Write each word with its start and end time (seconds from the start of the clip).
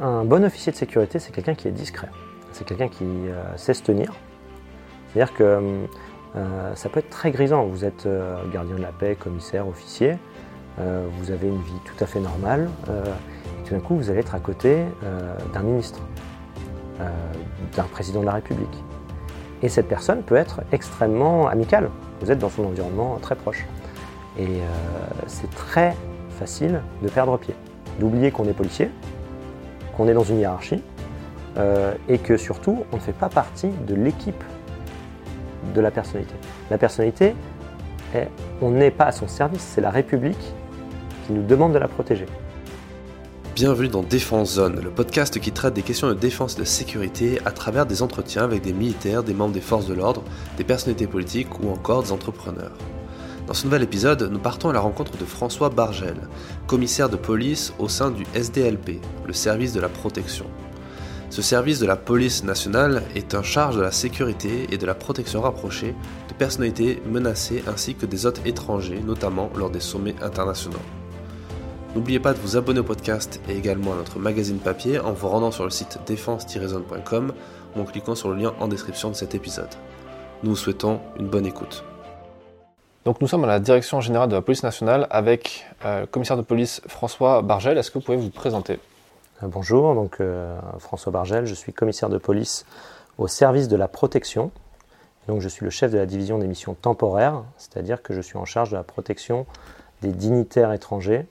Un 0.00 0.24
bon 0.24 0.44
officier 0.44 0.72
de 0.72 0.76
sécurité, 0.76 1.18
c'est 1.18 1.32
quelqu'un 1.32 1.54
qui 1.54 1.68
est 1.68 1.72
discret. 1.72 2.08
C'est 2.52 2.64
quelqu'un 2.64 2.88
qui 2.88 3.04
sait 3.56 3.74
se 3.74 3.82
tenir. 3.82 4.12
C'est-à-dire 5.12 5.34
que 5.34 5.86
ça 6.74 6.88
peut 6.88 7.00
être 7.00 7.10
très 7.10 7.30
grisant. 7.30 7.64
Vous 7.64 7.84
êtes 7.84 8.08
gardien 8.52 8.76
de 8.76 8.82
la 8.82 8.92
paix, 8.92 9.14
commissaire, 9.14 9.68
officier. 9.68 10.16
vous 10.78 11.30
avez 11.30 11.48
une 11.48 11.62
vie 11.62 11.80
tout 11.84 12.02
à 12.02 12.06
fait 12.06 12.18
normale. 12.18 12.68
et 12.88 13.68
tout 13.68 13.74
d'un 13.74 13.80
coup, 13.80 13.94
vous 13.94 14.10
allez 14.10 14.20
être 14.20 14.34
à 14.34 14.40
côté 14.40 14.78
d'un 15.52 15.62
ministre, 15.62 16.00
d'un 17.76 17.84
président 17.84 18.20
de 18.20 18.26
la 18.26 18.32
République. 18.32 18.84
Et 19.62 19.68
cette 19.68 19.88
personne 19.88 20.22
peut 20.22 20.36
être 20.36 20.62
extrêmement 20.72 21.48
amicale. 21.48 21.90
Vous 22.20 22.30
êtes 22.30 22.38
dans 22.38 22.48
son 22.48 22.64
environnement 22.64 23.18
très 23.20 23.34
proche. 23.34 23.66
Et 24.38 24.46
euh, 24.46 24.66
c'est 25.26 25.50
très 25.50 25.94
facile 26.38 26.80
de 27.02 27.08
perdre 27.08 27.36
pied, 27.36 27.54
d'oublier 27.98 28.30
qu'on 28.30 28.46
est 28.48 28.54
policier, 28.54 28.90
qu'on 30.00 30.08
est 30.08 30.14
dans 30.14 30.24
une 30.24 30.38
hiérarchie, 30.38 30.82
euh, 31.58 31.92
et 32.08 32.16
que 32.16 32.38
surtout, 32.38 32.84
on 32.90 32.96
ne 32.96 33.02
fait 33.02 33.12
pas 33.12 33.28
partie 33.28 33.68
de 33.86 33.94
l'équipe 33.94 34.42
de 35.74 35.80
la 35.82 35.90
personnalité. 35.90 36.32
La 36.70 36.78
personnalité, 36.78 37.34
on 38.62 38.70
n'est 38.70 38.92
pas 38.92 39.04
à 39.04 39.12
son 39.12 39.28
service, 39.28 39.60
c'est 39.60 39.82
la 39.82 39.90
République 39.90 40.54
qui 41.26 41.34
nous 41.34 41.42
demande 41.42 41.74
de 41.74 41.78
la 41.78 41.86
protéger. 41.86 42.24
Bienvenue 43.54 43.88
dans 43.88 44.02
Défense 44.02 44.54
Zone, 44.54 44.80
le 44.82 44.88
podcast 44.88 45.38
qui 45.38 45.52
traite 45.52 45.74
des 45.74 45.82
questions 45.82 46.08
de 46.08 46.14
défense 46.14 46.56
et 46.56 46.60
de 46.60 46.64
sécurité 46.64 47.38
à 47.44 47.50
travers 47.50 47.84
des 47.84 48.00
entretiens 48.00 48.44
avec 48.44 48.62
des 48.62 48.72
militaires, 48.72 49.22
des 49.22 49.34
membres 49.34 49.52
des 49.52 49.60
forces 49.60 49.86
de 49.86 49.92
l'ordre, 49.92 50.22
des 50.56 50.64
personnalités 50.64 51.08
politiques 51.08 51.60
ou 51.62 51.68
encore 51.70 52.04
des 52.04 52.12
entrepreneurs. 52.12 52.72
Dans 53.50 53.54
ce 53.54 53.64
nouvel 53.64 53.82
épisode, 53.82 54.30
nous 54.30 54.38
partons 54.38 54.68
à 54.68 54.72
la 54.72 54.78
rencontre 54.78 55.16
de 55.16 55.24
François 55.24 55.70
Bargel, 55.70 56.14
commissaire 56.68 57.08
de 57.08 57.16
police 57.16 57.74
au 57.80 57.88
sein 57.88 58.12
du 58.12 58.22
SDLP, 58.32 59.00
le 59.26 59.32
service 59.32 59.72
de 59.72 59.80
la 59.80 59.88
protection. 59.88 60.46
Ce 61.30 61.42
service 61.42 61.80
de 61.80 61.86
la 61.86 61.96
police 61.96 62.44
nationale 62.44 63.02
est 63.16 63.34
en 63.34 63.42
charge 63.42 63.74
de 63.74 63.82
la 63.82 63.90
sécurité 63.90 64.68
et 64.70 64.78
de 64.78 64.86
la 64.86 64.94
protection 64.94 65.40
rapprochée 65.40 65.96
de 66.28 66.34
personnalités 66.34 67.02
menacées 67.10 67.64
ainsi 67.66 67.96
que 67.96 68.06
des 68.06 68.24
hôtes 68.24 68.40
étrangers, 68.44 69.00
notamment 69.04 69.50
lors 69.56 69.70
des 69.70 69.80
sommets 69.80 70.14
internationaux. 70.22 70.78
N'oubliez 71.96 72.20
pas 72.20 72.34
de 72.34 72.38
vous 72.38 72.56
abonner 72.56 72.78
au 72.78 72.84
podcast 72.84 73.40
et 73.48 73.56
également 73.56 73.94
à 73.94 73.96
notre 73.96 74.20
magazine 74.20 74.58
papier 74.58 75.00
en 75.00 75.12
vous 75.12 75.26
rendant 75.26 75.50
sur 75.50 75.64
le 75.64 75.70
site 75.70 75.98
défense-zone.com 76.06 77.32
ou 77.74 77.80
en 77.80 77.84
cliquant 77.84 78.14
sur 78.14 78.28
le 78.28 78.36
lien 78.36 78.52
en 78.60 78.68
description 78.68 79.10
de 79.10 79.16
cet 79.16 79.34
épisode. 79.34 79.74
Nous 80.44 80.50
vous 80.50 80.56
souhaitons 80.56 81.00
une 81.18 81.26
bonne 81.26 81.46
écoute. 81.46 81.82
Donc 83.04 83.20
nous 83.22 83.28
sommes 83.28 83.44
à 83.44 83.46
la 83.46 83.60
direction 83.60 84.00
générale 84.00 84.28
de 84.28 84.34
la 84.34 84.42
police 84.42 84.62
nationale 84.62 85.06
avec 85.10 85.64
euh, 85.84 86.00
le 86.00 86.06
commissaire 86.06 86.36
de 86.36 86.42
police 86.42 86.82
François 86.86 87.40
Bargel. 87.40 87.78
Est-ce 87.78 87.90
que 87.90 87.98
vous 87.98 88.04
pouvez 88.04 88.18
vous 88.18 88.28
présenter? 88.30 88.78
Euh, 89.42 89.46
Bonjour, 89.46 89.94
donc 89.94 90.20
euh, 90.20 90.58
François 90.78 91.10
Bargel, 91.10 91.46
je 91.46 91.54
suis 91.54 91.72
commissaire 91.72 92.10
de 92.10 92.18
police 92.18 92.66
au 93.16 93.26
service 93.26 93.68
de 93.68 93.76
la 93.76 93.88
protection. 93.88 94.50
Donc 95.28 95.40
je 95.40 95.48
suis 95.48 95.64
le 95.64 95.70
chef 95.70 95.90
de 95.92 95.98
la 95.98 96.06
division 96.06 96.38
des 96.38 96.46
missions 96.46 96.74
temporaires, 96.74 97.42
c'est-à-dire 97.56 98.02
que 98.02 98.12
je 98.12 98.20
suis 98.20 98.36
en 98.36 98.44
charge 98.44 98.70
de 98.70 98.76
la 98.76 98.82
protection 98.82 99.46
des 100.02 100.12
dignitaires 100.12 100.72
étrangers 100.72 101.26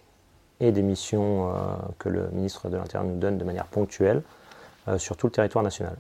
et 0.60 0.72
des 0.72 0.82
missions 0.82 1.50
euh, 1.50 1.54
que 2.00 2.10
le 2.10 2.30
ministre 2.32 2.70
de 2.70 2.78
l'Intérieur 2.78 3.08
nous 3.10 3.20
donne 3.20 3.38
de 3.38 3.44
manière 3.44 3.66
ponctuelle 3.66 4.24
euh, 4.88 4.98
sur 4.98 5.18
tout 5.18 5.28
le 5.28 5.32
territoire 5.32 5.64
national. 5.64 5.96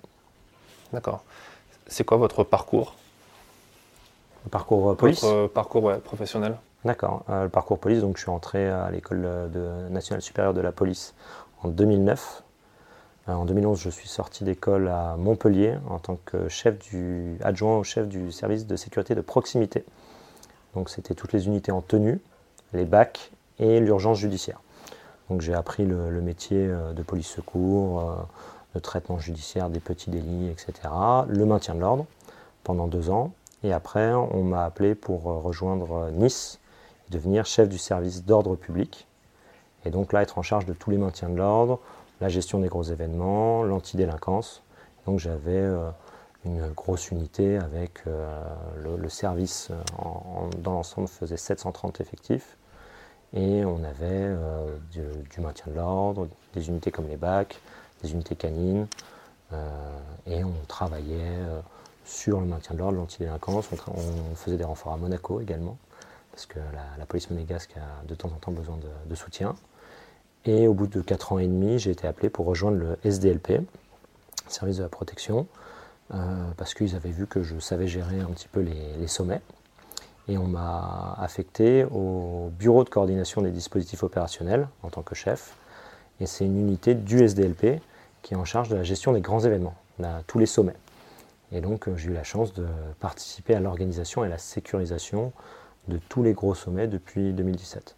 D'accord. 0.93 1.23
C'est 1.87 2.03
quoi 2.03 2.17
votre 2.17 2.43
parcours? 2.43 2.95
Le 4.45 4.49
parcours 4.49 4.91
euh, 4.91 4.95
police 4.95 5.23
Votre 5.23 5.47
parcours 5.53 5.91
professionnel 6.01 6.57
D'accord. 6.85 7.25
le 7.27 7.49
parcours 7.49 7.77
police, 7.77 7.99
donc 7.99 8.15
je 8.15 8.21
suis 8.21 8.31
entré 8.31 8.69
à 8.69 8.89
l'école 8.89 9.27
nationale 9.89 10.21
supérieure 10.21 10.53
de 10.53 10.61
la 10.61 10.71
police 10.71 11.13
en 11.61 11.67
2009. 11.67 12.41
En 13.27 13.43
2011, 13.45 13.79
je 13.79 13.89
suis 13.89 14.07
sorti 14.07 14.45
d'école 14.45 14.87
à 14.87 15.15
Montpellier 15.17 15.75
en 15.89 15.99
tant 15.99 16.17
que 16.23 16.47
chef 16.47 16.79
du, 16.79 17.37
adjoint 17.43 17.77
au 17.77 17.83
chef 17.83 18.07
du 18.07 18.31
service 18.31 18.65
de 18.65 18.77
sécurité 18.77 19.13
de 19.13 19.19
proximité. 19.21 19.83
Donc 20.73 20.89
c'était 20.89 21.15
toutes 21.15 21.33
les 21.33 21.47
unités 21.47 21.71
en 21.71 21.81
tenue, 21.81 22.19
les 22.73 22.85
bacs 22.85 23.31
et 23.59 23.79
l'urgence 23.79 24.17
judiciaire. 24.17 24.61
Donc 25.29 25.41
j'ai 25.41 25.53
appris 25.53 25.85
le, 25.85 26.21
métier 26.21 26.57
euh, 26.57 26.93
de 26.93 27.03
police 27.03 27.27
secours, 27.27 28.01
euh, 28.01 28.13
de 28.75 28.79
traitement 28.79 29.19
judiciaire 29.19 29.69
des 29.69 29.79
petits 29.79 30.09
délits, 30.09 30.49
etc. 30.49 30.73
Le 31.27 31.45
maintien 31.45 31.75
de 31.75 31.81
l'ordre 31.81 32.05
pendant 32.63 32.87
deux 32.87 33.09
ans. 33.09 33.31
Et 33.63 33.73
après, 33.73 34.13
on 34.13 34.43
m'a 34.43 34.63
appelé 34.63 34.95
pour 34.95 35.29
euh, 35.29 35.37
rejoindre 35.39 36.09
Nice 36.11 36.59
et 37.07 37.13
devenir 37.13 37.45
chef 37.45 37.69
du 37.69 37.77
service 37.77 38.23
d'ordre 38.23 38.55
public. 38.55 39.07
Et 39.85 39.89
donc 39.89 40.13
là, 40.13 40.21
être 40.21 40.37
en 40.37 40.41
charge 40.41 40.65
de 40.65 40.73
tous 40.73 40.91
les 40.91 40.97
maintiens 40.97 41.29
de 41.29 41.37
l'ordre, 41.37 41.79
la 42.21 42.29
gestion 42.29 42.59
des 42.59 42.67
gros 42.67 42.83
événements, 42.83 43.63
l'antidélinquance. 43.63 44.61
Donc 45.05 45.19
j'avais 45.19 45.63
une 46.45 46.67
grosse 46.73 47.11
unité 47.11 47.57
avec 47.57 48.03
le, 48.05 49.07
service 49.07 49.71
dans 50.57 50.73
l'ensemble 50.73 51.07
faisait 51.07 51.37
730 51.37 52.01
effectifs 52.01 52.57
et 53.33 53.63
on 53.63 53.83
avait 53.83 54.07
euh, 54.09 54.77
du, 54.91 55.41
maintien 55.41 55.71
de 55.71 55.77
l'ordre, 55.77 56.27
des 56.53 56.67
unités 56.67 56.91
comme 56.91 57.07
les 57.07 57.17
bacs, 57.17 57.59
des 58.01 58.11
unités 58.11 58.35
canines. 58.35 58.87
Euh, 59.51 59.99
et 60.27 60.43
on 60.43 60.53
travaillait 60.67 61.37
euh, 61.37 61.59
sur 62.09 62.39
le 62.39 62.47
maintien 62.47 62.75
de 62.75 62.79
l'ordre, 62.79 62.97
l'antidélinquance. 62.97 63.69
On, 63.87 64.35
faisait 64.35 64.57
des 64.57 64.63
renforts 64.63 64.93
à 64.93 64.97
Monaco 64.97 65.41
également, 65.41 65.77
parce 66.31 66.45
que 66.45 66.59
la, 66.97 67.05
police 67.05 67.29
monégasque 67.29 67.75
a 67.77 68.05
de 68.07 68.15
temps 68.15 68.29
en 68.29 68.39
temps 68.39 68.51
besoin 68.51 68.77
de, 69.07 69.15
soutien. 69.15 69.55
Et 70.45 70.67
au 70.67 70.73
bout 70.73 70.87
de 70.87 71.01
4 71.01 71.33
ans 71.33 71.39
et 71.39 71.47
demi, 71.47 71.79
j'ai 71.79 71.91
été 71.91 72.07
appelé 72.07 72.29
pour 72.29 72.45
rejoindre 72.45 72.77
le 72.77 72.97
SDLP, 73.03 73.61
service 74.47 74.77
de 74.77 74.83
la 74.83 74.89
protection, 74.89 75.47
parce 76.57 76.73
qu'ils 76.73 76.95
avaient 76.95 77.11
vu 77.11 77.27
que 77.27 77.43
je 77.43 77.59
savais 77.59 77.87
gérer 77.87 78.19
un 78.19 78.31
petit 78.31 78.47
peu 78.47 78.61
les 78.61 79.07
sommets 79.07 79.41
et 80.29 80.37
on 80.37 80.45
m'a 80.45 81.15
affecté 81.19 81.85
au 81.85 82.51
bureau 82.57 82.83
de 82.83 82.89
coordination 82.89 83.41
des 83.41 83.49
dispositifs 83.49 84.03
opérationnels 84.03 84.67
en 84.83 84.89
tant 84.89 85.01
que 85.01 85.15
chef. 85.15 85.55
Et 86.19 86.27
c'est 86.27 86.45
une 86.45 86.59
unité 86.59 86.93
du 86.93 87.27
SDLP 87.27 87.81
qui 88.21 88.33
est 88.33 88.37
en 88.37 88.45
charge 88.45 88.69
de 88.69 88.75
la 88.75 88.83
gestion 88.83 89.11
des 89.11 89.21
grands 89.21 89.39
événements, 89.39 89.75
tous 90.27 90.37
les 90.37 90.45
sommets. 90.45 90.75
Et 91.51 91.61
donc 91.61 91.87
euh, 91.87 91.95
j'ai 91.95 92.09
eu 92.09 92.13
la 92.13 92.23
chance 92.23 92.53
de 92.53 92.67
participer 92.99 93.55
à 93.55 93.59
l'organisation 93.59 94.23
et 94.23 94.27
à 94.27 94.29
la 94.29 94.37
sécurisation 94.37 95.31
de 95.87 95.97
tous 96.09 96.23
les 96.23 96.33
gros 96.33 96.53
sommets 96.53 96.87
depuis 96.87 97.33
2017. 97.33 97.95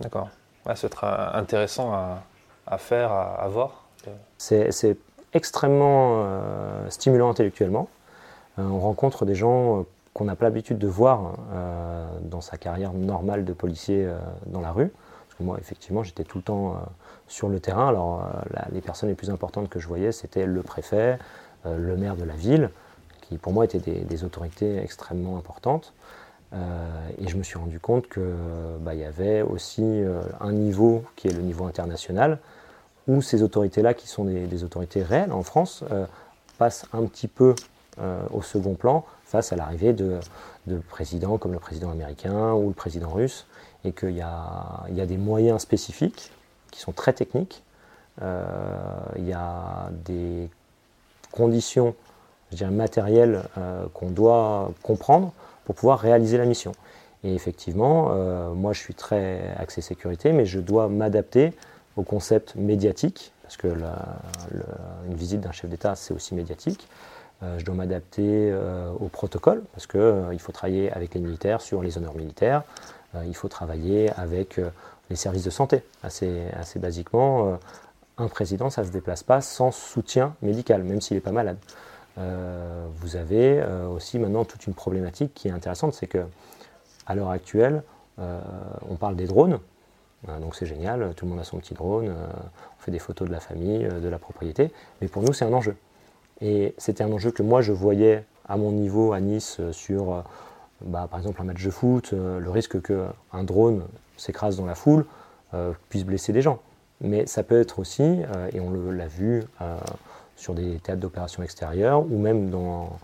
D'accord. 0.00 0.28
c'est 0.74 0.88
très 0.88 1.06
intéressant 1.06 1.92
à, 1.92 2.78
faire, 2.78 3.12
à, 3.12 3.48
voir. 3.48 3.86
C'est 4.38 4.96
extrêmement 5.32 6.22
euh, 6.24 6.88
stimulant 6.88 7.28
intellectuellement. 7.30 7.88
Euh, 8.58 8.62
on 8.62 8.78
rencontre 8.78 9.24
des 9.24 9.34
gens 9.34 9.84
qu'on 10.12 10.24
n'a 10.24 10.36
pas 10.36 10.46
l'habitude 10.46 10.78
de 10.78 10.88
voir 10.88 11.34
euh, 11.52 12.06
dans 12.22 12.40
sa 12.40 12.56
carrière 12.56 12.92
normale 12.92 13.44
de 13.44 13.52
policier 13.52 14.04
euh, 14.04 14.18
dans 14.46 14.60
la 14.60 14.72
rue. 14.72 14.88
Parce 14.88 15.38
que 15.38 15.42
moi, 15.42 15.56
effectivement, 15.60 16.02
j'étais 16.02 16.24
tout 16.24 16.38
le 16.38 16.44
temps 16.44 16.70
euh, 16.70 16.78
sur 17.28 17.48
le 17.48 17.60
terrain. 17.60 17.88
Alors, 17.88 18.28
les 18.72 18.80
personnes 18.80 19.08
les 19.08 19.14
plus 19.14 19.30
importantes 19.30 19.68
que 19.68 19.78
je 19.78 19.86
voyais, 19.86 20.12
c'était 20.12 20.46
le 20.46 20.62
préfet, 20.62 21.18
le 21.64 21.96
maire 21.96 22.16
de 22.16 22.24
la 22.24 22.34
ville, 22.34 22.70
qui 23.22 23.38
pour 23.38 23.52
moi 23.52 23.64
étaient 23.64 23.78
des, 23.78 24.24
autorités 24.24 24.78
extrêmement 24.78 25.36
importantes. 25.36 25.92
et 26.52 27.28
je 27.28 27.36
me 27.36 27.42
suis 27.42 27.58
rendu 27.58 27.78
compte 27.78 28.08
qu'il 28.08 28.22
bah, 28.80 28.94
y 28.94 29.04
avait 29.04 29.42
aussi 29.42 30.02
un 30.40 30.52
niveau 30.52 31.04
qui 31.16 31.28
est 31.28 31.32
le 31.32 31.42
niveau 31.42 31.66
international, 31.66 32.38
où 33.08 33.22
ces 33.22 33.42
autorités-là, 33.42 33.94
qui 33.94 34.08
sont 34.08 34.24
des, 34.24 34.64
autorités 34.64 35.02
réelles 35.02 35.32
en 35.32 35.42
France, 35.42 35.84
passent 36.58 36.86
un 36.92 37.04
petit 37.04 37.28
peu 37.28 37.54
au 38.32 38.42
second 38.42 38.74
plan 38.74 39.04
face 39.30 39.52
à 39.52 39.56
l'arrivée 39.56 39.92
de, 39.92 40.18
présidents 40.88 41.38
comme 41.38 41.52
le 41.52 41.58
président 41.58 41.90
américain 41.90 42.52
ou 42.52 42.68
le 42.68 42.74
président 42.74 43.10
russe, 43.10 43.46
et 43.84 43.92
qu'il 43.92 44.16
y, 44.16 44.20
a, 44.22 44.86
des 44.88 45.16
moyens 45.16 45.62
spécifiques 45.62 46.32
qui 46.70 46.80
sont 46.80 46.92
très 46.92 47.12
techniques, 47.12 47.62
euh, 48.22 48.42
y 49.18 49.32
a 49.32 49.90
des 50.04 50.50
conditions 51.30 51.94
matérielles 52.70 53.42
euh, 53.58 53.86
qu'on 53.94 54.10
doit 54.10 54.72
comprendre 54.82 55.32
pour 55.64 55.74
pouvoir 55.74 56.00
réaliser 56.00 56.38
la 56.38 56.44
mission. 56.44 56.72
Et 57.22 57.34
effectivement, 57.34 58.08
euh, 58.10 58.52
moi 58.54 58.72
je 58.72 58.80
suis 58.80 58.94
très 58.94 59.54
axé 59.58 59.80
sécurité, 59.80 60.32
mais 60.32 60.46
je 60.46 60.58
dois 60.60 60.88
m'adapter 60.88 61.52
au 61.96 62.02
concept 62.02 62.54
médiatique, 62.54 63.32
parce 63.42 63.56
que 63.56 63.68
une 63.68 65.14
visite 65.14 65.40
d'un 65.40 65.52
chef 65.52 65.68
d'État, 65.68 65.94
c'est 65.96 66.14
aussi 66.14 66.34
médiatique. 66.34 66.88
Euh, 67.42 67.58
je 67.58 67.64
dois 67.64 67.74
m'adapter 67.74 68.54
au 69.00 69.08
protocole 69.08 69.62
parce 69.72 69.86
qu'il 69.86 70.38
faut 70.38 70.52
travailler 70.52 70.92
avec 70.92 71.14
les 71.14 71.20
militaires 71.20 71.60
sur 71.60 71.82
les 71.82 71.98
honneurs 71.98 72.14
militaires. 72.14 72.62
il 73.26 73.34
faut 73.34 73.48
travailler 73.48 74.10
avec 74.16 74.60
les 75.08 75.16
services 75.16 75.44
de 75.44 75.50
santé. 75.50 75.82
Assez, 76.02 76.44
assez 76.52 76.78
basiquement, 76.78 77.58
un 78.20 78.28
président, 78.28 78.70
ça 78.70 78.82
ne 78.82 78.86
se 78.86 78.92
déplace 78.92 79.22
pas 79.22 79.40
sans 79.40 79.70
soutien 79.70 80.34
médical, 80.42 80.82
même 80.84 81.00
s'il 81.00 81.16
n'est 81.16 81.22
pas 81.22 81.32
malade. 81.32 81.58
vous 82.16 83.16
avez 83.16 83.64
aussi 83.94 84.18
maintenant 84.18 84.44
toute 84.44 84.66
une 84.66 84.74
problématique 84.74 85.32
qui 85.34 85.48
est 85.48 85.52
intéressante, 85.52 85.94
c'est 85.94 86.06
que 86.06 86.24
à 87.06 87.14
l'heure 87.14 87.30
actuelle, 87.30 87.82
on 88.18 88.96
parle 88.96 89.16
des 89.16 89.26
drones, 89.26 89.58
donc 90.40 90.54
c'est 90.54 90.66
génial, 90.66 91.14
tout 91.14 91.24
le 91.24 91.30
monde 91.30 91.40
a 91.40 91.44
son 91.44 91.58
petit 91.58 91.72
drone, 91.74 92.08
on 92.08 92.82
fait 92.82 92.90
des 92.90 92.98
photos 92.98 93.26
de 93.26 93.32
la 93.32 93.40
famille, 93.40 93.84
de 93.88 94.08
la 94.08 94.18
propriété, 94.18 94.70
mais 95.00 95.08
pour 95.08 95.22
nous 95.22 95.32
c'est 95.32 95.46
un 95.46 95.52
enjeu. 95.52 95.76
Et 96.42 96.74
c'était 96.78 97.04
un 97.04 97.12
enjeu 97.12 97.30
que 97.30 97.42
moi 97.42 97.62
je 97.62 97.72
voyais 97.72 98.24
à 98.46 98.56
mon 98.56 98.72
niveau 98.72 99.12
à 99.12 99.20
Nice 99.20 99.60
sur 99.72 100.22
bah, 100.82 101.08
par 101.10 101.18
exemple 101.18 101.40
un 101.40 101.44
match 101.44 101.64
de 101.64 101.70
foot, 101.70 102.12
le 102.12 102.50
risque 102.50 102.82
qu'un 102.82 103.44
drone 103.44 103.84
s'écrase 104.18 104.58
dans 104.58 104.66
la 104.66 104.74
foule 104.74 105.06
puisse 105.88 106.04
blesser 106.04 106.34
des 106.34 106.42
gens. 106.42 106.60
Mais 107.00 107.26
ça 107.26 107.42
peut 107.42 107.58
être 107.60 107.78
aussi, 107.78 108.02
et 108.52 108.60
on 108.60 108.70
l'a 108.90 109.06
vu 109.06 109.42
sur 110.36 110.54
des 110.54 110.78
théâtres 110.78 111.00
d'opérations 111.00 111.42
extérieures 111.42 112.00
ou 112.00 112.18
même 112.18 112.50
dans 112.50 112.98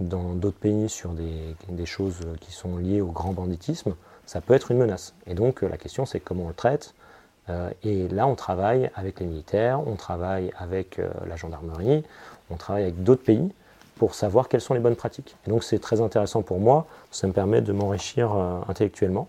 d'autres 0.00 0.58
pays 0.58 0.88
sur 0.88 1.10
des, 1.12 1.86
choses 1.86 2.20
qui 2.40 2.52
sont 2.52 2.76
liées 2.76 3.00
au 3.00 3.10
grand 3.10 3.32
banditisme, 3.32 3.94
ça 4.26 4.40
peut 4.40 4.54
être 4.54 4.70
une 4.70 4.78
menace. 4.78 5.14
Et 5.26 5.34
donc 5.34 5.62
la 5.62 5.76
question 5.76 6.06
c'est 6.06 6.20
comment 6.20 6.44
on 6.44 6.48
le 6.48 6.54
traite. 6.54 6.94
Euh, 7.48 7.70
et 7.82 8.08
là 8.08 8.26
on 8.26 8.34
travaille 8.34 8.90
avec 8.94 9.20
les 9.20 9.26
militaires, 9.26 9.80
on 9.86 9.96
travaille 9.96 10.52
avec 10.58 10.98
euh, 10.98 11.08
la 11.26 11.36
gendarmerie, 11.36 12.04
on 12.50 12.56
travaille 12.56 12.82
avec 12.82 13.02
d'autres 13.02 13.22
pays 13.22 13.50
pour 13.96 14.14
savoir 14.14 14.48
quelles 14.48 14.60
sont 14.60 14.74
les 14.74 14.80
bonnes 14.80 14.96
pratiques. 14.96 15.36
Et 15.46 15.50
donc 15.50 15.64
c'est 15.64 15.78
très 15.78 16.00
intéressant 16.00 16.42
pour 16.42 16.60
moi, 16.60 16.86
ça 17.10 17.26
me 17.26 17.32
permet 17.32 17.62
de 17.62 17.72
m'enrichir 17.72 18.34
euh, 18.34 18.60
intellectuellement 18.68 19.28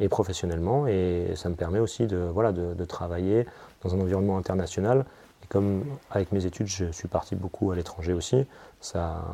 et 0.00 0.08
professionnellement, 0.08 0.86
et 0.86 1.32
ça 1.34 1.48
me 1.48 1.54
permet 1.54 1.78
aussi 1.78 2.06
de, 2.06 2.16
voilà, 2.16 2.52
de, 2.52 2.74
de 2.74 2.84
travailler 2.84 3.46
dans 3.82 3.94
un 3.94 4.00
environnement 4.00 4.36
international 4.36 5.04
comme 5.48 5.84
avec 6.10 6.32
mes 6.32 6.46
études, 6.46 6.66
je 6.66 6.92
suis 6.92 7.08
parti 7.08 7.34
beaucoup 7.34 7.70
à 7.70 7.76
l'étranger 7.76 8.12
aussi, 8.12 8.46
ça, 8.80 9.24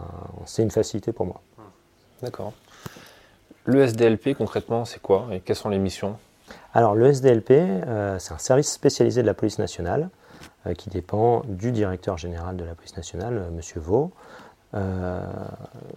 c'est 0.46 0.62
une 0.62 0.70
facilité 0.70 1.12
pour 1.12 1.26
moi. 1.26 1.40
D'accord. 2.22 2.52
Le 3.64 3.82
SDLP, 3.82 4.34
concrètement, 4.36 4.84
c'est 4.84 5.00
quoi 5.00 5.28
et 5.32 5.40
quelles 5.40 5.56
sont 5.56 5.68
les 5.68 5.78
missions? 5.78 6.16
Alors, 6.72 6.94
le 6.94 7.06
SDLP, 7.06 7.50
euh, 7.50 8.18
c'est 8.18 8.34
un 8.34 8.38
service 8.38 8.70
spécialisé 8.70 9.22
de 9.22 9.26
la 9.26 9.34
police 9.34 9.58
nationale 9.58 10.10
euh, 10.66 10.74
qui 10.74 10.90
dépend 10.90 11.42
du 11.46 11.72
directeur 11.72 12.18
général 12.18 12.56
de 12.56 12.64
la 12.64 12.74
police 12.74 12.96
nationale, 12.96 13.38
euh, 13.38 13.48
M. 13.48 13.60
Vaux. 13.76 14.12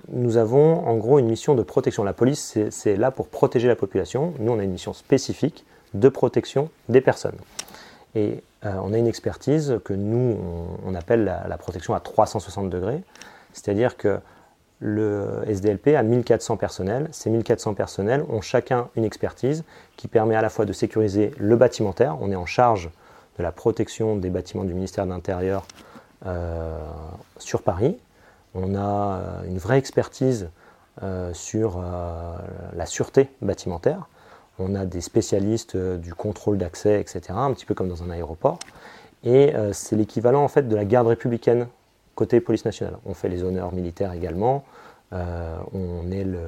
Nous 0.10 0.38
avons 0.38 0.86
en 0.88 0.98
gros 0.98 1.18
une 1.20 1.28
mission 1.28 1.56
de 1.56 1.64
protection. 1.64 2.04
La 2.04 2.14
police, 2.14 2.58
c'est 2.70 2.96
là 2.96 3.12
pour 3.12 3.28
protéger 3.28 3.68
la 3.68 3.76
population. 3.76 4.34
Nous, 4.40 4.52
on 4.52 4.60
a 4.60 4.64
une 4.64 4.72
mission 4.72 4.94
spécifique 4.94 5.66
de 5.94 6.10
protection 6.10 6.70
des 6.90 7.02
personnes. 7.02 7.38
Et 8.16 8.44
euh, 8.66 8.74
on 8.82 8.94
a 8.94 8.98
une 8.98 9.08
expertise 9.08 9.80
que 9.84 9.94
nous, 9.94 10.38
on, 10.86 10.96
appelle 10.96 11.24
la, 11.24 11.58
protection 11.58 11.94
à 11.94 12.00
360 12.00 12.70
degrés. 12.70 13.02
C'est-à-dire 13.54 13.98
que 13.98 14.20
le 14.80 15.44
SDLP 15.48 15.90
a 15.96 16.04
1400 16.04 16.58
personnels. 16.58 17.08
Ces 17.12 17.30
1400 17.30 17.74
personnels 17.74 18.24
ont 18.30 18.42
chacun 18.42 18.90
une 18.96 19.06
expertise 19.06 19.64
qui 19.96 20.08
permet 20.08 20.36
à 20.36 20.42
la 20.42 20.50
fois 20.50 20.66
de 20.66 20.74
sécuriser 20.74 21.32
le 21.38 21.56
bâtimentaire. 21.56 22.18
On 22.22 22.32
est 22.32 22.36
en 22.36 22.46
charge 22.46 22.90
de 23.38 23.44
la 23.44 23.52
protection 23.52 24.16
des 24.16 24.30
bâtiments 24.30 24.64
du 24.64 24.74
ministère 24.74 25.06
de 25.06 25.12
l'Intérieur 25.12 25.66
euh, 26.26 26.80
sur 27.38 27.62
Paris. 27.62 27.98
On 28.58 28.76
a 28.76 29.20
euh, 29.20 29.44
une 29.48 29.58
vraie 29.58 29.78
expertise 29.78 30.50
sur 31.32 31.80
la 31.80 32.86
sûreté 32.88 33.30
bâtimentaire 33.44 34.08
on 34.60 34.76
a 34.76 34.86
des 34.86 35.02
spécialistes 35.02 35.76
euh, 35.76 35.98
du 35.98 36.14
contrôle 36.14 36.58
d'accès, 36.58 37.00
etc., 37.00 37.22
un 37.30 37.54
petit 37.54 37.66
peu 37.66 37.74
comme 37.74 37.90
dans 37.90 38.04
un 38.04 38.10
aéroport. 38.10 38.60
Et 39.24 39.56
euh, 39.56 39.74
c'est 39.74 39.96
l'équivalent 39.96 40.44
en 40.44 40.48
fait 40.48 40.68
de 40.68 40.76
la 40.76 40.86
garde 40.86 41.08
républicaine 41.08 41.68
côté 42.16 42.40
police 42.40 42.66
nationale. 42.66 42.98
On 43.06 43.14
fait 43.14 43.30
les 43.30 43.44
honneurs 43.44 43.74
militaires 43.74 44.14
également. 44.14 44.64
Euh, 45.14 45.58
on 45.74 46.12
est 46.12 46.24
le 46.24 46.40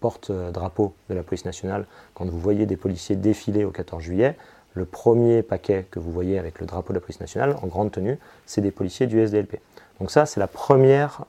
porte-drapeau 0.00 0.94
de 1.08 1.14
la 1.14 1.22
police 1.22 1.44
nationale. 1.44 1.86
Quand 2.14 2.28
vous 2.28 2.38
voyez 2.38 2.66
des 2.66 2.76
policiers 2.76 3.16
défiler 3.16 3.64
au 3.64 3.70
14 3.70 4.02
juillet, 4.02 4.36
le 4.74 4.84
premier 4.84 5.42
paquet 5.42 5.86
que 5.90 6.00
vous 6.00 6.10
voyez 6.10 6.38
avec 6.38 6.58
le 6.58 6.66
drapeau 6.66 6.92
de 6.92 6.98
la 6.98 7.00
police 7.00 7.20
nationale 7.20 7.56
en 7.62 7.66
grande 7.68 7.92
tenue, 7.92 8.18
c'est 8.46 8.60
des 8.60 8.70
policiers 8.70 9.06
du 9.06 9.20
SDLP. 9.20 9.60
Donc 10.02 10.10
ça, 10.10 10.26
c'est 10.26 10.40
la 10.40 10.48
première 10.48 11.20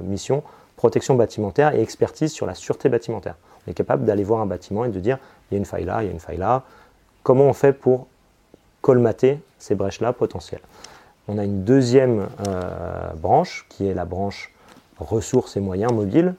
mission, 0.00 0.42
protection 0.76 1.16
bâtimentaire 1.16 1.74
et 1.74 1.82
expertise 1.82 2.32
sur 2.32 2.46
la 2.46 2.54
sûreté 2.54 2.88
bâtimentaire. 2.88 3.34
On 3.66 3.70
est 3.70 3.74
capable 3.74 4.06
d'aller 4.06 4.24
voir 4.24 4.40
un 4.40 4.46
bâtiment 4.46 4.86
et 4.86 4.88
de 4.88 4.98
dire 5.00 5.18
il 5.50 5.54
y 5.54 5.56
a 5.56 5.58
une 5.58 5.66
faille 5.66 5.84
là, 5.84 6.02
il 6.02 6.06
y 6.06 6.08
a 6.08 6.10
une 6.10 6.18
faille 6.18 6.38
là. 6.38 6.62
Comment 7.22 7.44
on 7.44 7.52
fait 7.52 7.74
pour 7.74 8.06
colmater 8.80 9.38
ces 9.58 9.74
brèches-là 9.74 10.14
potentielles? 10.14 10.62
On 11.28 11.36
a 11.36 11.44
une 11.44 11.62
deuxième 11.62 12.28
euh, 12.48 13.10
branche 13.16 13.66
qui 13.68 13.86
est 13.86 13.92
la 13.92 14.06
branche 14.06 14.50
ressources 14.98 15.58
et 15.58 15.60
moyens 15.60 15.92
mobiles, 15.92 16.36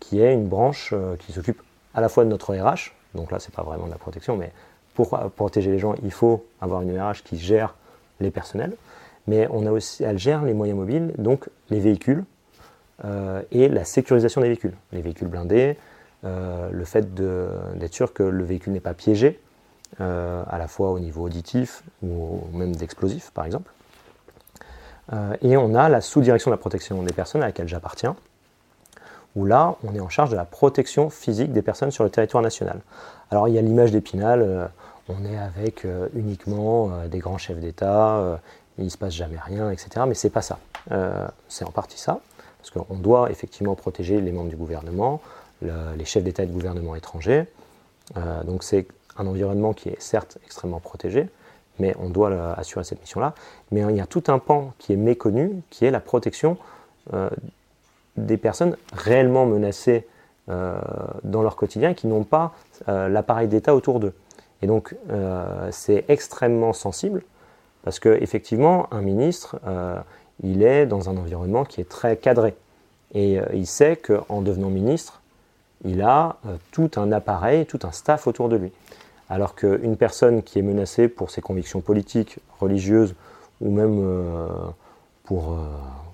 qui 0.00 0.20
est 0.20 0.34
une 0.34 0.46
branche 0.46 0.90
euh, 0.92 1.16
qui 1.16 1.32
s'occupe 1.32 1.62
à 1.94 2.02
la 2.02 2.10
fois 2.10 2.24
de 2.24 2.28
notre 2.28 2.54
RH, 2.54 2.92
donc 3.14 3.30
là 3.30 3.38
c'est 3.38 3.54
pas 3.54 3.62
vraiment 3.62 3.86
de 3.86 3.92
la 3.92 3.96
protection, 3.96 4.36
mais 4.36 4.52
pour 4.92 5.08
protéger 5.30 5.70
les 5.70 5.78
gens, 5.78 5.94
il 6.02 6.12
faut 6.12 6.44
avoir 6.60 6.82
une 6.82 7.00
RH 7.00 7.22
qui 7.24 7.38
gère 7.38 7.76
les 8.20 8.30
personnels, 8.30 8.76
mais 9.28 9.46
on 9.50 9.66
a 9.66 9.70
aussi, 9.70 10.02
elle 10.02 10.18
gère 10.18 10.42
les 10.42 10.54
moyens 10.54 10.78
mobiles, 10.78 11.12
donc 11.18 11.48
les 11.68 11.80
véhicules 11.80 12.24
euh, 13.04 13.42
et 13.52 13.68
la 13.68 13.84
sécurisation 13.84 14.40
des 14.40 14.48
véhicules, 14.48 14.74
les 14.92 15.02
véhicules 15.02 15.28
blindés, 15.28 15.76
euh, 16.24 16.70
le 16.72 16.84
fait 16.84 17.14
d'être 17.14 17.92
sûr 17.92 18.12
que 18.12 18.22
le 18.22 18.42
véhicule 18.42 18.72
n'est 18.72 18.80
pas 18.80 18.94
piégé, 18.94 19.38
euh, 20.00 20.42
à 20.48 20.58
la 20.58 20.66
fois 20.66 20.90
au 20.90 20.98
niveau 20.98 21.26
auditif 21.26 21.84
ou 22.02 22.40
même 22.52 22.74
d'explosifs 22.74 23.30
par 23.32 23.44
exemple. 23.44 23.70
Et 25.40 25.56
on 25.56 25.74
a 25.74 25.88
la 25.88 26.02
sous-direction 26.02 26.50
de 26.50 26.54
la 26.54 26.58
protection 26.58 27.02
des 27.02 27.14
personnes 27.14 27.42
à 27.42 27.46
laquelle 27.46 27.66
j'appartiens, 27.66 28.14
où 29.36 29.46
là 29.46 29.76
on 29.82 29.94
est 29.94 30.00
en 30.00 30.10
charge 30.10 30.28
de 30.28 30.36
la 30.36 30.44
protection 30.44 31.08
physique 31.08 31.50
des 31.50 31.62
personnes 31.62 31.90
sur 31.90 32.04
le 32.04 32.10
territoire 32.10 32.42
national. 32.42 32.80
Alors 33.30 33.48
il 33.48 33.54
y 33.54 33.58
a 33.58 33.62
l'image 33.62 33.90
d'Épinal, 33.90 34.70
on 35.08 35.24
est 35.24 35.38
avec 35.38 35.86
uniquement 36.14 36.90
des 37.10 37.20
grands 37.20 37.38
chefs 37.38 37.58
d'État, 37.58 38.38
il 38.78 38.84
ne 38.84 38.88
se 38.90 38.98
passe 38.98 39.14
jamais 39.14 39.38
rien, 39.38 39.70
etc. 39.70 40.04
Mais 40.06 40.14
c'est 40.14 40.30
pas 40.30 40.42
ça. 40.42 40.58
c'est 41.48 41.64
en 41.64 41.70
partie 41.70 41.98
ça, 41.98 42.20
parce 42.58 42.70
qu'on 42.70 42.96
doit 42.96 43.30
effectivement 43.30 43.74
protéger 43.74 44.20
les 44.20 44.32
membres 44.32 44.50
du 44.50 44.56
gouvernement, 44.56 45.20
les 45.62 46.04
chefs 46.04 46.24
d'État 46.24 46.44
et 46.44 46.46
de 46.46 46.52
gouvernement 46.52 46.94
étrangers. 46.94 47.46
Euh, 48.16 48.42
donc 48.44 48.62
c'est 48.62 48.86
un 49.16 49.26
environnement 49.26 49.72
qui 49.72 49.88
est 49.88 50.00
certes 50.00 50.38
extrêmement 50.44 50.80
protégé, 50.80 51.28
mais 51.78 51.94
on 51.98 52.08
doit 52.08 52.54
assurer 52.54 52.84
cette 52.84 53.00
mission-là. 53.00 53.34
Mais 53.70 53.82
il 53.88 53.96
y 53.96 54.00
a 54.00 54.06
tout 54.06 54.24
un 54.28 54.38
pan 54.38 54.72
qui 54.78 54.92
est 54.92 54.96
méconnu, 54.96 55.62
qui 55.70 55.84
est 55.84 55.90
la 55.90 56.00
protection 56.00 56.56
euh, 57.12 57.28
des 58.16 58.36
personnes 58.36 58.76
réellement 58.92 59.46
menacées 59.46 60.06
euh, 60.48 60.78
dans 61.24 61.42
leur 61.42 61.56
quotidien, 61.56 61.94
qui 61.94 62.06
n'ont 62.06 62.24
pas 62.24 62.54
l'appareil 62.86 63.48
d'État 63.48 63.74
autour 63.74 64.00
d'eux. 64.00 64.14
Et 64.62 64.66
donc 64.66 64.94
c'est 65.70 66.04
extrêmement 66.08 66.72
sensible, 66.72 67.22
parce 67.88 68.00
qu'effectivement, 68.00 68.86
un 68.92 69.00
ministre, 69.00 69.58
il 70.42 70.62
est 70.62 70.84
dans 70.84 71.08
un 71.08 71.16
environnement 71.16 71.64
qui 71.64 71.80
est 71.80 71.88
très 71.88 72.18
cadré. 72.18 72.54
Et 73.14 73.38
il 73.54 73.66
sait 73.66 73.96
qu'en 73.96 74.42
devenant 74.42 74.68
ministre, 74.68 75.22
il 75.84 76.02
a 76.02 76.36
euh, 76.46 76.56
tout 76.72 76.90
un 76.96 77.12
appareil, 77.12 77.66
tout 77.66 77.78
un 77.84 77.92
staff 77.92 78.26
autour 78.26 78.48
de 78.48 78.56
lui. 78.56 78.72
Alors 79.28 79.54
qu'une 79.54 79.96
personne 79.96 80.42
qui 80.42 80.58
est 80.58 80.62
menacée 80.62 81.08
pour 81.08 81.30
ses 81.30 81.40
convictions 81.40 81.80
politiques, 81.80 82.38
religieuses 82.60 83.14
ou 83.60 83.70
même 83.70 83.98
euh, 84.00 84.46
pour 85.24 85.52
euh, 85.52 85.56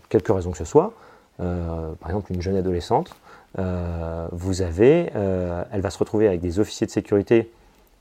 quelque 0.08 0.32
raison 0.32 0.50
que 0.50 0.58
ce 0.58 0.64
soit, 0.64 0.92
par 1.36 2.10
exemple 2.10 2.32
une 2.32 2.40
jeune 2.40 2.54
adolescente, 2.54 3.16
vous 3.56 4.62
avez, 4.62 5.10
elle 5.12 5.80
va 5.80 5.90
se 5.90 5.98
retrouver 5.98 6.28
avec 6.28 6.40
des 6.40 6.60
officiers 6.60 6.86
de 6.86 6.92
sécurité 6.92 7.50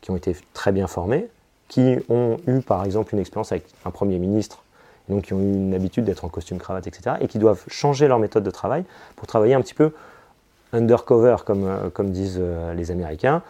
qui 0.01 0.11
ont 0.11 0.15
été 0.15 0.35
très 0.53 0.71
bien 0.71 0.85
formés, 0.85 1.27
qui 1.73 1.97
ont 2.07 2.37
eu 2.45 2.61
par 2.61 2.85
exemple 2.85 3.15
une 3.15 3.19
expérience 3.19 3.51
avec 3.51 3.65
un 3.83 3.89
Premier 3.89 4.19
ministre, 4.19 4.61
donc 5.09 5.23
qui 5.23 5.33
ont 5.33 5.39
eu 5.39 5.53
une 5.53 5.73
habitude 5.73 6.05
d'être 6.05 6.23
en 6.23 6.29
costume, 6.29 6.59
cravate, 6.59 6.85
etc., 6.85 7.15
et 7.19 7.27
qui 7.27 7.39
doivent 7.39 7.63
changer 7.67 8.07
leur 8.07 8.19
méthode 8.19 8.43
de 8.43 8.51
travail 8.51 8.85
pour 9.15 9.25
travailler 9.25 9.55
un 9.55 9.61
petit 9.61 9.73
peu 9.73 9.91
undercover, 10.71 11.37
comme, 11.43 11.65
euh, 11.65 11.89
comme 11.89 12.11
disent 12.11 12.37
euh, 12.39 12.75
les 12.75 12.91
Américains, 12.91 13.41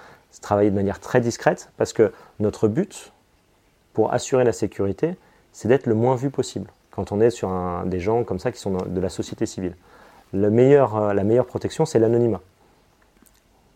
travailler 0.42 0.70
de 0.70 0.76
manière 0.76 1.02
très 1.02 1.20
discrète, 1.20 1.70
parce 1.76 1.92
que 1.92 2.14
notre 2.40 2.70
but, 2.70 3.12
pour 3.92 4.14
assurer 4.14 4.46
la 4.46 4.54
sécurité, 4.54 5.18
c'est 5.52 5.68
d'être 5.68 5.86
le 5.86 5.94
moins 5.94 6.16
vu 6.16 6.30
possible 6.30 6.70
quand 6.92 7.12
on 7.12 7.20
est 7.20 7.30
sur 7.30 7.52
des 7.86 8.00
gens 8.00 8.24
comme 8.24 8.40
ça 8.40 8.54
qui 8.54 8.60
sont 8.60 8.72
de 8.72 9.02
la 9.02 9.10
société 9.10 9.46
civile. 9.46 9.76
Euh, 10.34 11.14
la 11.14 11.24
meilleure 11.26 11.46
protection, 11.46 11.86
c'est 11.86 12.00
l'anonymat. 12.00 12.40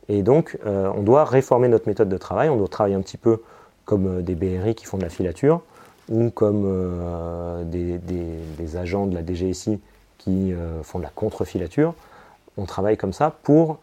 Et 0.07 0.23
donc, 0.23 0.57
on 0.65 1.03
doit 1.03 1.25
réformer 1.25 1.67
notre 1.67 1.89
méthode 1.89 2.07
de 2.07 2.17
travail, 2.17 2.47
on 2.47 2.55
doit 2.55 2.69
travailler 2.69 2.95
un 2.95 3.01
petit 3.01 3.17
peu 3.17 3.41
comme 3.87 4.21
des 4.21 4.35
BRI 4.35 4.75
qui 4.75 4.85
font 4.85 4.97
de 4.97 5.03
la 5.03 5.09
filature, 5.09 5.61
ou 6.09 6.29
comme 6.29 7.65
des, 7.65 7.97
des, 7.97 8.77
agents 8.77 9.07
de 9.07 9.15
la 9.15 9.25
DGSI 9.25 9.79
qui 10.19 10.53
font 10.83 10.99
de 10.99 11.03
la 11.03 11.09
contre-filature 11.09 11.95
on 12.57 12.65
travaille 12.65 12.97
comme 12.97 13.13
ça 13.13 13.31
pour 13.43 13.77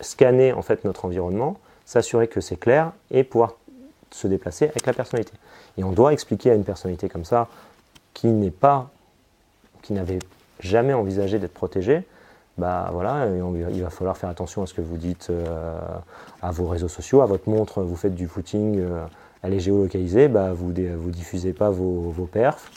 scanner 0.00 0.52
en 0.52 0.62
fait 0.62 0.84
notre 0.84 1.06
environnement, 1.06 1.58
s'assurer 1.84 2.28
que 2.28 2.40
c'est 2.40 2.56
clair 2.56 2.92
et 3.10 3.24
pouvoir 3.24 3.54
se 4.10 4.26
déplacer 4.26 4.66
avec 4.66 4.86
la 4.86 4.92
personnalité. 4.92 5.32
Et 5.78 5.84
on 5.84 5.92
doit 5.92 6.12
expliquer 6.12 6.50
à 6.50 6.54
une 6.54 6.64
personnalité 6.64 7.08
comme 7.08 7.24
ça 7.24 7.48
qui 8.14 8.28
n'est 8.28 8.50
pas, 8.50 8.90
qui 9.82 9.92
n'avait 9.92 10.18
jamais 10.60 10.92
envisagé 10.92 11.38
d'être 11.38 11.54
protégée, 11.54 12.02
bah 12.58 12.90
voilà, 12.92 13.26
il 13.26 13.82
va 13.82 13.90
falloir 13.90 14.16
faire 14.16 14.28
attention 14.28 14.62
à 14.62 14.66
ce 14.66 14.74
que 14.74 14.80
vous 14.80 14.96
dites 14.96 15.32
à 16.42 16.50
vos 16.50 16.66
réseaux 16.66 16.88
sociaux, 16.88 17.22
à 17.22 17.26
votre 17.26 17.48
montre, 17.48 17.82
vous 17.82 17.96
faites 17.96 18.14
du 18.14 18.28
footing, 18.28 18.82
elle 19.42 19.54
est 19.54 19.60
géolocalisée, 19.60 20.28
bah 20.28 20.52
vous 20.52 20.72
ne 20.72 21.10
diffusez 21.10 21.52
pas 21.52 21.70
vos, 21.70 22.10
vos 22.10 22.26
perfs. 22.26 22.70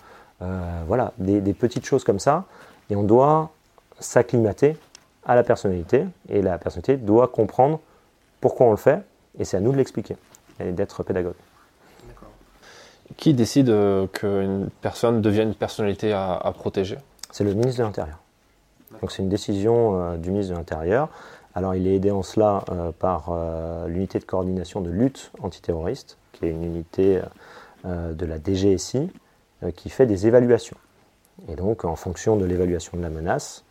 voilà, 0.88 1.12
des, 1.18 1.42
des, 1.42 1.53
petites 1.53 1.86
choses 1.86 2.03
comme 2.03 2.20
ça. 2.20 2.46
Et 2.89 2.96
on 2.96 3.03
doit 3.03 3.51
s'acclimater 4.00 4.77
à 5.25 5.36
la 5.36 5.44
personnalité, 5.44 6.06
et 6.30 6.42
la 6.42 6.58
personnalité 6.58 6.98
doit 6.98 7.27
comprendre 7.27 7.80
pourquoi 8.42 8.68
on 8.68 8.72
le 8.72 8.77
fait, 8.77 9.01
et 9.39 9.46
c'est 9.46 9.58
à 9.58 9.60
nous 9.60 9.72
de 9.72 9.77
l'expliquer, 9.77 10.18
et 10.60 10.72
d'être 10.72 11.03
pédagogue. 11.03 11.36
Qui 13.18 13.34
décide 13.34 13.70
euh, 13.70 14.08
qu'une 14.08 14.70
personne 14.82 15.22
devienne 15.22 15.50
une 15.50 15.56
personnalité 15.56 16.13
à, 16.13 16.51
protéger? 16.58 16.98
C'est 17.32 17.44
le 17.44 17.53
ministre 17.53 17.80
de 17.80 17.84
l'Intérieur. 17.84 18.20
Donc 19.02 19.12
c'est 19.12 19.22
une 19.22 19.30
décision 19.30 20.00
euh, 20.00 20.18
du 20.18 20.32
ministre 20.32 20.54
de 20.54 20.58
l'Intérieur. 20.58 21.10
Alors 21.56 21.76
il 21.76 21.88
est 21.88 21.96
aidé 21.96 22.12
en 22.12 22.24
cela 22.24 22.64
euh, 22.70 22.92
par 22.92 23.32
l'unité 23.88 24.20
de 24.20 24.26
coordination 24.26 24.82
de 24.82 24.90
lutte 24.90 25.32
antiterroriste, 25.42 26.18
qui 26.32 26.46
est 26.46 26.52
une 26.52 26.64
unité 26.64 27.22
de 27.86 28.26
la 28.26 28.38
DGSI, 28.38 29.12
qui 29.76 29.90
fait 29.90 30.06
des 30.06 30.26
évaluations. 30.26 30.78
Et 31.50 31.56
donc 31.56 31.84
en 31.86 31.96
fonction 31.96 32.38
de 32.38 32.46
l'évaluation 32.46 32.98
de 32.98 33.04
la 33.04 33.10
menace, 33.10 33.66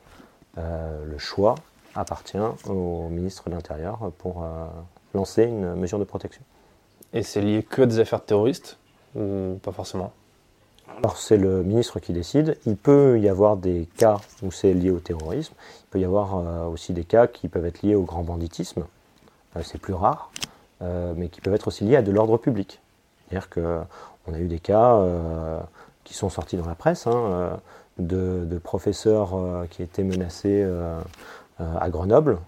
le 0.56 1.18
choix 1.18 1.54
appartient 1.94 2.38
au 2.68 3.08
ministre 3.08 3.48
de 3.48 3.54
l'Intérieur 3.54 4.12
pour 4.18 4.44
lancer 5.14 5.44
une 5.44 5.74
mesure 5.74 5.98
de 5.98 6.04
protection. 6.04 6.42
Et 7.14 7.22
c'est 7.22 7.40
lié 7.40 7.62
que 7.62 7.82
des 7.82 7.98
affaires 7.98 8.24
terroristes 8.24 8.78
ou 9.16 9.58
pas 9.62 9.72
forcément? 9.72 10.12
Alors 10.98 11.16
c'est 11.16 11.36
le 11.36 11.62
ministre 11.62 12.00
qui 12.00 12.12
décide. 12.12 12.56
Il 12.66 12.76
peut 12.76 13.18
y 13.18 13.28
avoir 13.28 13.56
des 13.56 13.88
cas 13.96 14.20
où 14.42 14.50
c'est 14.50 14.72
lié 14.74 14.90
au 14.90 15.00
terrorisme. 15.00 15.54
Il 15.58 15.86
peut 15.90 16.00
y 16.00 16.04
avoir 16.04 16.36
euh, 16.36 16.66
aussi 16.66 16.92
des 16.92 17.04
cas 17.04 17.26
qui 17.26 17.48
peuvent 17.48 17.66
être 17.66 17.82
liés 17.82 17.94
au 17.94 18.02
grand 18.02 18.22
banditisme. 18.22 18.84
Euh, 19.56 19.60
c'est 19.64 19.78
plus 19.78 19.94
rare, 19.94 20.30
euh, 20.82 21.12
mais 21.16 21.28
qui 21.28 21.40
peuvent 21.40 21.54
être 21.54 21.68
aussi 21.68 21.84
liés 21.84 21.96
à 21.96 22.02
de 22.02 22.10
l'ordre 22.10 22.38
public. 22.38 22.80
C'est-à-dire 23.28 23.48
qu'on 23.50 24.34
a 24.34 24.38
eu 24.38 24.46
des 24.46 24.58
cas 24.58 25.00
qui 26.04 26.12
sont 26.12 26.28
sortis 26.28 26.58
dans 26.58 26.66
la 26.66 26.74
presse 26.74 27.06
hein, 27.06 27.58
de, 27.98 28.58
professeurs 28.62 29.66
qui 29.70 29.82
étaient 29.82 30.02
menacés 30.02 30.68
à 31.58 31.88
Grenoble 31.88 32.38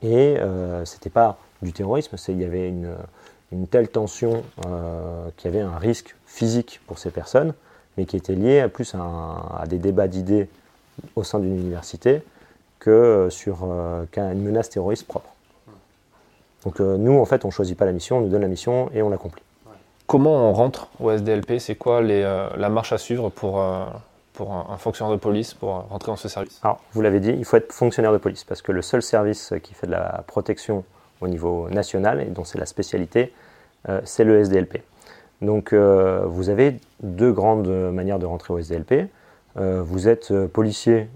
et 0.00 0.38
c'était 0.86 1.10
pas 1.10 1.36
du 1.60 1.74
terrorisme, 1.74 2.16
il 2.28 2.40
y 2.40 2.44
avait 2.46 2.70
une, 2.70 3.66
telle 3.66 3.90
tension 3.90 4.42
qu'il 5.36 5.52
y 5.52 5.54
avait 5.54 5.60
un 5.60 5.76
risque 5.76 6.16
physique 6.24 6.80
pour 6.86 6.98
ces 6.98 7.10
personnes, 7.10 7.52
mais 8.00 8.06
qui 8.06 8.16
était 8.16 8.34
lié 8.34 8.66
plus 8.72 8.94
à, 8.94 9.66
des 9.66 9.76
débats 9.76 10.08
d'idées 10.08 10.48
au 11.16 11.22
sein 11.22 11.38
d'une 11.38 11.54
université 11.54 12.22
que 12.78 13.28
sur 13.30 13.58
euh, 13.64 14.06
une 14.16 14.42
menace 14.42 14.70
terroriste 14.70 15.06
propre. 15.06 15.28
Donc 16.64 16.80
euh, 16.80 16.96
nous, 16.96 17.18
en 17.18 17.26
fait, 17.26 17.44
on 17.44 17.48
ne 17.48 17.52
choisit 17.52 17.76
pas 17.76 17.84
la 17.84 17.92
mission, 17.92 18.18
on 18.18 18.20
nous 18.22 18.28
donne 18.28 18.40
la 18.40 18.48
mission 18.48 18.90
et 18.94 19.02
on 19.02 19.10
l'accomplit. 19.10 19.42
Comment 20.06 20.48
on 20.48 20.52
rentre 20.54 20.88
au 20.98 21.10
SDLP 21.10 21.58
C'est 21.58 21.74
quoi 21.76 22.00
les, 22.00 22.22
la 22.22 22.68
marche 22.70 22.92
à 22.92 22.98
suivre 22.98 23.28
pour, 23.28 23.62
pour 24.32 24.52
un, 24.52 24.76
fonctionnaire 24.78 25.12
de 25.12 25.20
police 25.20 25.54
pour 25.54 25.68
rentrer 25.68 26.10
dans 26.10 26.16
ce 26.16 26.28
service? 26.28 26.58
Alors, 26.62 26.80
vous 26.94 27.02
l'avez 27.02 27.20
dit, 27.20 27.30
il 27.30 27.44
faut 27.44 27.58
être 27.58 27.72
fonctionnaire 27.72 28.12
de 28.12 28.18
police 28.18 28.42
parce 28.42 28.60
que 28.62 28.72
le 28.72 28.82
seul 28.82 29.02
service 29.02 29.52
qui 29.62 29.74
fait 29.74 29.86
de 29.86 29.92
la 29.92 30.24
protection 30.26 30.84
au 31.20 31.28
niveau 31.28 31.68
national 31.68 32.20
et 32.22 32.24
dont 32.24 32.44
c'est 32.44 32.58
la 32.58 32.66
spécialité, 32.66 33.32
euh, 33.88 34.00
c'est 34.04 34.24
le 34.24 34.40
SDLP. 34.40 34.82
Donc 35.42 35.72
euh, 35.72 36.22
vous 36.26 36.48
avez 36.48 36.76
deux 37.02 37.32
grandes 37.32 37.68
manières 37.68 38.18
de 38.18 38.26
rentrer 38.26 38.52
au 38.52 38.58
SDLP. 38.58 39.08
Euh, 39.56 39.82
vous 39.82 40.08
êtes 40.08 40.32
policier 40.46 41.08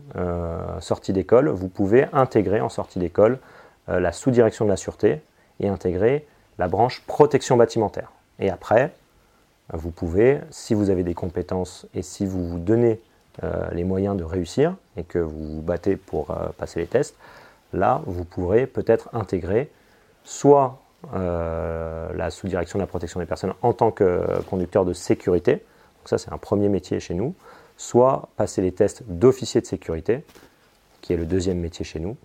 sorti 0.81 1.13
d'école, 1.13 1.49
vous 1.49 1.69
pouvez 1.69 2.07
intégrer 2.13 2.61
en 2.61 2.69
sortie 2.69 2.99
d'école 2.99 3.39
la 3.87 4.13
sous-direction 4.13 4.65
de 4.65 4.71
la 4.71 4.77
sûreté 4.77 5.21
et 5.61 5.69
intégrer 5.69 6.27
la 6.59 6.69
branche 6.69 7.03
protection 7.07 7.57
bâtimentaire. 7.57 8.13
Et 8.39 8.51
après, 8.51 8.93
vous 9.73 9.91
pouvez, 9.91 10.41
si 10.51 10.73
vous 10.73 10.89
avez 10.89 11.03
des 11.03 11.13
compétences 11.13 11.87
et 11.95 12.01
si 12.01 12.25
vous 12.25 12.47
vous 12.47 12.59
donnez 12.59 13.01
les 13.73 13.85
moyens 13.85 14.17
de 14.17 14.25
réussir 14.25 14.75
et 14.97 15.03
que 15.03 15.19
vous 15.19 15.61
battez 15.61 15.97
pour 15.97 16.35
passer 16.57 16.81
les 16.81 16.87
tests, 16.87 17.17
là, 17.75 18.01
vous 18.07 18.25
pourrez 18.25 18.67
peut-être 18.67 19.11
intégrer 19.13 19.71
soit 20.23 20.79
euh, 21.15 22.13
la 22.15 22.31
sous-direction 22.31 22.79
de 22.79 22.83
la 22.83 22.87
protection 22.87 23.21
des 23.21 23.27
personnes 23.27 23.55
en 23.63 23.73
tant 23.73 23.91
que 23.91 24.41
conducteur 24.49 24.85
de 24.85 24.93
sécurité, 24.93 25.53
donc 25.53 26.07
ça 26.07 26.19
c'est 26.19 26.33
un 26.33 26.39
premier 26.39 26.69
métier 26.69 27.01
chez 27.01 27.15
nous, 27.15 27.35
soit 27.77 28.29
passer 28.37 28.63
les 28.63 28.73
tests 28.73 29.03
d'officier 29.07 29.61
de 29.61 29.67
sécurité, 29.67 30.25
qui 31.01 31.13
est 31.13 31.17
le 31.17 31.27
deuxième 31.27 31.59
métier 31.59 31.85
chez 31.85 32.01
nous, 32.01 32.17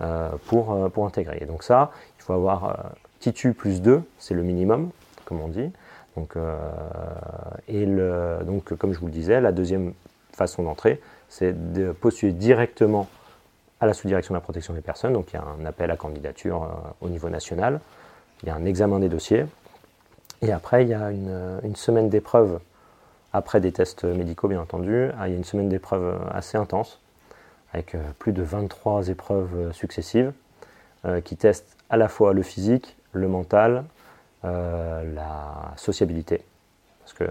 euh, 0.00 0.30
pour, 0.46 0.72
euh, 0.72 0.88
pour 0.88 1.06
intégrer. 1.06 1.38
Et 1.40 1.46
donc 1.46 1.62
ça, 1.62 1.90
il 2.18 2.22
faut 2.22 2.32
avoir 2.32 2.92
TITU 3.20 3.52
plus 3.52 3.80
2, 3.80 4.02
c'est 4.18 4.34
le 4.34 4.42
minimum, 4.42 4.90
comme 5.24 5.40
on 5.40 5.48
dit. 5.48 5.70
Donc, 6.16 6.36
et 7.66 7.86
le, 7.86 8.38
donc, 8.46 8.72
comme 8.76 8.92
je 8.92 9.00
vous 9.00 9.06
le 9.06 9.12
disais, 9.12 9.40
la 9.40 9.50
deuxième 9.50 9.94
façon 10.32 10.62
d'entrer, 10.62 11.00
c'est 11.28 11.72
de 11.72 11.90
postuler 11.90 12.32
directement 12.32 13.08
à 13.80 13.86
la 13.86 13.94
sous-direction 13.94 14.32
de 14.32 14.36
la 14.36 14.42
protection 14.42 14.74
des 14.74 14.80
personnes. 14.80 15.12
Donc 15.12 15.32
il 15.32 15.36
y 15.36 15.38
a 15.38 15.44
un 15.44 15.66
appel 15.66 15.90
à 15.90 15.96
candidature 15.96 16.70
au 17.00 17.08
niveau 17.08 17.28
national 17.28 17.80
il 18.44 18.48
y 18.48 18.50
a 18.50 18.54
un 18.54 18.66
examen 18.66 19.00
des 19.00 19.08
dossiers, 19.08 19.46
et 20.42 20.52
après 20.52 20.84
il 20.84 20.90
y 20.90 20.94
a 20.94 21.10
une, 21.10 21.76
semaine 21.76 22.10
d'épreuves, 22.10 22.60
après 23.32 23.60
des 23.60 23.72
tests 23.72 24.04
médicaux 24.04 24.48
bien 24.48 24.60
entendu, 24.60 25.08
ah, 25.18 25.28
il 25.28 25.32
y 25.32 25.34
a 25.34 25.36
une 25.38 25.44
semaine 25.44 25.70
d'épreuves 25.70 26.20
assez 26.30 26.58
intense, 26.58 27.00
avec 27.72 27.94
euh, 27.94 28.02
plus 28.18 28.32
de 28.32 28.42
23 28.42 29.08
épreuves 29.08 29.72
successives, 29.72 30.32
euh, 31.06 31.20
qui 31.20 31.36
testent 31.36 31.76
à 31.88 31.96
la 31.96 32.08
fois 32.08 32.32
le 32.32 32.42
physique, 32.42 32.96
le 33.12 33.28
mental, 33.28 33.84
euh, 34.44 35.14
la 35.14 35.72
sociabilité. 35.76 36.42
Parce 37.04 37.12
que 37.12 37.24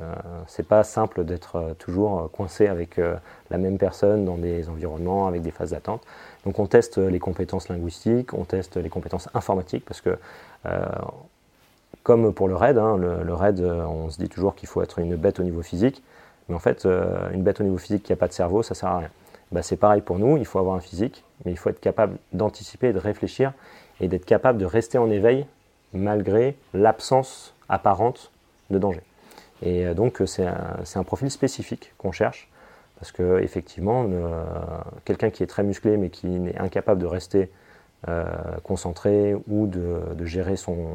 c'est 0.45 0.67
pas 0.67 0.83
simple 0.83 1.25
d'être 1.25 1.75
toujours 1.79 2.29
coincé 2.31 2.67
avec 2.67 3.01
la 3.49 3.57
même 3.57 3.79
personne 3.79 4.23
dans 4.23 4.37
des 4.37 4.69
environnements, 4.69 5.25
avec 5.27 5.41
des 5.41 5.49
phases 5.49 5.71
d'attente. 5.71 6.03
Donc 6.45 6.59
on 6.59 6.67
teste 6.67 6.97
les 6.97 7.19
compétences 7.19 7.69
linguistiques, 7.69 8.33
on 8.33 8.43
teste 8.43 8.77
les 8.77 8.89
compétences 8.89 9.29
informatiques, 9.33 9.85
parce 9.85 10.01
que 10.01 10.17
euh, 10.65 10.85
comme 12.03 12.33
pour 12.33 12.47
le 12.47 12.55
raid, 12.55 12.77
hein, 12.77 12.97
le, 12.97 13.33
raid, 13.33 13.59
euh, 13.61 13.85
on 13.85 14.09
se 14.09 14.17
dit 14.17 14.29
toujours 14.29 14.55
qu'il 14.55 14.67
faut 14.67 14.81
être 14.81 14.99
une 14.99 15.15
bête 15.15 15.39
au 15.39 15.43
niveau 15.43 15.61
physique, 15.61 16.03
mais 16.49 16.55
en 16.55 16.59
fait, 16.59 16.85
euh, 16.85 17.31
une 17.31 17.43
bête 17.43 17.61
au 17.61 17.63
niveau 17.63 17.77
physique 17.77 18.03
qui 18.03 18.11
n'a 18.11 18.17
pas 18.17 18.27
de 18.27 18.33
cerveau, 18.33 18.61
ça 18.63 18.75
sert 18.75 18.89
à 18.89 18.97
rien. 18.99 19.09
Bah, 19.51 19.61
c'est 19.61 19.77
pareil 19.77 20.01
pour 20.01 20.19
nous, 20.19 20.37
il 20.37 20.45
faut 20.45 20.59
avoir 20.59 20.75
un 20.75 20.81
physique, 20.81 21.23
mais 21.45 21.51
il 21.51 21.57
faut 21.57 21.69
être 21.69 21.79
capable 21.79 22.17
d'anticiper, 22.33 22.91
de 22.91 22.99
réfléchir 22.99 23.53
et 24.01 24.07
d'être 24.07 24.25
capable 24.25 24.57
de 24.57 24.65
rester 24.65 24.97
en 24.97 25.09
éveil 25.09 25.45
malgré 25.93 26.57
l'absence 26.73 27.53
apparente 27.69 28.31
de 28.69 28.79
danger. 28.79 29.01
Et 29.61 29.93
donc 29.93 30.21
c'est 30.25 30.45
un, 30.45 31.03
profil 31.03 31.29
spécifique 31.31 31.93
qu'on 31.97 32.11
cherche 32.11 32.49
parce 32.99 33.11
que 33.11 33.39
effectivement, 33.41 34.07
quelqu'un 35.05 35.29
qui 35.29 35.43
est 35.43 35.47
très 35.47 35.63
musclé 35.63 35.97
mais 35.97 36.09
qui 36.09 36.27
est 36.27 36.57
incapable 36.57 37.01
de 37.01 37.05
rester 37.05 37.49
euh, 38.09 38.25
concentré 38.63 39.33
ou 39.47 39.65
de, 39.65 40.25
gérer 40.25 40.57
son, 40.57 40.87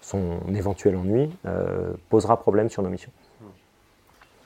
son, 0.00 0.40
éventuel 0.52 0.96
ennui 0.96 1.30
euh, 1.46 1.92
posera 2.08 2.40
problème 2.40 2.68
sur 2.68 2.82
nos 2.82 2.88
missions. 2.88 3.12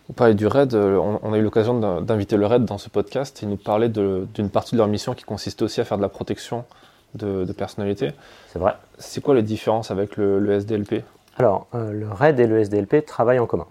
Vous 0.08 0.12
parlez 0.12 0.34
du 0.34 0.46
RAID, 0.46 0.74
euh, 0.74 0.98
on, 0.98 1.32
a 1.32 1.38
eu 1.38 1.42
l'occasion 1.42 2.02
d'inviter 2.02 2.36
le 2.36 2.44
RAID 2.44 2.66
dans 2.66 2.76
ce 2.76 2.90
podcast. 2.90 3.40
Il 3.40 3.48
nous 3.48 3.56
parlait 3.56 3.88
d'une 3.88 4.50
partie 4.50 4.72
de 4.72 4.76
leur 4.76 4.86
mission 4.86 5.14
qui 5.14 5.24
consiste 5.24 5.62
aussi 5.62 5.80
à 5.80 5.86
faire 5.86 5.96
de 5.96 6.02
la 6.02 6.10
protection 6.10 6.66
de, 7.14 7.50
personnalités. 7.52 8.10
C'est 8.48 8.58
vrai. 8.58 8.74
C'est 8.98 9.22
quoi 9.22 9.34
les 9.34 9.42
différences 9.42 9.90
avec 9.90 10.18
le, 10.18 10.46
SDLP 10.52 11.04
Alors, 11.36 11.66
le 11.72 12.08
RAID 12.08 12.38
et 12.38 12.46
le 12.46 12.60
SDLP 12.60 13.04
travaillent 13.04 13.40
en 13.40 13.46
commun. 13.46 13.66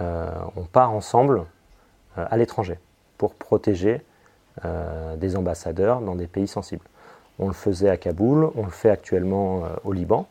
on 0.00 0.64
part 0.72 0.92
ensemble 0.92 1.44
à 2.16 2.36
l'étranger 2.36 2.78
pour 3.18 3.34
protéger 3.34 4.02
des 4.64 5.36
ambassadeurs 5.36 6.00
dans 6.00 6.16
des 6.16 6.26
pays 6.26 6.48
sensibles. 6.48 6.84
On 7.38 7.46
le 7.46 7.54
faisait 7.54 7.88
à 7.88 7.96
Kaboul, 7.96 8.50
on 8.56 8.64
le 8.64 8.70
fait 8.70 8.90
actuellement 8.90 9.64
euh, 9.64 9.68
au 9.84 9.92
Liban. 9.92 10.26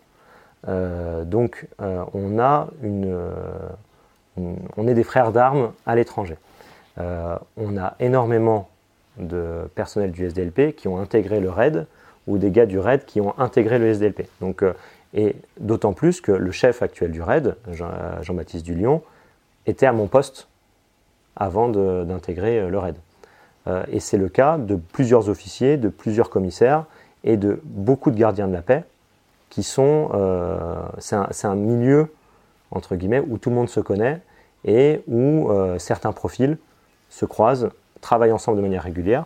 Euh, 0.67 1.23
donc 1.23 1.67
euh, 1.81 2.03
on 2.13 2.37
est 4.87 4.93
des 4.93 5.03
frères 5.03 5.31
d'armes 5.31 5.71
à 5.85 5.95
l'étranger. 5.95 6.37
on 6.97 7.77
a 7.77 7.95
énormément 7.99 8.69
de 9.17 9.67
personnel 9.73 10.11
du 10.11 10.25
SDLP 10.25 10.75
qui 10.75 10.87
ont 10.87 10.99
intégré 10.99 11.39
le 11.39 11.49
RAID 11.49 11.87
ou 12.27 12.37
des 12.37 12.51
gars 12.51 12.67
du 12.67 12.77
RAID 12.77 13.05
qui 13.05 13.19
ont 13.19 13.33
intégré 13.39 13.79
le 13.79 13.87
SDLP. 13.87 14.27
Et 15.13 15.35
d'autant 15.59 15.93
plus 15.93 16.21
que 16.21 16.31
le 16.31 16.51
chef 16.51 16.81
actuel 16.81 17.11
du 17.11 17.21
RAID, 17.21 17.55
Jean-Baptiste 18.21 18.65
Dulion, 18.65 19.01
était 19.65 19.85
à 19.85 19.93
mon 19.93 20.07
poste 20.07 20.47
avant 21.35 21.69
d'intégrer 21.69 22.67
le 22.67 22.77
RAID. 22.77 22.95
et 23.89 23.99
c'est 23.99 24.17
le 24.17 24.29
cas 24.29 24.57
de 24.57 24.75
plusieurs 24.75 25.29
officiers, 25.29 25.77
de 25.77 25.89
plusieurs 25.89 26.29
commissaires 26.29 26.85
et 27.23 27.37
de 27.37 27.59
beaucoup 27.63 28.11
de 28.11 28.17
gardiens 28.17 28.47
de 28.47 28.53
la 28.53 28.61
paix 28.61 28.83
qui 29.49 29.63
sont. 29.63 30.09
Euh, 30.13 30.79
c'est 30.99 31.47
un, 31.47 31.55
milieu, 31.55 32.13
entre 32.71 32.95
guillemets, 32.95 33.19
où 33.19 33.37
tout 33.37 33.49
le 33.49 33.55
monde 33.55 33.69
se 33.69 33.79
connaît 33.79 34.21
et 34.65 35.01
où 35.07 35.49
euh, 35.49 35.79
certains 35.79 36.11
profils 36.11 36.57
se 37.09 37.25
croisent, 37.25 37.69
travaillent 38.01 38.31
ensemble 38.31 38.57
de 38.57 38.61
manière 38.61 38.83
régulière. 38.83 39.25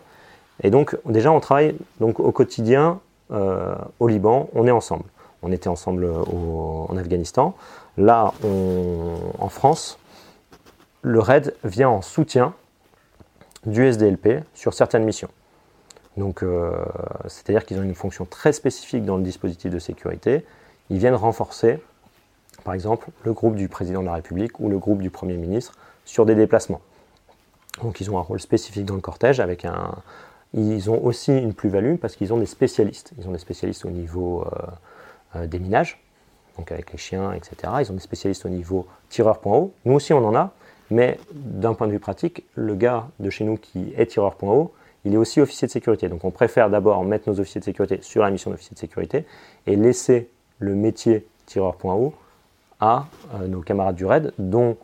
Et 0.62 0.70
donc, 0.70 0.96
déjà, 1.06 1.32
on 1.32 1.40
travaille 1.40 1.74
donc, 2.00 2.20
au 2.20 2.30
quotidien 2.32 3.00
euh, 3.32 3.74
au 3.98 4.08
Liban, 4.08 4.48
on 4.54 4.66
est 4.66 4.70
ensemble. 4.70 5.04
On 5.42 5.52
était 5.52 5.68
ensemble 5.68 6.06
en 6.06 6.96
Afghanistan. 6.96 7.54
Là, 7.96 8.32
en 8.42 9.48
France, 9.48 9.98
le 11.02 11.18
RAID 11.18 11.54
vient 11.64 11.88
en 11.88 12.00
soutien 12.00 12.54
du 13.66 13.84
SDLP 13.84 14.44
sur 14.54 14.74
certaines 14.74 15.04
missions. 15.04 15.28
Donc, 16.16 16.42
euh, 16.42 16.72
c'est-à-dire 17.26 17.64
qu'ils 17.64 17.78
ont 17.78 17.82
une 17.82 17.94
fonction 17.94 18.24
très 18.24 18.52
spécifique 18.52 19.04
dans 19.04 19.16
le 19.16 19.22
dispositif 19.22 19.70
de 19.70 19.78
sécurité. 19.78 20.44
Ils 20.90 20.98
viennent 20.98 21.14
renforcer, 21.14 21.82
par 22.64 22.74
exemple, 22.74 23.08
le 23.24 23.32
groupe 23.32 23.56
du 23.56 23.68
président 23.68 24.00
de 24.00 24.06
la 24.06 24.14
République 24.14 24.60
ou 24.60 24.68
le 24.68 24.78
groupe 24.78 25.00
du 25.00 25.10
Premier 25.10 25.36
ministre 25.36 25.74
sur 26.04 26.26
des 26.26 26.34
déplacements. 26.34 26.80
Donc, 27.82 28.00
ils 28.00 28.10
ont 28.10 28.18
un 28.18 28.22
rôle 28.22 28.40
spécifique 28.40 28.84
dans 28.84 28.94
le 28.94 29.00
cortège 29.00 29.40
avec 29.40 29.64
un. 29.64 29.94
Ils 30.54 30.90
ont 30.90 31.02
aussi 31.02 31.32
une 31.34 31.54
plus-value 31.54 31.96
parce 31.96 32.14
qu'ils 32.14 32.32
ont 32.34 32.36
des 32.36 32.46
spécialistes. 32.46 33.12
Ils 33.16 33.26
ont 33.26 33.32
des 33.32 33.38
spécialistes 33.38 33.86
au 33.86 33.90
niveau 33.90 34.42
euh, 34.42 34.50
euh, 34.52 34.66
des 35.34 35.58
minages, 35.58 35.98
donc 36.58 36.70
avec 36.72 36.92
les 36.92 36.98
chiens, 36.98 37.32
etc. 37.32 37.72
Ils 37.80 37.90
ont 37.90 37.94
des 37.94 38.00
spécialistes 38.00 38.44
au 38.44 38.48
niveau 38.48 38.86
tireur 39.08 39.38
point 39.38 39.56
haut. 39.56 39.72
Nous 39.84 39.94
aussi, 39.94 40.12
on 40.12 40.24
en 40.24 40.34
a, 40.34 40.52
mais 40.90 41.18
d'un 41.32 41.74
point 41.74 41.86
de 41.86 41.92
vue 41.92 41.98
pratique, 41.98 42.44
le 42.54 42.74
gars 42.74 43.08
de 43.18 43.30
chez 43.30 43.44
nous 43.44 43.56
qui 43.56 43.94
est 43.96 44.06
tireur 44.06 44.34
point 44.34 44.52
haut, 44.52 44.72
il 45.04 45.14
est 45.14 45.16
aussi 45.16 45.40
officier 45.40 45.66
de 45.66 45.72
sécurité. 45.72 46.08
Donc 46.08 46.24
on 46.24 46.30
préfère 46.30 46.70
d'abord 46.70 47.02
mettre 47.04 47.28
nos 47.28 47.40
officiers 47.40 47.60
de 47.60 47.64
sécurité 47.64 47.98
sur 48.02 48.22
la 48.22 48.30
mission 48.30 48.50
d'officier 48.50 48.74
de 48.74 48.78
sécurité 48.78 49.24
et 49.66 49.76
laisser 49.76 50.28
le 50.58 50.74
métier 50.74 51.26
tireur 51.46 51.76
point 51.76 51.94
haut 51.94 52.14
à 52.78 53.06
euh, 53.34 53.48
nos 53.48 53.62
camarades 53.62 53.96
du 53.96 54.04
RAID 54.04 54.32
dont 54.38 54.76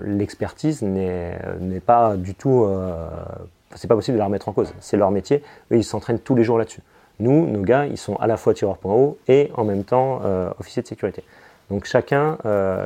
l'expertise 0.00 0.82
n'est 0.82 1.36
pas 1.84 2.16
du 2.16 2.34
tout... 2.34 2.64
Euh, 2.64 3.08
c'est 3.74 3.88
pas 3.88 3.96
possible 3.96 4.14
de 4.14 4.20
la 4.20 4.26
remettre 4.26 4.48
en 4.48 4.52
cause. 4.52 4.72
C'est 4.80 4.96
leur 4.96 5.10
métier. 5.10 5.42
Eux, 5.72 5.76
ils 5.76 5.84
s'entraînent 5.84 6.20
tous 6.20 6.36
les 6.36 6.44
jours 6.44 6.58
là-dessus. 6.58 6.80
Nous, 7.20 7.46
nos 7.46 7.62
gars, 7.62 7.86
ils 7.86 7.98
sont 7.98 8.16
à 8.16 8.26
la 8.26 8.36
fois 8.36 8.54
tireurs 8.54 8.78
point 8.78 8.94
haut 8.94 9.18
et 9.28 9.50
en 9.54 9.64
même 9.64 9.84
temps 9.84 10.20
euh, 10.24 10.50
officiers 10.58 10.82
de 10.82 10.88
sécurité. 10.88 11.24
Donc 11.70 11.86
chacun, 11.86 12.36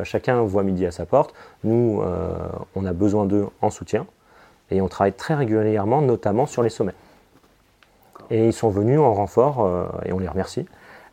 chacun 0.04 0.42
voit 0.42 0.62
midi 0.62 0.86
à 0.86 0.92
sa 0.92 1.04
porte. 1.04 1.34
Nous, 1.64 2.00
on 2.76 2.86
a 2.86 2.92
besoin 2.92 3.26
d'eux 3.26 3.48
en 3.60 3.70
soutien. 3.70 4.06
Et 4.70 4.80
on 4.80 4.88
travaille 4.88 5.12
très 5.12 5.34
régulièrement, 5.34 6.02
notamment 6.02 6.46
sur 6.46 6.62
les 6.62 6.68
sommets. 6.68 6.94
Et 8.30 8.46
ils 8.46 8.52
sont 8.52 8.68
venus 8.68 8.98
en 8.98 9.14
renfort, 9.14 9.64
euh, 9.64 9.86
et 10.04 10.12
on 10.12 10.18
les 10.18 10.28
remercie. 10.28 10.66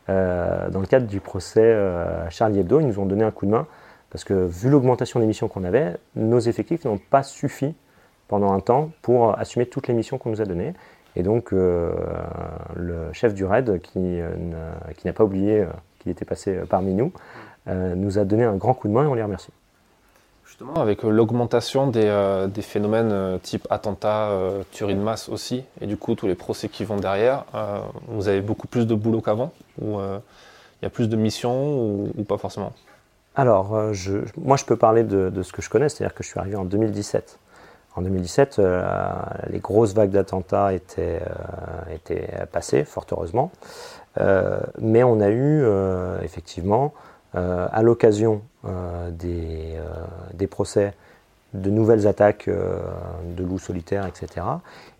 Euh, 0.08 0.68
dans 0.68 0.80
le 0.80 0.86
cadre 0.86 1.06
du 1.06 1.20
procès 1.20 1.62
euh, 1.62 2.28
Charlie 2.30 2.60
Hebdo, 2.60 2.80
ils 2.80 2.86
nous 2.86 2.98
ont 2.98 3.06
donné 3.06 3.24
un 3.24 3.30
coup 3.30 3.46
de 3.46 3.50
main, 3.50 3.66
parce 4.10 4.24
que 4.24 4.34
vu 4.34 4.68
l'augmentation 4.68 5.18
des 5.18 5.26
missions 5.26 5.48
qu'on 5.48 5.64
avait, 5.64 5.96
nos 6.14 6.38
effectifs 6.38 6.84
n'ont 6.84 6.98
pas 6.98 7.22
suffi 7.22 7.74
pendant 8.28 8.52
un 8.52 8.60
temps 8.60 8.90
pour 9.02 9.38
assumer 9.38 9.66
toutes 9.66 9.88
les 9.88 9.94
missions 9.94 10.18
qu'on 10.18 10.30
nous 10.30 10.40
a 10.42 10.44
données. 10.44 10.74
Et 11.16 11.22
donc 11.22 11.50
le 11.50 11.92
chef 13.12 13.34
du 13.34 13.44
RAID, 13.44 13.80
qui, 13.80 14.20
qui 14.96 15.06
n'a 15.06 15.12
pas 15.12 15.24
oublié 15.24 15.66
qu'il 15.98 16.12
était 16.12 16.24
passé 16.24 16.60
parmi 16.68 16.92
nous, 16.94 17.10
nous 17.66 18.18
a 18.18 18.24
donné 18.24 18.44
un 18.44 18.56
grand 18.56 18.74
coup 18.74 18.88
de 18.88 18.92
main 18.92 19.04
et 19.04 19.06
on 19.06 19.14
les 19.14 19.22
remercie. 19.22 19.50
Justement, 20.46 20.80
avec 20.80 21.04
euh, 21.04 21.10
l'augmentation 21.10 21.88
des, 21.88 22.06
euh, 22.06 22.48
phénomènes 22.62 23.10
euh, 23.12 23.36
type 23.36 23.66
attentat, 23.68 24.30
tuerie 24.70 24.94
de 24.94 25.00
masse 25.00 25.28
aussi, 25.28 25.64
et 25.80 25.86
du 25.86 25.96
coup 25.96 26.14
tous 26.14 26.26
les 26.28 26.34
procès 26.34 26.68
qui 26.68 26.84
vont 26.84 26.96
derrière, 26.96 27.44
vous 28.08 28.28
avez 28.28 28.40
beaucoup 28.40 28.66
plus 28.66 28.86
de 28.86 28.94
boulot 28.94 29.20
qu'avant 29.20 29.52
Ou 29.82 29.98
il 30.00 30.84
y 30.84 30.86
a 30.86 30.90
plus 30.90 31.08
de 31.08 31.16
missions 31.16 32.10
ou, 32.16 32.24
pas 32.26 32.38
forcément? 32.38 32.72
Alors, 33.34 33.70
moi 34.38 34.56
je 34.56 34.64
peux 34.64 34.76
parler 34.76 35.04
de, 35.04 35.42
ce 35.42 35.52
que 35.52 35.60
je 35.60 35.68
connais, 35.68 35.88
c'est-à-dire 35.88 36.14
que 36.14 36.22
je 36.22 36.28
suis 36.28 36.38
arrivé 36.38 36.56
en 36.56 36.64
2017. 36.64 37.38
En 37.96 38.02
2017, 38.02 38.60
les 39.48 39.58
grosses 39.58 39.94
vagues 39.94 40.10
d'attentats 40.10 40.72
étaient, 40.74 41.22
étaient 41.92 42.28
passées, 42.52 42.84
fort 42.84 43.06
heureusement. 43.10 43.50
mais 44.78 45.02
on 45.02 45.20
a 45.20 45.30
eu 45.30 45.64
effectivement 46.22 46.92
euh, 47.36 47.66
à 47.70 47.82
l'occasion 47.82 48.40
euh, 48.64 49.10
euh, 49.24 49.82
des, 50.32 50.46
procès 50.46 50.94
de 51.52 51.68
nouvelles 51.70 52.06
attaques 52.06 52.48
de 52.48 53.44
loups 53.44 53.58
solitaires, 53.58 54.06
etc. 54.06 54.46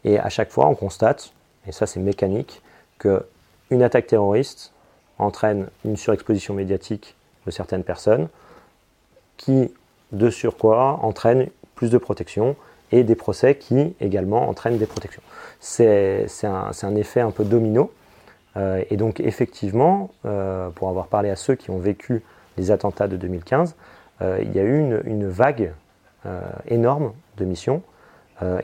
Et 0.05 0.19
à 0.19 0.29
chaque 0.29 0.51
fois, 0.51 0.67
on 0.67 0.75
constate, 0.75 1.33
et 1.67 1.73
ça 1.73 1.87
c'est 1.87 2.01
mécanique, 2.01 2.63
qu'une 2.99 3.83
attaque 3.83 4.09
terroriste 4.09 4.73
entraîne 5.19 5.69
une 5.85 5.97
surexposition 5.97 6.53
médiatique 6.53 7.15
de 7.47 7.51
certaines 7.51 7.85
personnes, 7.85 8.29
qui, 9.39 9.73
de 10.13 10.29
surcroît, 10.29 10.99
entraîne 11.03 11.49
plus 11.75 11.91
de 11.91 11.99
protection 11.99 12.55
et 12.93 13.05
des 13.05 13.15
procès 13.15 13.57
qui 13.57 13.95
également 14.01 14.49
entraînent 14.49 14.79
des 14.79 14.87
protections. 14.87 15.23
C'est 15.61 16.27
un, 16.45 16.71
un, 16.83 16.95
effet 16.97 17.21
un 17.21 17.31
peu 17.31 17.45
domino 17.45 17.91
euh, 18.57 18.83
et 18.91 18.97
donc 18.97 19.21
effectivement, 19.21 20.11
euh, 20.25 20.71
pour 20.71 20.89
avoir 20.89 21.09
parlé 21.09 21.31
à 21.31 21.37
ceux 21.37 21.55
qui 21.55 21.71
ont 21.71 21.79
vécu 21.79 22.23
les 22.57 22.71
attentats 22.71 23.09
de 23.09 23.17
2015, 23.17 23.77
euh, 24.23 24.39
il 24.41 24.53
y 24.53 24.59
a 24.59 24.63
eu 24.63 24.79
une, 25.05 25.29
vague 25.29 25.73
énorme 26.67 27.13
de 27.37 27.45
missions. 27.45 27.83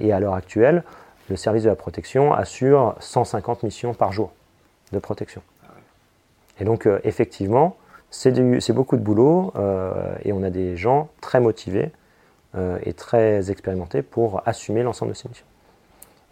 et 0.00 0.12
à 0.12 0.18
l'heure 0.18 0.34
actuelle, 0.34 0.82
le 1.30 1.36
service 1.36 1.62
de 1.62 1.68
la 1.68 1.76
protection 1.76 2.32
assure 2.34 2.96
150 2.98 3.62
missions 3.62 3.94
par 3.94 4.10
jour 4.10 4.32
de 4.90 4.98
protection. 4.98 5.42
Et 6.58 6.64
donc 6.64 6.88
effectivement, 7.04 7.76
c'est 8.10 8.72
beaucoup 8.72 8.96
de 8.96 9.02
boulot 9.02 9.52
et 10.24 10.32
on 10.32 10.42
a 10.42 10.50
des 10.50 10.76
gens 10.76 11.08
très 11.20 11.38
motivés 11.38 11.92
et 12.84 12.92
très 12.92 13.50
expérimentés 13.50 14.02
pour 14.02 14.42
assumer 14.46 14.82
l'ensemble 14.82 15.12
de 15.12 15.16
ces 15.16 15.28
missions. 15.28 15.46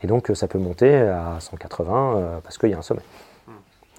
Et 0.03 0.07
donc 0.07 0.31
ça 0.35 0.49
peut 0.49 0.59
monter 0.59 0.95
à 0.95 1.39
180 1.41 2.41
parce 2.43 2.59
qu'il 2.59 2.71
y 2.71 2.75
a 2.75 2.79
un 2.79 2.83
sommet. 2.83 3.03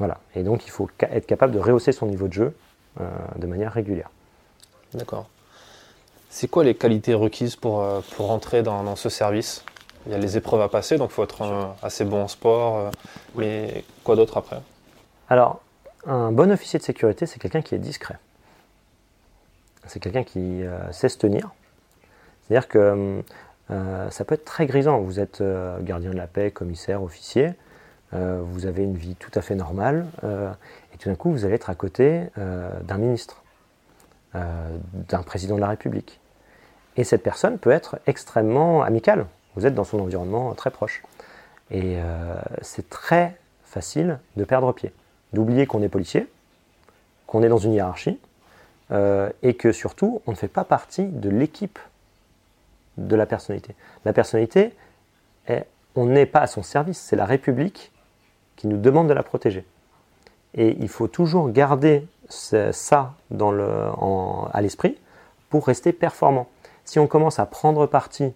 Voilà. 0.01 0.17
Et 0.36 0.41
donc, 0.41 0.65
il 0.65 0.71
faut 0.71 0.89
être 0.99 1.27
capable 1.27 1.53
de 1.53 1.60
rehausser 1.60 1.91
son 1.91 2.07
niveau 2.07 2.27
de 2.27 2.34
jeu 2.34 2.55
euh, 2.99 3.07
de 3.38 3.45
manière 3.45 3.71
régulière. 3.71 4.10
D'accord. 4.95 5.27
C'est 6.31 6.47
quoi 6.47 6.63
les 6.63 6.73
qualités 6.73 7.13
requises 7.13 7.55
pour, 7.55 7.81
euh, 7.81 8.01
pour 8.15 8.31
entrer 8.31 8.63
dans, 8.63 8.95
ce 8.95 9.10
service? 9.10 9.63
Il 10.07 10.12
y 10.12 10.15
a 10.15 10.17
les 10.17 10.38
épreuves 10.38 10.62
à 10.62 10.69
passer, 10.69 10.97
donc 10.97 11.12
il 11.12 11.13
faut 11.13 11.23
être 11.23 11.43
euh, 11.43 11.65
assez 11.84 12.03
bon 12.03 12.23
en 12.23 12.27
sport. 12.27 12.89
mais 13.36 13.86
quoi 14.03 14.15
d'autre 14.15 14.38
après? 14.38 14.60
Alors, 15.29 15.62
un 16.07 16.31
bon 16.31 16.51
officier 16.51 16.79
de 16.79 16.84
sécurité, 16.84 17.27
c'est 17.27 17.38
quelqu'un 17.38 17.62
qui 17.62 17.75
est 17.75 17.79
discret. 17.79 18.17
C'est 19.86 19.99
quelqu'un 19.99 20.23
qui 20.23 20.63
sait 20.91 21.10
se 21.10 21.17
tenir. 21.19 21.51
C'est-à-dire 22.52 22.68
que 22.68 23.24
ça 24.10 24.26
peut 24.26 24.36
être 24.36 24.44
très 24.44 24.66
grisant. 24.66 25.00
Vous 25.00 25.22
êtes 25.22 25.42
gardien 25.82 26.12
de 26.12 26.18
la 26.18 26.28
paix, 26.28 26.52
commissaire, 26.52 27.02
officier. 27.02 27.54
Euh, 28.14 28.42
vous 28.44 28.66
avez 28.66 28.84
une 28.84 28.98
vie 28.98 29.16
tout 29.16 29.32
à 29.36 29.42
fait 29.42 29.56
normale, 29.56 30.06
euh, 30.24 30.52
et 30.94 30.98
tout 30.98 31.10
d'un 31.10 31.16
coup, 31.16 31.32
vous 31.32 31.46
allez 31.46 31.56
être 31.56 31.70
à 31.70 31.76
côté 31.76 32.24
euh, 32.38 32.70
d'un 32.82 32.98
ministre, 32.98 33.44
d'un 34.34 35.24
président 35.24 35.56
de 35.56 35.62
la 35.62 35.68
République. 35.68 36.22
Et 36.96 37.04
cette 37.04 37.22
personne 37.22 37.58
peut 37.58 37.72
être 37.72 38.00
extrêmement 38.08 38.82
amicale. 38.82 39.26
Vous 39.56 39.66
êtes 39.66 39.76
dans 39.76 39.84
son 39.84 40.00
environnement 40.00 40.54
très 40.54 40.72
proche. 40.72 41.04
Et 41.70 41.98
c'est 42.62 42.90
très 42.90 43.36
facile 43.66 44.20
de 44.38 44.46
perdre 44.46 44.72
pied, 44.72 44.94
d'oublier 45.34 45.68
qu'on 45.68 45.82
est 45.82 45.90
policier, 45.90 46.30
qu'on 47.28 47.44
est 47.44 47.50
dans 47.50 47.58
une 47.58 47.74
hiérarchie, 47.74 48.22
et 48.90 49.54
que 49.56 49.74
surtout, 49.74 50.22
on 50.28 50.32
ne 50.32 50.38
fait 50.38 50.48
pas 50.48 50.64
partie 50.64 51.04
de 51.04 51.30
l'équipe 51.30 51.78
de 52.97 53.15
la 53.15 53.25
personnalité. 53.25 53.75
La 54.06 54.13
personnalité, 54.13 54.73
on 55.95 56.06
n'est 56.06 56.25
pas 56.25 56.39
à 56.39 56.47
son 56.47 56.63
service, 56.63 56.99
c'est 56.99 57.15
la 57.15 57.25
République 57.25 57.91
qui 58.56 58.67
nous 58.67 58.77
demande 58.77 59.08
de 59.08 59.13
la 59.13 59.23
protéger. 59.23 59.65
Et 60.54 60.77
il 60.80 60.89
faut 60.89 61.08
toujours 61.08 61.49
garder 61.49 62.08
ça 62.30 63.13
dans 63.30 64.49
à 64.54 64.62
l'esprit 64.62 64.97
pour 65.49 65.65
rester 65.67 65.93
performant. 65.93 66.47
Si 66.86 66.99
on 66.99 67.08
commence 67.08 67.39
à 67.39 67.45
prendre 67.45 67.86
parti, 67.88 68.34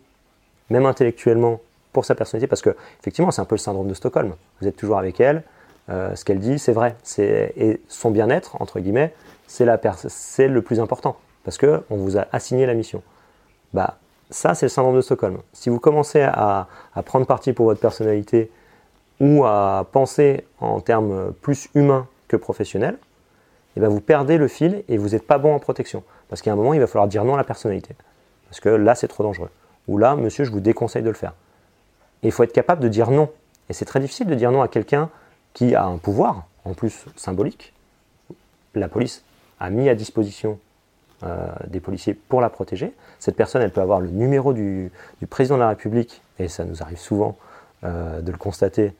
même 0.70 0.86
intellectuellement, 0.86 1.60
pour 1.94 2.04
sa 2.04 2.14
personnalité, 2.14 2.48
parce 2.48 2.62
que 2.62 2.76
effectivement 3.00 3.32
c'est 3.32 3.42
un 3.42 3.46
peu 3.46 3.56
le 3.56 3.60
syndrome 3.60 3.88
de 3.88 3.94
Stockholm. 3.94 4.36
Vous 4.60 4.68
êtes 4.68 4.76
toujours 4.76 4.98
avec 4.98 5.22
elle, 5.22 5.44
euh, 5.90 6.14
ce 6.16 6.26
qu'elle 6.26 6.40
dit 6.40 6.60
c'est 6.60 6.74
vrai, 6.74 6.98
et 7.18 7.82
son 7.88 8.12
bien-être 8.12 8.62
entre 8.62 8.82
guillemets, 8.82 9.14
c'est 9.48 9.66
le 9.66 10.62
plus 10.62 10.82
important 10.82 11.16
parce 11.46 11.58
que 11.58 11.84
on 11.90 11.96
vous 11.96 12.18
a 12.18 12.26
assigné 12.34 12.66
la 12.66 12.74
mission. 12.74 13.02
Bah 13.74 13.98
ça 14.30 14.56
c'est 14.56 14.66
le 14.66 14.70
syndrome 14.70 14.96
de 14.96 15.02
Stockholm. 15.02 15.38
Si 15.54 15.70
vous 15.70 15.80
commencez 15.80 16.22
à, 16.22 16.68
prendre 17.06 17.26
parti 17.26 17.54
pour 17.54 17.66
votre 17.66 17.80
personnalité 17.80 18.52
ou 19.20 19.46
à 19.46 19.88
penser 19.92 20.46
en 20.60 20.80
termes 20.82 21.32
plus 21.42 21.70
humains 21.76 22.08
que 22.28 22.36
professionnels, 22.36 22.98
eh 23.76 23.80
bien 23.80 23.90
vous 23.90 24.02
perdez 24.02 24.38
le 24.38 24.48
fil 24.48 24.84
et 24.88 24.98
vous 24.98 25.10
n'êtes 25.10 25.28
pas 25.28 25.38
bon 25.38 25.54
en 25.54 25.60
protection. 25.60 26.04
Parce 26.30 26.42
qu'à 26.42 26.52
un 26.52 26.56
moment, 26.56 26.74
il 26.74 26.80
va 26.80 26.88
falloir 26.88 27.08
dire 27.08 27.24
non 27.24 27.36
à 27.36 27.38
la 27.38 27.44
personnalité. 27.44 27.96
Parce 28.50 28.60
que 28.60 28.70
là, 28.70 28.96
c'est 28.96 29.08
trop 29.08 29.24
dangereux. 29.24 29.50
Ou 29.88 29.98
là, 29.98 30.16
monsieur, 30.16 30.44
je 30.44 30.52
vous 30.52 30.60
déconseille 30.60 31.04
de 31.04 31.10
le 31.10 31.16
faire. 31.16 31.34
Et 32.24 32.28
il 32.28 32.32
faut 32.32 32.44
être 32.44 32.54
capable 32.54 32.82
de 32.82 32.88
dire 32.88 33.12
non. 33.12 33.30
Et 33.70 33.74
c'est 33.74 33.86
très 33.86 34.00
difficile 34.00 34.28
de 34.28 34.36
dire 34.36 34.52
non 34.52 34.62
à 34.62 34.68
quelqu'un 34.68 35.10
qui 35.54 35.76
a 35.76 35.86
un 35.86 35.98
pouvoir, 35.98 36.48
en 36.64 36.74
plus 36.74 37.06
symbolique. 37.16 37.74
La 38.74 38.88
police 38.88 39.24
a 39.60 39.70
mis 39.70 39.88
à 39.90 39.96
disposition 39.96 40.60
euh, 41.24 41.48
des 41.68 41.80
policiers 41.80 42.14
pour 42.14 42.42
la 42.42 42.50
protéger. 42.50 42.94
Cette 43.20 43.36
personne, 43.36 43.62
elle 43.62 43.72
peut 43.72 43.82
avoir 43.82 44.00
le 44.00 44.10
numéro 44.10 44.54
du, 44.54 44.92
président 45.30 45.56
de 45.56 45.62
la 45.62 45.70
République, 45.70 46.22
et 46.40 46.48
ça 46.48 46.66
nous 46.66 46.82
arrive 46.82 47.00
souvent, 47.00 47.38
de 47.84 48.32
le 48.32 48.38
constater 48.38 48.94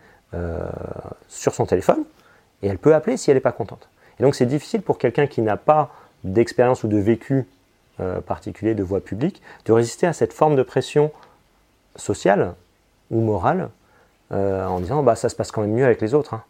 sur 1.28 1.56
son 1.56 1.66
téléphone, 1.66 2.04
et 2.62 2.68
elle 2.68 2.78
peut 2.78 2.94
appeler 2.94 3.18
si 3.18 3.32
elle 3.32 3.38
n'est 3.38 3.42
pas 3.42 3.52
contente. 3.52 3.90
Et 4.20 4.24
donc 4.24 4.36
c'est 4.36 4.46
difficile 4.46 4.84
pour 4.84 5.00
quelqu'un 5.00 5.26
qui 5.26 5.42
n'a 5.42 5.58
pas 5.58 5.92
d'expérience 6.24 6.84
ou 6.84 6.88
de 6.88 6.98
vécu 6.98 7.48
particulier 8.28 8.76
de 8.76 8.84
voix 8.84 9.02
publique 9.02 9.42
de 9.66 9.72
résister 9.72 10.06
à 10.06 10.14
cette 10.14 10.34
forme 10.34 10.56
de 10.56 10.62
pression 10.62 11.12
sociale 11.96 12.54
ou 13.10 13.22
morale 13.22 13.70
en 14.30 14.80
disant 14.80 15.02
bah, 15.02 15.16
ça 15.16 15.30
se 15.30 15.36
passe 15.36 15.52
quand 15.52 15.62
même 15.62 15.74
mieux 15.74 15.86
avec 15.86 16.00
les 16.00 16.14
autres. 16.14 16.36
Hein. 16.36 16.44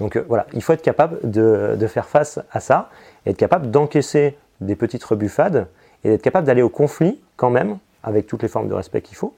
Donc 0.00 0.16
voilà, 0.28 0.46
il 0.54 0.62
faut 0.62 0.72
être 0.72 0.82
capable 0.82 1.18
de, 1.30 1.76
de, 1.78 1.86
faire 1.86 2.08
face 2.08 2.40
à 2.50 2.60
ça, 2.60 2.90
et 3.24 3.30
être 3.30 3.36
capable 3.36 3.70
d'encaisser 3.70 4.36
des 4.60 4.76
petites 4.76 5.04
rebuffades 5.04 5.66
et 6.04 6.08
d'être 6.08 6.22
capable 6.22 6.46
d'aller 6.46 6.62
au 6.62 6.68
conflit 6.68 7.20
quand 7.36 7.50
même, 7.50 7.78
avec 8.02 8.26
toutes 8.26 8.42
les 8.42 8.48
formes 8.48 8.68
de 8.68 8.74
respect 8.74 9.02
qu'il 9.02 9.16
faut, 9.16 9.34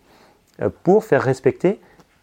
euh, 0.61 0.69
pour 0.83 1.05
faire 1.05 1.23
respecter 1.23 1.81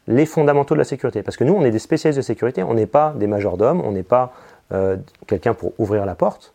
les 0.08 0.26
fondamentaux 0.26 0.76
de 0.76 0.80
la 0.80 0.86
sécurité. 0.86 1.24
Parce 1.24 1.38
que 1.38 1.44
nous, 1.44 1.54
on 1.54 1.64
est 1.64 1.72
des 1.72 1.80
spécialistes 1.80 2.18
de 2.18 2.24
sécurité, 2.24 2.64
on 2.64 2.74
n'est 2.74 2.88
pas 2.88 3.14
des 3.18 3.28
majordomes, 3.28 3.82
on 3.82 3.92
n'est 3.92 4.04
pas 4.04 4.34
euh, 4.72 4.98
quelqu'un 5.28 5.54
pour 5.54 5.74
ouvrir 5.78 6.06
la 6.06 6.16
porte. 6.16 6.54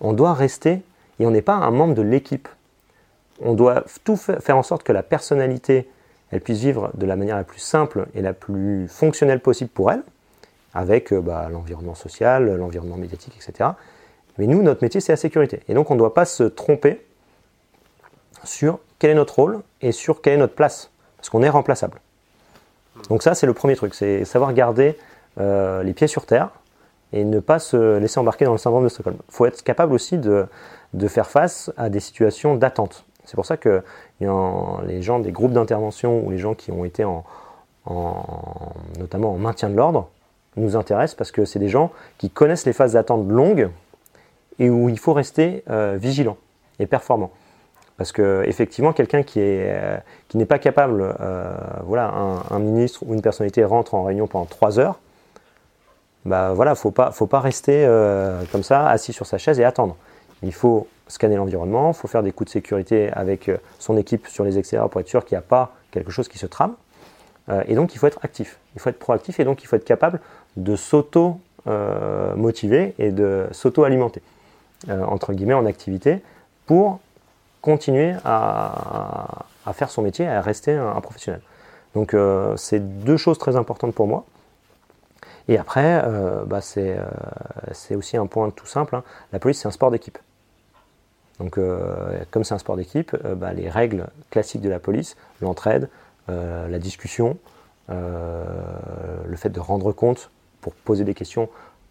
On 0.00 0.12
doit 0.12 0.34
rester, 0.34 0.82
et 1.18 1.26
on 1.26 1.30
n'est 1.30 1.42
pas 1.42 1.54
un 1.54 1.70
membre 1.70 1.94
de 1.94 2.02
l'équipe. 2.02 2.48
On 3.40 3.54
doit 3.54 3.84
tout 4.04 4.16
faire 4.16 4.56
en 4.56 4.62
sorte 4.62 4.82
que 4.82 4.92
la 4.92 5.02
personnalité, 5.02 5.88
elle 6.30 6.40
puisse 6.40 6.60
vivre 6.60 6.90
de 6.94 7.06
la 7.06 7.16
manière 7.16 7.36
la 7.36 7.44
plus 7.44 7.60
simple 7.60 8.06
et 8.14 8.22
la 8.22 8.32
plus 8.32 8.88
fonctionnelle 8.88 9.40
possible 9.40 9.70
pour 9.70 9.90
elle, 9.90 10.02
avec 10.74 11.12
euh, 11.12 11.20
bah, 11.20 11.48
l'environnement 11.50 11.94
social, 11.94 12.56
l'environnement 12.56 12.96
médiatique, 12.96 13.34
etc. 13.36 13.70
Mais 14.38 14.46
nous, 14.46 14.62
notre 14.62 14.82
métier, 14.82 15.00
c'est 15.00 15.12
la 15.12 15.16
sécurité. 15.16 15.60
Et 15.68 15.74
donc, 15.74 15.90
on 15.90 15.94
ne 15.94 15.98
doit 15.98 16.14
pas 16.14 16.24
se 16.24 16.42
tromper 16.42 17.04
sur 18.44 18.78
quel 18.98 19.10
est 19.10 19.14
notre 19.14 19.36
rôle 19.36 19.60
et 19.82 19.92
sur 19.92 20.20
quelle 20.20 20.34
est 20.34 20.38
notre 20.38 20.54
place. 20.54 20.90
Parce 21.16 21.30
qu'on 21.30 21.42
est 21.42 21.48
remplaçable. 21.48 22.00
Donc 23.08 23.22
ça, 23.22 23.34
c'est 23.34 23.46
le 23.46 23.54
premier 23.54 23.76
truc, 23.76 23.94
c'est 23.94 24.24
savoir 24.24 24.52
garder 24.54 24.96
euh, 25.38 25.82
les 25.82 25.92
pieds 25.92 26.06
sur 26.06 26.26
terre 26.26 26.50
et 27.12 27.24
ne 27.24 27.40
pas 27.40 27.58
se 27.58 27.98
laisser 27.98 28.18
embarquer 28.18 28.44
dans 28.44 28.52
le 28.52 28.58
syndrome 28.58 28.84
de 28.84 28.88
Stockholm. 28.88 29.16
Il 29.28 29.34
faut 29.34 29.46
être 29.46 29.62
capable 29.62 29.92
aussi 29.92 30.18
de, 30.18 30.46
faire 31.08 31.28
face 31.28 31.70
à 31.76 31.88
des 31.88 32.00
situations 32.00 32.56
d'attente. 32.56 33.04
C'est 33.24 33.36
pour 33.36 33.46
ça 33.46 33.56
que 33.56 33.82
les 34.20 35.02
gens 35.02 35.18
des 35.18 35.32
groupes 35.32 35.52
d'intervention 35.52 36.24
ou 36.24 36.30
les 36.30 36.38
gens 36.38 36.54
qui 36.54 36.72
ont 36.72 36.84
été 36.84 37.04
en, 37.04 37.24
notamment 38.98 39.32
en 39.32 39.38
maintien 39.38 39.68
de 39.68 39.76
l'ordre 39.76 40.08
nous 40.56 40.76
intéressent 40.76 41.16
parce 41.16 41.32
que 41.32 41.44
c'est 41.44 41.58
des 41.58 41.68
gens 41.68 41.92
qui 42.18 42.30
connaissent 42.30 42.66
les 42.66 42.72
phases 42.72 42.94
d'attente 42.94 43.28
longues 43.28 43.68
et 44.58 44.70
où 44.70 44.88
il 44.88 44.98
faut 44.98 45.12
rester 45.12 45.62
euh, 45.70 45.96
vigilant 46.00 46.36
et 46.78 46.86
performant. 46.86 47.30
Parce 47.96 48.12
que 48.12 48.42
effectivement, 48.46 48.92
quelqu'un 48.92 49.22
qui 49.22 49.40
euh, 49.40 49.96
n'est 50.34 50.44
pas 50.44 50.58
capable, 50.58 51.14
euh, 51.20 51.54
voilà, 51.84 52.12
un, 52.50 52.58
ministre 52.58 53.02
ou 53.06 53.14
une 53.14 53.22
personnalité 53.22 53.64
rentre 53.64 53.94
en 53.94 54.04
réunion 54.04 54.26
pendant 54.26 54.44
trois 54.44 54.78
heures, 54.78 55.00
bah 56.26 56.52
voilà, 56.52 56.74
faut 56.74 56.90
pas 56.90 57.12
faut 57.12 57.28
pas 57.28 57.38
rester 57.38 57.86
comme 58.50 58.64
ça 58.64 58.88
assis 58.88 59.12
sur 59.12 59.26
sa 59.26 59.38
chaise 59.38 59.60
et 59.60 59.64
attendre. 59.64 59.96
Il 60.42 60.52
faut 60.52 60.88
scanner 61.06 61.36
l'environnement, 61.36 61.92
il 61.92 61.94
faut 61.94 62.08
faire 62.08 62.24
des 62.24 62.32
coups 62.32 62.48
de 62.48 62.52
sécurité 62.52 63.10
avec 63.12 63.48
son 63.78 63.96
équipe 63.96 64.26
sur 64.26 64.42
les 64.42 64.58
extérieurs 64.58 64.90
pour 64.90 65.00
être 65.00 65.06
sûr 65.06 65.24
qu'il 65.24 65.36
n'y 65.36 65.38
a 65.38 65.46
pas 65.48 65.76
quelque 65.92 66.10
chose 66.10 66.26
qui 66.26 66.38
se 66.38 66.46
trame. 66.46 66.74
et 67.68 67.76
donc 67.76 67.94
il 67.94 67.98
faut 67.98 68.08
être 68.08 68.18
actif, 68.24 68.58
il 68.74 68.80
faut 68.80 68.90
être 68.90 68.98
proactif 68.98 69.38
et 69.38 69.44
donc 69.44 69.62
il 69.62 69.66
faut 69.68 69.76
être 69.76 69.84
capable 69.84 70.20
de 70.56 70.74
s'auto 70.74 71.38
motiver 72.34 72.96
et 72.98 73.12
de 73.12 73.46
s'auto 73.52 73.84
alimenter. 73.84 74.20
Euh, 74.88 75.04
entre 75.04 75.32
guillemets, 75.32 75.54
en 75.54 75.64
activité 75.64 76.22
pour 76.66 77.00
continuer 77.62 78.14
à, 78.24 79.46
faire 79.72 79.90
son 79.90 80.02
métier, 80.02 80.28
à 80.28 80.40
rester 80.40 80.74
un, 80.74 81.00
professionnel. 81.00 81.40
Donc 81.94 82.14
euh, 82.14 82.56
c'est 82.56 82.78
deux 82.78 83.16
choses 83.16 83.38
très 83.38 83.56
importantes 83.56 83.94
pour 83.94 84.06
moi. 84.06 84.24
Et 85.48 85.58
après, 85.58 86.02
euh, 86.04 86.44
bah, 86.44 86.60
c'est 86.60 87.94
aussi 87.94 88.16
un 88.16 88.26
point 88.26 88.50
tout 88.50 88.66
simple. 88.66 88.96
Hein. 88.96 89.02
La 89.32 89.38
police, 89.38 89.60
c'est 89.60 89.68
un 89.68 89.72
sport 89.72 89.90
d'équipe. 89.90 90.18
Donc, 91.38 91.60
comme 92.30 92.44
c'est 92.44 92.54
un 92.54 92.58
sport 92.58 92.76
d'équipe, 92.76 93.14
bah, 93.34 93.52
les 93.52 93.68
règles 93.68 94.06
classiques 94.30 94.62
de 94.62 94.70
la 94.70 94.78
police, 94.78 95.16
l'entraide, 95.42 95.90
la 96.28 96.78
discussion, 96.78 97.36
le 97.90 99.36
fait 99.36 99.50
de 99.50 99.60
rendre 99.60 99.92
compte 99.92 100.30
pour 100.62 100.72
poser 100.72 101.04
des 101.04 101.12
questions, 101.12 101.50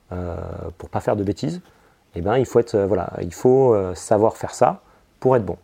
pour 0.09 0.17
ne 0.17 0.91
pas 0.91 0.99
faire 0.99 1.15
de 1.15 1.23
bêtises, 1.23 1.61
eh 2.15 2.21
ben, 2.21 2.37
il 2.37 2.45
faut, 2.45 2.59
euh, 2.73 3.05
euh, 3.73 3.95
savoir 3.95 4.37
faire 4.37 4.53
ça 4.53 4.81
pour 5.19 5.35
être 5.35 5.45
bon. 5.45 5.57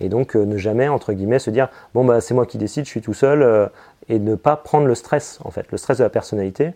Et 0.00 0.08
donc 0.08 0.36
euh, 0.36 0.44
ne 0.44 0.56
jamais, 0.56 0.88
entre 0.88 1.12
guillemets, 1.12 1.38
se 1.38 1.50
dire, 1.50 1.68
bon, 1.94 2.04
bah, 2.04 2.20
c'est 2.20 2.34
moi 2.34 2.46
qui 2.46 2.56
décide, 2.56 2.84
je 2.84 2.90
suis 2.90 3.02
tout 3.02 3.14
seul, 3.14 3.70
et 4.08 4.18
ne 4.18 4.34
pas 4.34 4.56
prendre 4.56 4.86
le 4.86 4.94
stress, 4.94 5.38
en 5.44 5.50
fait. 5.50 5.66
Le 5.70 5.76
stress 5.76 5.98
de 5.98 6.04
la 6.04 6.10
personnalité, 6.10 6.72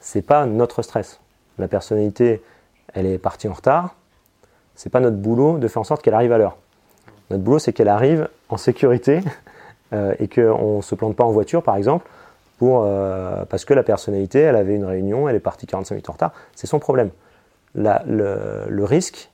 c'est 0.00 0.22
pas 0.22 0.44
notre 0.46 0.82
stress. 0.82 1.20
La 1.58 1.68
personnalité, 1.68 2.42
elle 2.92 3.06
est 3.06 3.18
partie 3.18 3.48
en 3.48 3.54
retard, 3.54 3.94
c'est 4.74 4.90
pas 4.90 5.00
notre 5.00 5.16
boulot 5.16 5.58
de 5.58 5.68
faire 5.68 5.80
en 5.80 5.84
sorte 5.84 6.02
qu'elle 6.02 6.14
arrive 6.14 6.32
à 6.32 6.38
l'heure. 6.38 6.58
Notre 7.30 7.42
boulot, 7.42 7.58
c'est 7.58 7.72
qu'elle 7.72 7.88
arrive 7.88 8.28
en 8.50 8.58
sécurité 8.58 9.20
et 9.92 10.28
qu'on 10.28 10.76
ne 10.78 10.82
se 10.82 10.94
plante 10.94 11.16
pas 11.16 11.24
en 11.24 11.30
voiture, 11.30 11.62
par 11.62 11.76
exemple, 11.76 12.06
pour, 12.58 12.86
parce 13.48 13.64
que 13.64 13.72
la 13.72 13.82
personnalité, 13.82 14.40
elle 14.40 14.56
avait 14.56 14.74
une 14.74 14.84
réunion, 14.84 15.28
elle 15.28 15.36
est 15.36 15.40
partie 15.40 15.66
45 15.66 15.94
minutes 15.94 16.10
en 16.10 16.12
retard. 16.12 16.32
C'est 16.54 16.66
son 16.66 16.78
problème 16.78 17.10
le, 17.76 18.84
risque 18.84 19.30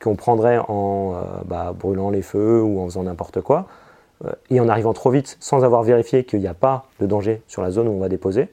qu'on 0.00 0.16
prendrait 0.16 0.58
en 0.68 1.14
euh, 1.14 1.20
bah, 1.44 1.72
brûlant 1.72 2.10
les 2.10 2.22
feux 2.22 2.62
ou 2.62 2.80
en 2.80 2.86
faisant 2.86 3.04
n'importe 3.04 3.40
quoi, 3.40 3.66
euh, 4.24 4.32
et 4.50 4.60
en 4.60 4.68
arrivant 4.68 4.92
trop 4.92 5.10
vite 5.10 5.36
sans 5.40 5.64
avoir 5.64 5.82
vérifié 5.82 6.24
qu'il 6.24 6.40
n'y 6.40 6.48
a 6.48 6.54
pas 6.54 6.86
de 7.00 7.06
danger 7.06 7.42
sur 7.46 7.62
la 7.62 7.70
zone 7.70 7.88
où 7.88 7.92
on 7.92 8.00
va 8.00 8.08
déposer, 8.08 8.48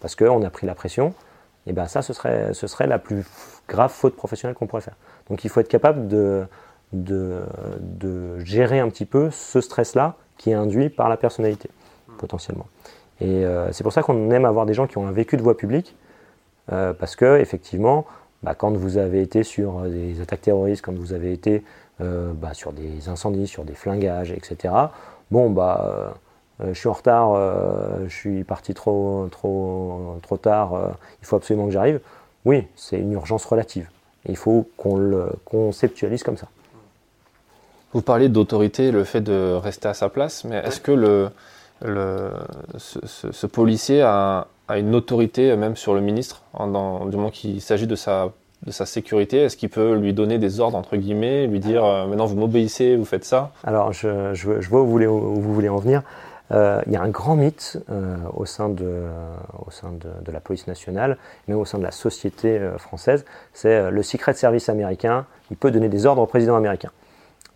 parce 0.00 0.16
qu'on 0.16 0.42
a 0.42 0.50
pris 0.50 0.66
la 0.66 0.74
pression, 0.74 1.14
et 1.66 1.72
bien 1.72 1.86
ça, 1.86 2.02
ce 2.02 2.12
serait, 2.12 2.52
ce 2.54 2.66
serait 2.66 2.86
la 2.86 2.98
plus 2.98 3.24
grave 3.68 3.90
faute 3.90 4.16
professionnelle 4.16 4.54
qu'on 4.54 4.66
pourrait 4.66 4.82
faire. 4.82 4.96
Donc 5.28 5.44
il 5.44 5.50
faut 5.50 5.60
être 5.60 5.68
capable 5.68 6.08
de, 6.08 6.44
de, 6.92 8.38
gérer 8.44 8.80
un 8.80 8.88
petit 8.88 9.06
peu 9.06 9.30
ce 9.30 9.60
stress-là 9.60 10.16
qui 10.36 10.50
est 10.50 10.54
induit 10.54 10.90
par 10.90 11.08
la 11.08 11.16
personnalité, 11.16 11.70
potentiellement. 12.18 12.66
Et 13.20 13.44
euh, 13.44 13.72
c'est 13.72 13.84
pour 13.84 13.92
ça 13.92 14.02
qu'on 14.02 14.30
aime 14.30 14.44
avoir 14.44 14.66
des 14.66 14.74
gens 14.74 14.86
qui 14.86 14.98
ont 14.98 15.06
un 15.06 15.12
vécu 15.12 15.36
de 15.36 15.42
voie 15.42 15.56
publique, 15.56 15.96
parce 16.66 17.14
que 17.14 17.38
effectivement, 17.40 18.06
bah, 18.44 18.54
quand 18.54 18.72
vous 18.76 18.98
avez 18.98 19.22
été 19.22 19.42
sur 19.42 19.78
euh, 19.78 19.88
des 19.88 20.20
attaques 20.20 20.42
terroristes, 20.42 20.84
quand 20.84 20.94
vous 20.94 21.14
avez 21.14 21.32
été 21.32 21.64
euh, 22.02 22.30
bah, 22.34 22.52
sur 22.52 22.74
des 22.74 23.08
incendies, 23.08 23.46
sur 23.46 23.64
des 23.64 23.72
flingages, 23.72 24.32
etc. 24.32 24.74
Bon, 25.30 25.48
bah, 25.48 26.14
euh, 26.60 26.74
je 26.74 26.78
suis 26.78 26.88
en 26.88 26.92
retard, 26.92 27.34
je 28.06 28.14
suis 28.14 28.44
parti 28.44 28.74
trop, 28.74 29.26
trop, 29.32 30.18
trop 30.22 30.36
tard, 30.36 30.94
il 31.20 31.26
faut 31.26 31.34
absolument 31.34 31.66
que 31.66 31.72
j'arrive. 31.72 31.98
Oui, 32.44 32.64
c'est 32.76 32.96
une 32.96 33.10
urgence 33.10 33.44
relative. 33.44 33.88
Il 34.28 34.36
faut 34.36 34.68
qu'on 34.76 34.96
le 34.96 35.30
conceptualise 35.44 36.22
comme 36.22 36.36
ça. 36.36 36.46
Vous 37.92 38.02
parlez 38.02 38.28
d'autorité, 38.28 38.92
le 38.92 39.02
fait 39.02 39.20
de 39.20 39.54
rester 39.54 39.88
à 39.88 39.94
sa 39.94 40.08
place, 40.08 40.44
mais 40.44 40.58
est-ce 40.58 40.80
que 40.80 40.92
le, 40.92 41.30
le, 41.82 42.30
ce, 42.76 43.46
policier 43.48 44.02
a, 44.02 44.46
a 44.68 44.78
une 44.78 44.94
autorité 44.94 45.54
même 45.56 45.76
sur 45.76 45.94
le 45.94 46.00
ministre, 46.00 46.42
dans, 46.58 47.06
du 47.06 47.16
moment 47.16 47.30
qu'il 47.30 47.60
s'agit 47.60 47.86
de 47.86 47.96
sa, 47.96 48.32
de 48.64 48.70
sa 48.70 48.86
sécurité 48.86 49.38
Est-ce 49.38 49.56
qu'il 49.56 49.68
peut 49.68 49.94
lui 49.94 50.12
donner 50.12 50.38
des 50.38 50.60
ordres, 50.60 50.76
entre 50.76 50.96
guillemets, 50.96 51.46
lui 51.46 51.60
dire 51.60 51.84
euh, 51.84 52.06
maintenant 52.06 52.26
vous 52.26 52.36
m'obéissez, 52.36 52.96
vous 52.96 53.04
faites 53.04 53.24
ça? 53.24 53.52
Alors 53.64 53.92
je, 53.92 54.32
je, 54.34 54.68
vois 54.68 54.82
où 54.82 54.86
vous 54.86 54.90
voulez, 54.90 55.06
où 55.06 55.40
vous 55.40 55.54
voulez 55.54 55.68
en 55.68 55.78
venir. 55.78 56.02
Euh, 56.52 56.82
il 56.86 56.92
y 56.92 56.96
a 56.96 57.02
un 57.02 57.08
grand 57.08 57.36
mythe 57.36 57.78
euh, 57.90 58.16
au 58.34 58.44
sein, 58.44 58.68
de, 58.68 59.04
au 59.66 59.70
sein 59.70 59.90
de, 59.92 60.24
de, 60.24 60.30
la 60.30 60.40
police 60.40 60.66
nationale, 60.66 61.16
mais 61.48 61.54
au 61.54 61.64
sein 61.64 61.78
de 61.78 61.82
la 61.82 61.90
société 61.90 62.60
française, 62.78 63.24
c'est 63.54 63.90
le 63.90 64.02
secret 64.02 64.34
service 64.34 64.68
américain, 64.68 65.24
il 65.50 65.56
peut 65.56 65.70
donner 65.70 65.88
des 65.88 66.04
ordres 66.04 66.20
au 66.20 66.26
président 66.26 66.56
américain. 66.56 66.90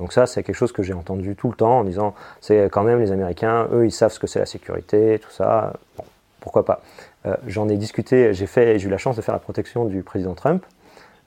Donc 0.00 0.12
ça, 0.12 0.26
c'est 0.26 0.42
quelque 0.42 0.56
chose 0.56 0.72
que 0.72 0.82
j'ai 0.82 0.94
entendu 0.94 1.36
tout 1.36 1.48
le 1.48 1.56
temps 1.56 1.80
en 1.80 1.84
disant, 1.84 2.14
c'est 2.40 2.70
quand 2.70 2.82
même 2.82 3.00
les 3.00 3.12
Américains, 3.12 3.68
eux, 3.72 3.84
ils 3.84 3.92
savent 3.92 4.12
ce 4.12 4.18
que 4.18 4.26
c'est 4.26 4.38
la 4.38 4.46
sécurité, 4.46 5.18
tout 5.22 5.30
ça. 5.30 5.74
Bon, 5.96 6.04
pourquoi 6.48 6.64
pas 6.64 6.80
euh, 7.26 7.36
J'en 7.46 7.68
ai 7.68 7.76
discuté, 7.76 8.32
j'ai 8.32 8.46
fait, 8.46 8.78
j'ai 8.78 8.88
eu 8.88 8.90
la 8.90 8.96
chance 8.96 9.16
de 9.16 9.20
faire 9.20 9.34
la 9.34 9.38
protection 9.38 9.84
du 9.84 10.02
président 10.02 10.32
Trump 10.32 10.64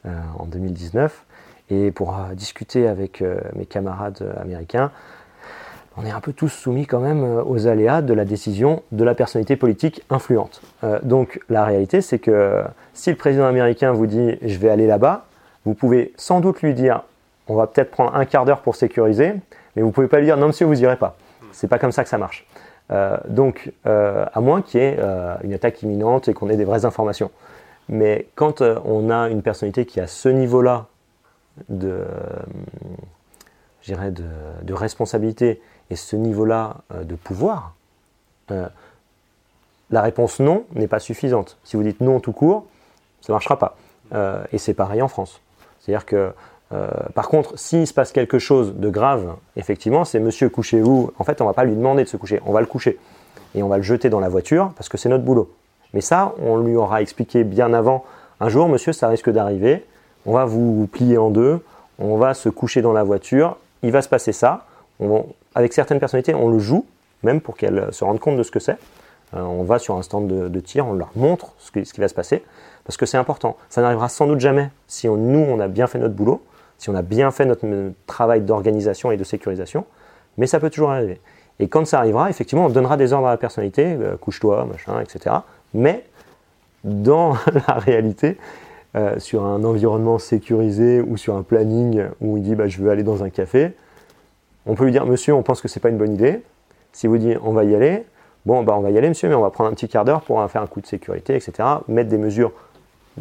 euh, 0.08 0.10
en 0.40 0.46
2019, 0.46 1.26
et 1.70 1.92
pour 1.92 2.16
euh, 2.16 2.34
discuter 2.34 2.88
avec 2.88 3.24
mes 3.56 3.68
camarades 3.68 4.36
américains, 4.42 4.92
on 5.96 6.06
est 6.06 6.12
un 6.12 6.22
peu 6.22 6.34
tous 6.34 6.50
soumis 6.50 6.88
quand 6.88 7.02
même 7.02 7.24
aux 7.24 7.68
aléas 7.68 8.02
de 8.02 8.16
la 8.16 8.26
décision 8.26 8.82
de 8.92 9.04
la 9.04 9.14
personnalité 9.14 9.58
politique 9.58 10.04
influente. 10.10 10.62
donc 11.04 11.42
la 11.50 11.66
réalité, 11.66 12.02
c'est 12.02 12.18
que 12.18 12.64
si 12.94 13.12
le 13.12 13.18
président 13.18 13.46
américain 13.46 13.92
vous 13.92 14.08
dit 14.08 14.38
je 14.42 14.58
vais 14.58 14.70
aller 14.70 14.88
là-bas, 14.88 15.26
vous 15.66 15.76
pouvez 15.76 16.14
sans 16.16 16.40
doute 16.40 16.62
lui 16.62 16.74
dire 16.74 17.04
on 17.48 17.56
va 17.56 17.68
peut-être 17.68 17.92
prendre 17.92 18.16
un 18.16 18.26
quart 18.26 18.46
d'heure 18.46 18.62
pour 18.62 18.76
sécuriser, 18.76 19.34
mais 19.76 19.82
vous 19.82 19.92
pouvez 19.92 20.08
pas 20.08 20.20
lui 20.20 20.26
dire 20.26 20.38
non 20.38 20.48
monsieur 20.48 20.66
vous 20.66 20.82
irez 20.82 20.96
pas. 20.96 21.18
C'est 21.52 21.68
pas 21.68 21.78
comme 21.78 21.92
ça 21.92 22.04
que 22.04 22.10
ça 22.10 22.18
marche. 22.18 22.48
Euh, 22.92 23.18
donc, 23.28 23.72
euh, 23.86 24.26
à 24.34 24.42
moins 24.42 24.62
qu'il 24.62 24.82
y 24.82 24.84
ait 24.84 24.98
euh, 25.00 25.36
une 25.44 25.54
attaque 25.54 25.82
imminente 25.82 26.28
et 26.28 26.34
qu'on 26.34 26.50
ait 26.50 26.58
des 26.58 26.66
vraies 26.66 26.86
informations. 26.86 27.32
Mais 27.90 28.28
quand 28.36 28.62
on 28.62 29.10
a 29.10 29.30
une 29.30 29.42
personnalité 29.42 29.86
qui 29.86 30.00
a 30.00 30.08
ce 30.08 30.30
niveau-là 30.30 30.88
de, 31.70 32.06
de, 33.88 34.14
de, 34.64 34.74
responsabilité 34.74 35.62
et 35.90 35.96
ce 35.96 36.16
niveau-là 36.16 36.78
de 37.04 37.16
pouvoir, 37.16 37.74
la 38.50 40.02
réponse 40.02 40.40
non 40.40 40.66
n'est 40.74 40.88
pas 40.88 41.00
suffisante. 41.00 41.58
Si 41.64 41.76
vous 41.76 41.84
dites 41.84 42.00
non 42.00 42.22
tout 42.22 42.32
court, 42.32 42.66
ça 43.20 43.34
ne 43.34 43.36
marchera 43.36 43.58
pas. 43.60 43.76
Et 44.54 44.58
c'est 44.58 44.76
pareil 44.76 45.02
en 45.02 45.10
France. 45.10 45.42
C'est-à-dire 45.80 46.06
que, 46.06 46.32
euh, 46.74 46.88
par 47.14 47.28
contre, 47.28 47.58
s'il 47.60 47.86
se 47.86 47.94
passe 47.94 48.12
quelque 48.12 48.40
chose 48.40 48.76
de 48.76 48.90
grave, 48.90 49.36
effectivement, 49.56 50.06
c'est 50.06 50.20
monsieur 50.20 50.50
couchez-vous. 50.50 51.12
En 51.20 51.24
fait, 51.24 51.42
on 51.42 51.46
va 51.46 51.54
pas 51.54 51.66
lui 51.66 51.76
demander 51.76 52.04
de 52.04 52.10
se 52.10 52.18
coucher, 52.18 52.42
on 52.46 52.54
va 52.54 52.62
le 52.62 52.68
coucher. 52.68 52.98
Et 53.56 53.64
on 53.64 53.68
va 53.68 53.78
le 53.78 53.84
jeter 53.84 54.10
dans 54.10 54.20
la 54.20 54.30
voiture 54.30 54.72
parce 54.76 54.88
que 54.88 54.98
c'est 54.98 55.10
notre 55.10 55.24
boulot. 55.24 55.52
Mais 55.94 56.02
ça, 56.02 56.34
on 56.42 56.58
lui 56.58 56.76
aura 56.76 57.02
expliqué 57.02 57.44
bien 57.44 57.74
avant. 57.74 58.06
Un 58.40 58.48
jour, 58.48 58.70
monsieur, 58.70 58.94
ça 58.94 59.10
risque 59.10 59.30
d'arriver. 59.30 59.86
On 60.26 60.34
va 60.34 60.46
vous 60.46 60.88
plier 60.88 61.18
en 61.18 61.30
deux. 61.30 61.60
On 62.00 62.18
va 62.18 62.34
se 62.34 62.48
coucher 62.48 62.82
dans 62.82 62.94
la 62.94 63.04
voiture. 63.04 63.58
Il 63.84 63.92
va 63.92 64.02
se 64.02 64.10
passer 64.10 64.32
ça. 64.32 64.66
avec 65.56 65.74
certaines 65.74 66.00
personnalités, 66.00 66.34
on 66.34 66.50
le 66.50 66.60
joue, 66.60 66.86
même 67.24 67.42
pour 67.42 67.58
qu'elles 67.58 67.88
se 67.92 68.04
rendent 68.06 68.20
compte 68.20 68.38
de 68.38 68.44
ce 68.44 68.52
que 68.52 68.60
c'est. 68.60 68.78
Euh, 69.34 69.42
on 69.42 69.64
va 69.64 69.80
sur 69.80 69.96
un 69.96 70.02
stand 70.02 70.28
de, 70.28 70.60
tir, 70.60 70.88
on 70.88 70.94
leur 70.94 71.12
montre 71.16 71.54
ce, 71.60 71.72
qui 71.72 72.02
va 72.02 72.08
se 72.08 72.14
passer, 72.14 72.44
parce 72.86 72.98
que 72.98 73.06
c'est 73.06 73.18
important. 73.18 73.58
Ça 73.70 73.82
n'arrivera 73.82 74.10
sans 74.10 74.28
doute 74.28 74.40
jamais 74.40 74.70
si 74.88 75.08
nous, 75.08 75.40
on 75.40 75.60
a 75.60 75.68
bien 75.68 75.88
fait 75.88 76.00
notre 76.00 76.16
boulot, 76.16 76.42
si 76.82 76.90
on 76.90 76.96
a 76.96 77.04
bien 77.04 77.30
fait 77.30 77.46
notre 77.46 77.68
travail 78.08 78.42
d'organisation 78.42 79.12
et 79.12 79.18
de 79.18 79.24
sécurisation, 79.24 79.86
mais 80.40 80.48
ça 80.48 80.60
peut 80.60 80.72
toujours 80.72 80.90
arriver. 80.90 81.22
Et 81.60 81.68
quand 81.68 81.86
ça 81.86 82.00
arrivera, 82.00 82.32
effectivement, 82.32 82.66
on 82.66 82.70
donnera 82.70 82.98
des 82.98 83.14
ordres 83.14 83.28
à 83.28 83.30
la 83.30 83.38
personnalité, 83.38 83.86
euh, 83.86 84.18
couche-toi, 84.18 84.66
machin, 84.66 85.00
etc. 85.00 85.36
Mais 85.76 86.04
dans 86.84 87.34
la 87.68 87.76
réalité, 87.76 88.38
euh, 88.96 89.20
sur 89.20 89.46
un 89.46 89.64
environnement 89.64 90.18
sécurisé 90.18 91.02
ou 91.02 91.18
sur 91.18 91.36
un 91.36 91.44
planning 91.44 92.06
où 92.20 92.38
il 92.38 92.44
dit 92.44 92.56
bah, 92.56 92.68
je 92.68 92.82
veux 92.82 92.90
aller 92.90 93.04
dans 93.04 93.24
un 93.24 93.30
café, 93.30 93.74
on 94.66 94.74
peut 94.74 94.86
lui 94.86 94.92
dire 94.92 95.06
monsieur, 95.06 95.36
on 95.36 95.44
pense 95.44 95.62
que 95.62 95.68
c'est 95.68 95.80
pas 95.80 95.90
une 95.90 96.00
bonne 96.00 96.14
idée. 96.14 96.42
Si 96.94 97.06
vous 97.06 97.20
dites 97.20 97.38
on 97.44 97.52
va 97.52 97.64
y 97.64 97.76
aller, 97.76 98.06
Bon, 98.44 98.64
bah, 98.64 98.74
on 98.76 98.82
va 98.82 98.90
y 98.90 98.98
aller, 98.98 99.08
monsieur, 99.08 99.30
mais 99.30 99.36
on 99.36 99.42
va 99.42 99.52
prendre 99.52 99.70
un 99.70 99.74
petit 99.74 99.88
quart 99.88 100.04
d'heure 100.04 100.22
pour 100.22 100.44
faire 100.50 100.64
un 100.64 100.68
coup 100.68 100.82
de 100.82 100.88
sécurité, 100.88 101.36
etc. 101.36 101.54
Mettre 101.88 102.10
des 102.10 102.18
mesures, 102.18 102.52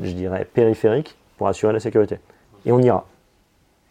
je 0.02 0.12
dirais, 0.12 0.46
périphériques 0.50 1.14
pour 1.36 1.46
assurer 1.46 1.74
la 1.74 1.80
sécurité. 1.80 2.18
Et 2.64 2.72
on 2.72 2.80
ira. 2.80 3.06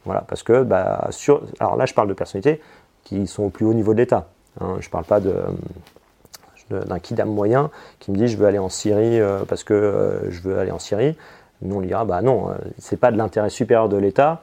Voilà, 0.10 0.26
parce 0.28 0.42
que, 0.42 0.64
bah, 0.64 1.06
sur, 1.12 1.44
alors 1.60 1.76
là, 1.76 1.86
je 1.86 1.94
parle 1.94 2.08
de 2.08 2.16
personnalités 2.16 2.64
qui 3.04 3.28
sont 3.28 3.44
au 3.44 3.50
plus 3.50 3.64
haut 3.68 3.76
niveau 3.76 3.94
de 3.94 4.00
l'État. 4.00 4.28
Hein. 4.60 4.78
je 4.80 4.88
ne 4.88 4.92
parle 4.92 5.06
pas 5.06 5.20
d'un 5.20 6.98
kidam 6.98 7.30
moyen 7.30 7.70
qui 8.00 8.10
me 8.10 8.18
dit 8.18 8.28
je 8.28 8.36
veux 8.36 8.48
aller 8.48 8.58
en 8.58 8.70
Syrie 8.70 9.22
euh, 9.22 9.44
parce 9.48 9.64
que 9.64 9.76
euh, 9.76 10.32
je 10.32 10.42
veux 10.42 10.58
aller 10.58 10.72
en 10.72 10.80
Syrie. 10.80 11.16
Nous, 11.62 11.76
on 11.76 11.82
dira, 11.82 12.06
bah 12.06 12.24
non, 12.24 12.50
euh, 12.50 12.54
c'est 12.80 12.98
pas 12.98 13.12
de 13.12 13.18
l'intérêt 13.18 13.52
supérieur 13.52 13.88
de 13.88 13.98
l'État 13.98 14.42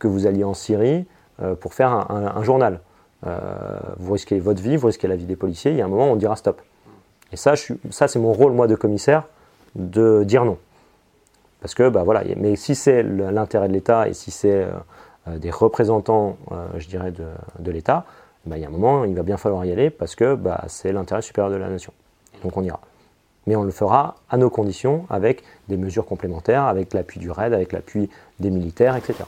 que 0.00 0.08
vous 0.08 0.26
alliez 0.26 0.42
en 0.42 0.54
Syrie 0.54 1.06
pour 1.60 1.74
faire 1.74 2.10
un 2.10 2.42
journal. 2.42 2.80
Vous 3.98 4.14
risquez 4.14 4.40
votre 4.40 4.60
vie, 4.60 4.76
vous 4.76 4.88
risquez 4.88 5.06
la 5.06 5.14
vie 5.14 5.26
des 5.26 5.36
policiers, 5.36 5.70
il 5.70 5.76
y 5.76 5.80
a 5.80 5.84
un 5.84 5.88
moment 5.88 6.10
on 6.10 6.16
dira 6.16 6.34
stop. 6.34 6.60
Et 7.30 7.36
ça, 7.36 7.54
ça 7.90 8.08
c'est 8.08 8.18
mon 8.18 8.32
rôle, 8.32 8.50
moi, 8.50 8.66
de 8.66 8.74
commissaire, 8.74 9.28
de 9.76 10.24
dire 10.24 10.44
non. 10.44 10.58
Parce 11.60 11.76
que, 11.76 11.88
bah 11.88 12.02
voilà, 12.02 12.24
mais 12.36 12.56
si 12.56 12.74
c'est 12.74 13.04
l'intérêt 13.04 13.68
de 13.68 13.72
l'État 13.74 14.08
et 14.08 14.14
si 14.14 14.32
c'est 14.32 14.66
des 15.26 15.50
représentants, 15.50 16.36
je 16.76 16.86
dirais, 16.86 17.12
de, 17.12 17.70
l'État, 17.70 18.04
bah, 18.46 18.58
il 18.58 18.62
y 18.62 18.64
a 18.64 18.68
un 18.68 18.70
moment, 18.70 19.04
il 19.04 19.14
va 19.14 19.22
bien 19.22 19.36
falloir 19.36 19.64
y 19.64 19.72
aller 19.72 19.90
parce 19.90 20.14
que 20.14 20.34
bah, 20.34 20.64
c'est 20.68 20.92
l'intérêt 20.92 21.22
supérieur 21.22 21.50
de 21.50 21.56
la 21.56 21.68
nation. 21.68 21.92
Donc 22.42 22.56
on 22.56 22.62
ira. 22.62 22.80
Mais 23.46 23.56
on 23.56 23.62
le 23.62 23.70
fera 23.70 24.16
à 24.30 24.36
nos 24.36 24.50
conditions, 24.50 25.06
avec 25.10 25.42
des 25.68 25.76
mesures 25.76 26.06
complémentaires, 26.06 26.64
avec 26.64 26.94
l'appui 26.94 27.20
du 27.20 27.30
RAID, 27.30 27.52
avec 27.52 27.72
l'appui 27.72 28.08
des 28.40 28.50
militaires, 28.50 28.96
etc. 28.96 29.24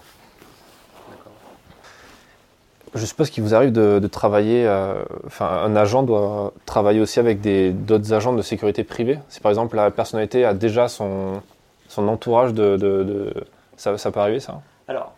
Je 2.95 3.05
suppose 3.05 3.29
qu'il 3.29 3.43
vous 3.43 3.55
arrive 3.55 3.73
de, 3.73 4.07
travailler, 4.07 4.67
euh, 4.67 5.05
enfin 5.27 5.47
un 5.47 5.77
agent 5.77 6.03
doit 6.03 6.55
travailler 6.65 7.01
aussi 7.01 7.21
avec 7.21 7.41
d'autres 7.85 8.15
agents 8.15 8.33
de 8.33 8.41
sécurité 8.41 8.85
privée. 8.85 9.19
Si 9.29 9.41
par 9.41 9.51
exemple 9.51 9.77
la 9.77 9.91
personnalité 9.91 10.47
a 10.47 10.55
déjà 10.55 10.89
son, 10.89 11.43
son 11.89 12.09
entourage 12.09 12.55
de, 12.55 13.35
ça, 13.77 13.99
ça, 13.99 14.11
peut 14.11 14.21
arriver 14.21 14.41
ça? 14.41 14.63
Alors, 14.89 15.13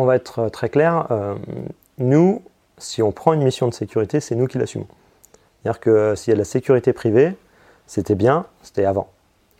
on 0.00 0.06
va 0.06 0.16
être 0.16 0.48
très 0.48 0.68
clair. 0.68 1.06
Euh, 1.10 1.34
nous, 1.98 2.42
si 2.78 3.02
on 3.02 3.12
prend 3.12 3.32
une 3.32 3.42
mission 3.42 3.68
de 3.68 3.74
sécurité, 3.74 4.20
c'est 4.20 4.34
nous 4.34 4.46
qui 4.46 4.58
l'assumons. 4.58 4.86
C'est-à-dire 5.62 5.80
que 5.80 6.14
s'il 6.14 6.30
y 6.30 6.32
a 6.32 6.34
de 6.34 6.40
la 6.40 6.44
sécurité 6.44 6.92
privée, 6.92 7.36
c'était 7.86 8.14
bien, 8.14 8.46
c'était 8.62 8.84
avant. 8.84 9.10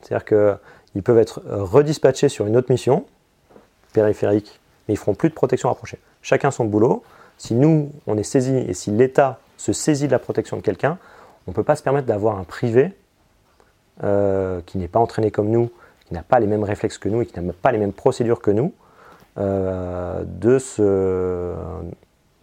C'est-à-dire 0.00 0.24
qu'ils 0.24 1.03
peuvent 1.03 1.18
être 1.18 1.42
redispatchés 1.46 2.29
sur 2.29 2.46
une 2.46 2.57
autre 2.57 2.70
mission 2.70 3.05
périphérique, 3.92 4.61
mais 4.88 4.94
ils 4.94 4.96
feront 4.96 5.14
plus 5.14 5.29
de 5.29 5.35
protection 5.35 5.68
rapprochée. 5.68 5.98
Chacun 6.22 6.50
son 6.50 6.64
boulot. 6.64 7.03
Si 7.37 7.55
nous, 7.55 7.90
on 8.07 8.16
est 8.16 8.22
saisi 8.22 8.57
et 8.57 8.74
si 8.74 8.90
l'État 8.90 9.40
se 9.57 9.72
saisit 9.72 10.07
de 10.07 10.12
la 10.12 10.18
protection 10.18 10.57
de 10.57 10.62
quelqu'un, 10.62 10.98
on 11.46 11.50
ne 11.50 11.55
peut 11.55 11.64
pas 11.64 11.76
se 11.76 11.83
permettre 11.83 12.07
d'avoir 12.07 12.38
un 12.38 12.44
privé 12.44 12.92
euh, 14.05 14.61
qui 14.66 14.79
n'est 14.79 14.88
pas 14.88 15.00
entraîné 15.00 15.31
comme 15.31 15.48
nous, 15.48 15.70
qui 16.07 16.14
n'a 16.14 16.22
pas 16.22 16.40
les 16.40 16.46
mêmes 16.46 16.64
réflexes 16.64 16.98
que 16.98 17.09
nous 17.09 17.22
et 17.22 17.26
qui 17.26 17.38
n'a 17.38 17.53
pas 17.53 17.72
les 17.72 17.79
mêmes 17.79 17.92
procédures 17.92 18.40
que 18.40 18.50
nous, 18.50 18.66
euh, 18.66 18.74
de, 19.36 20.58
se, 20.58 21.54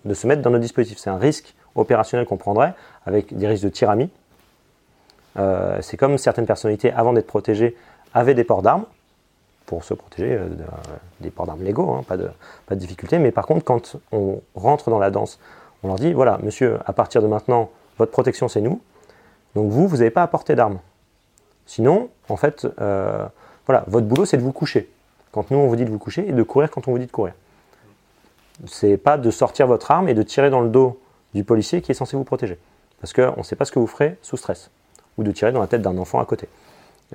de 0.06 0.13
se 0.13 0.28
mettre 0.28 0.41
dans 0.41 0.50
nos 0.50 0.60
dispositifs. 0.60 0.97
C'est 0.97 1.10
un 1.10 1.17
risque 1.17 1.56
opérationnel 1.76 2.26
qu'on 2.26 2.38
prendrait 2.38 2.73
avec 3.06 3.36
des 3.38 3.47
risques 3.47 3.63
de 3.63 3.69
tyrannie. 3.69 4.10
Euh, 5.38 5.78
c'est 5.82 5.97
comme 5.97 6.17
certaines 6.17 6.45
personnalités, 6.45 6.91
avant 6.91 7.13
d'être 7.13 7.28
protégées, 7.28 7.78
avaient 8.13 8.34
des 8.34 8.43
ports 8.43 8.62
d'armes 8.62 8.86
pour 9.65 9.84
se 9.84 9.93
protéger 9.93 10.34
euh, 10.34 10.50
des 11.19 11.30
ports 11.30 11.45
d'armes 11.45 11.63
légaux, 11.63 11.91
hein, 11.91 12.04
pas, 12.08 12.17
de, 12.17 12.30
pas 12.65 12.76
de 12.76 12.80
difficulté. 12.80 13.19
Mais 13.19 13.32
par 13.32 13.45
contre, 13.45 13.63
quand 13.63 13.97
on 14.12 14.41
rentre 14.56 14.89
dans 14.89 15.00
la 15.00 15.12
danse, 15.12 15.39
on 15.84 15.88
leur 15.88 15.97
dit 15.97 16.13
voilà, 16.13 16.39
monsieur, 16.41 16.80
à 16.86 16.93
partir 16.93 17.21
de 17.21 17.28
maintenant, 17.28 17.69
votre 17.97 18.12
protection, 18.12 18.47
c'est 18.47 18.62
nous. 18.62 18.82
Donc 19.56 19.69
vous, 19.69 19.88
vous 19.88 19.97
n'avez 19.97 20.10
pas 20.10 20.23
à 20.23 20.28
porter 20.28 20.56
d'armes. 20.56 20.80
Sinon, 21.65 22.10
en 22.30 22.38
fait, 22.38 22.65
euh, 22.82 23.26
voilà, 23.65 23.84
votre 23.88 24.08
boulot, 24.08 24.26
c'est 24.26 24.38
de 24.38 24.41
vous 24.41 24.54
coucher. 24.54 24.89
Quand 25.38 25.52
nous, 25.52 25.60
on 25.60 25.67
vous 25.67 25.76
dit 25.76 25.86
de 25.86 25.91
vous 25.91 26.00
coucher 26.00 26.28
et 26.28 26.32
de 26.32 26.41
courir 26.41 26.71
quand 26.71 26.88
on 26.88 26.91
vous 26.91 26.97
dit 26.97 27.06
de 27.06 27.12
courir. 27.12 27.34
C'est 28.65 28.97
pas 28.97 29.19
de 29.19 29.30
sortir 29.30 29.67
votre 29.67 29.91
arme 29.91 30.10
et 30.10 30.15
de 30.15 30.23
tirer 30.23 30.50
dans 30.50 30.62
le 30.62 30.69
dos 30.69 31.00
du 31.36 31.43
policier 31.43 31.84
qui 31.84 31.91
est 31.91 31.93
censé 31.93 32.17
vous 32.17 32.23
protéger. 32.23 32.58
Parce 33.02 33.13
qu'on 33.13 33.36
ne 33.38 33.43
sait 33.43 33.56
pas 33.56 33.65
ce 33.65 33.71
que 33.71 33.78
vous 33.78 33.86
ferez 33.86 34.17
sous 34.23 34.36
stress. 34.36 34.71
Ou 35.19 35.23
de 35.23 35.32
tirer 35.32 35.52
dans 35.52 35.60
la 35.60 35.67
tête 35.67 35.84
d'un 35.84 35.95
enfant 36.00 36.19
à 36.19 36.26
côté. 36.26 36.47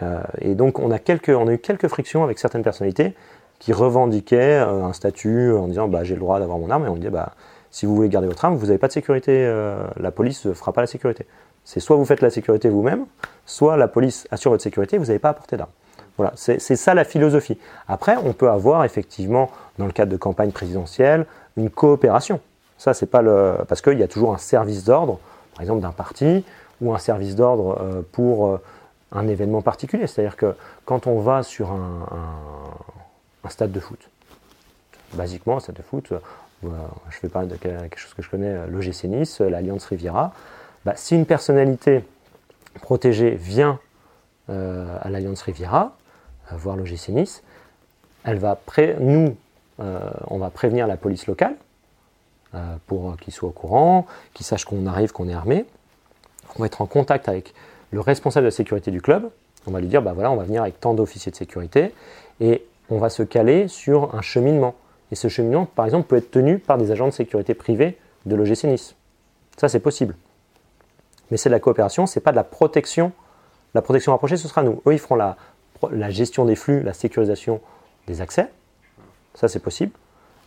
Euh, 0.03 0.21
et 0.41 0.55
donc 0.55 0.79
on 0.79 0.93
a, 0.93 0.99
eu 0.99 1.59
quelques 1.59 1.89
frictions 1.89 2.23
avec 2.23 2.39
certaines 2.39 2.63
personnalités 2.63 3.13
qui 3.59 3.73
revendiquaient 3.73 4.61
euh, 4.61 4.85
un 4.85 4.93
statut 4.93 5.51
en 5.51 5.67
disant 5.67 5.89
bah, 5.89 6.05
j'ai 6.05 6.15
le 6.15 6.21
droit 6.21 6.39
d'avoir 6.39 6.59
mon 6.59 6.71
arme 6.71 6.87
et 6.87 6.89
on 6.89 6.95
dit 6.95 7.09
bah, 7.09 7.33
si 7.73 7.87
vous 7.87 7.97
voulez 7.97 8.09
garder 8.09 8.29
votre 8.29 8.45
arme, 8.45 8.55
vous 8.55 8.67
n'avez 8.67 8.79
pas 8.79 8.87
de 8.87 8.93
sécurité, 8.93 9.33
euh, 9.33 9.85
la 9.97 10.13
police 10.13 10.47
ne 10.47 10.53
fera 10.53 10.73
pas 10.73 10.83
la 10.83 10.87
sécurité. 10.87 11.27
C'est 11.65 11.81
soit 11.81 11.97
vous 11.97 12.05
faites 12.05 12.21
la 12.21 12.31
sécurité 12.31 12.69
vous-même, 12.69 13.05
soit 13.47 13.77
la 13.77 13.89
police 13.89 14.29
assure 14.31 14.53
votre 14.53 14.63
sécurité, 14.63 14.97
vous 14.97 15.07
n'avez 15.07 15.19
pas 15.19 15.31
à 15.31 15.35
porter 15.35 15.57
d'arme. 15.57 15.71
Voilà, 16.19 16.33
c'est 16.37 16.59
ça 16.59 16.95
la 16.95 17.05
philosophie. 17.05 17.59
Après, 17.89 18.17
on 18.17 18.33
peut 18.33 18.51
avoir 18.51 18.85
effectivement, 18.85 19.51
dans 19.79 19.87
le 19.87 19.93
cadre 19.93 20.13
de 20.13 20.17
campagne 20.17 20.51
présidentielle, 20.51 21.27
une 21.57 21.71
coopération. 21.71 22.41
Ça, 22.79 22.95
c'est 22.95 23.07
pas 23.07 23.23
le. 23.23 23.57
Parce 23.67 23.81
qu'il 23.81 23.99
y 23.99 24.03
a 24.03 24.09
toujours 24.09 24.35
un 24.35 24.39
service 24.39 24.85
d'ordre, 24.85 25.19
par 25.55 25.63
exemple 25.63 25.81
d'un 25.81 25.93
parti, 25.93 26.45
ou 26.81 26.93
un 26.95 26.99
service 26.99 27.35
d'ordre 27.35 28.05
pour 28.13 28.59
un 29.13 29.29
événement 29.29 29.63
particulier. 29.63 30.07
C'est-à-dire 30.07 30.37
que 30.37 30.55
quand 30.85 31.07
on 31.07 31.21
va 31.21 31.43
sur 31.43 31.71
un, 31.71 33.49
stade 33.49 33.73
de 33.73 33.81
foot, 33.81 34.09
basiquement, 35.15 35.57
un 35.59 35.61
stade 35.61 35.77
de 35.77 35.83
foot, 35.83 36.13
euh, 36.13 36.69
je 37.11 37.21
vais 37.21 37.29
parler 37.29 37.49
de 37.49 37.57
quelque 37.57 37.99
chose 37.99 38.15
que 38.15 38.23
je 38.23 38.31
connais, 38.31 38.49
euh, 38.49 38.67
l'OGC 38.67 39.05
Nice, 39.05 39.41
euh, 39.41 39.51
l'Alliance 39.51 39.85
Riviera, 39.87 40.33
bah, 40.85 40.95
si 40.97 41.15
une 41.15 41.27
personnalité 41.27 42.05
protégée 42.81 43.31
vient 43.31 43.79
à 44.49 45.09
l'Alliance 45.09 45.41
Riviera, 45.43 45.97
voir 46.57 46.77
l'OGC 46.77 47.09
Nice, 47.09 47.43
elle 48.25 48.39
va 48.39 48.59
nous, 49.01 49.37
on 49.79 50.39
va 50.39 50.51
prévenir 50.51 50.87
la 50.87 50.97
police 50.97 51.27
locale 51.27 51.57
pour 52.87 53.17
qu'ils 53.17 53.33
soient 53.33 53.49
au 53.49 53.53
courant, 53.53 54.07
qu'ils 54.35 54.47
sachent 54.47 54.65
qu'on 54.65 54.87
arrive, 54.87 55.13
qu'on 55.13 55.29
est 55.29 55.35
armé. 55.35 55.65
On 56.57 56.61
va 56.61 56.67
être 56.67 56.83
en 56.83 56.87
contact 56.87 57.29
avec 57.29 57.55
le 57.91 58.01
responsable 58.01 58.47
de 58.47 58.51
sécurité 58.51 58.91
du 58.91 59.01
club, 59.01 59.29
on 59.67 59.71
va 59.71 59.81
lui 59.81 59.89
dire, 59.89 60.03
bah 60.03 60.13
voilà, 60.13 60.31
on 60.31 60.37
va 60.37 60.45
venir 60.45 60.63
avec 60.63 60.81
tant 60.81 60.95
d'officiers 60.95 61.31
de 61.31 61.37
sécurité, 61.37 61.95
et 62.41 62.65
on 62.91 62.99
va 62.99 63.11
se 63.11 63.23
caler 63.23 63.69
sur 63.69 64.15
un 64.15 64.23
cheminement. 64.23 64.75
Et 65.11 65.15
ce 65.15 65.29
cheminement, 65.29 65.67
par 65.67 65.85
exemple, 65.85 66.09
peut 66.09 66.17
être 66.17 66.31
tenu 66.31 66.59
par 66.59 66.79
des 66.79 66.91
agents 66.91 67.07
de 67.07 67.13
sécurité 67.13 67.55
privés 67.55 67.99
de 68.27 68.35
l'OGC 68.35 68.65
Nice. 68.65 68.97
Ça, 69.57 69.69
c'est 69.69 69.81
possible. 69.81 70.17
Mais 71.31 71.37
c'est 71.37 71.49
de 71.49 71.55
la 71.55 71.61
coopération, 71.61 72.07
c'est 72.07 72.21
pas 72.21 72.31
de 72.31 72.37
la 72.37 72.45
protection. 72.45 73.13
La 73.75 73.83
protection 73.83 74.13
rapprochée, 74.13 74.37
ce 74.37 74.49
sera 74.49 74.63
nous. 74.63 74.83
Eux, 74.87 74.93
ils 74.93 74.99
feront 74.99 75.15
la, 75.15 75.37
la 75.91 76.11
gestion 76.11 76.45
des 76.45 76.55
flux, 76.55 76.83
la 76.83 76.93
sécurisation 76.93 77.61
des 78.07 78.21
accès. 78.21 78.49
Ça, 79.35 79.49
c'est 79.49 79.61
possible. 79.61 79.93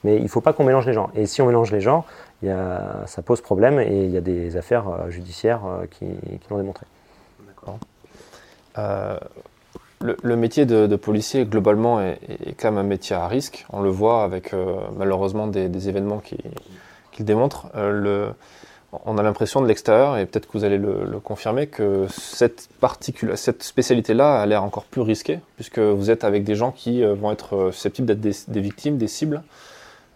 Mais 0.04 0.18
il 0.18 0.24
ne 0.24 0.28
faut 0.28 0.42
pas 0.42 0.54
qu'on 0.54 0.64
mélange 0.64 0.86
les 0.86 0.94
genres. 0.94 1.10
Et 1.16 1.26
si 1.26 1.42
on 1.42 1.48
mélange 1.48 1.72
les 1.72 1.82
genres, 1.82 2.06
ça 2.44 3.22
pose 3.24 3.42
problème 3.42 3.80
et 3.80 4.06
il 4.06 4.12
y 4.12 4.18
a 4.18 4.22
des 4.22 4.56
affaires 4.56 4.88
euh, 4.88 5.10
judiciaires 5.10 5.62
euh, 5.66 5.86
qui 5.90 6.06
l'ont 6.50 6.58
démontré. 6.58 6.86
Euh, 8.78 9.18
le, 10.02 10.36
métier 10.36 10.68
de, 10.68 10.96
policier, 10.96 11.46
globalement, 11.46 12.02
est, 12.02 12.20
quand 12.60 12.72
même 12.72 12.86
un 12.86 12.88
métier 12.88 13.16
à 13.16 13.28
risque. 13.28 13.66
On 13.72 13.82
le 13.82 13.90
voit 13.90 14.24
avec, 14.24 14.54
malheureusement, 14.96 15.48
des, 15.48 15.90
événements 15.90 16.20
qui, 16.20 16.38
le 17.18 17.26
démontrent. 17.26 17.68
On 19.06 19.18
a 19.18 19.24
l'impression 19.24 19.62
de 19.62 19.68
l'extérieur, 19.68 20.18
et 20.18 20.26
peut-être 20.26 20.48
que 20.48 20.58
vous 20.58 20.64
allez 20.64 20.78
le, 20.78 21.20
confirmer, 21.24 21.68
que 21.68 22.08
cette, 22.10 22.70
cette 23.36 23.64
spécialité-là 23.64 24.42
a 24.42 24.46
l'air 24.46 24.64
encore 24.64 24.86
plus 24.86 25.02
risquée, 25.02 25.40
puisque 25.56 25.80
vous 25.80 26.12
êtes 26.12 26.24
avec 26.24 26.44
des 26.44 26.56
gens 26.56 26.72
qui 26.72 27.04
euh, 27.04 27.14
vont 27.14 27.32
être 27.32 27.72
susceptibles 27.72 28.08
d'être 28.08 28.50
des, 28.50 28.62
victimes, 28.62 28.98
des 28.98 29.08
cibles. 29.08 29.44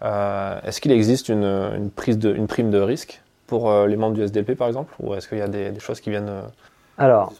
est-ce 0.02 0.80
qu'il 0.80 0.92
existe 0.92 1.28
une, 1.28 1.90
prise 1.94 2.18
de, 2.18 2.34
une 2.34 2.46
prime 2.46 2.70
de 2.70 2.80
risque 2.80 3.22
pour 3.46 3.72
les 3.86 3.96
membres 3.96 4.14
du 4.14 4.22
SDLP, 4.22 4.54
par 4.56 4.68
exemple, 4.68 4.94
ou 5.00 5.12
est-ce 5.14 5.28
qu'il 5.28 5.38
y 5.38 5.42
a 5.42 5.48
des, 5.48 5.78
choses 5.80 6.00
qui 6.00 6.10
viennent 6.10 6.30
Alors, 6.98 7.32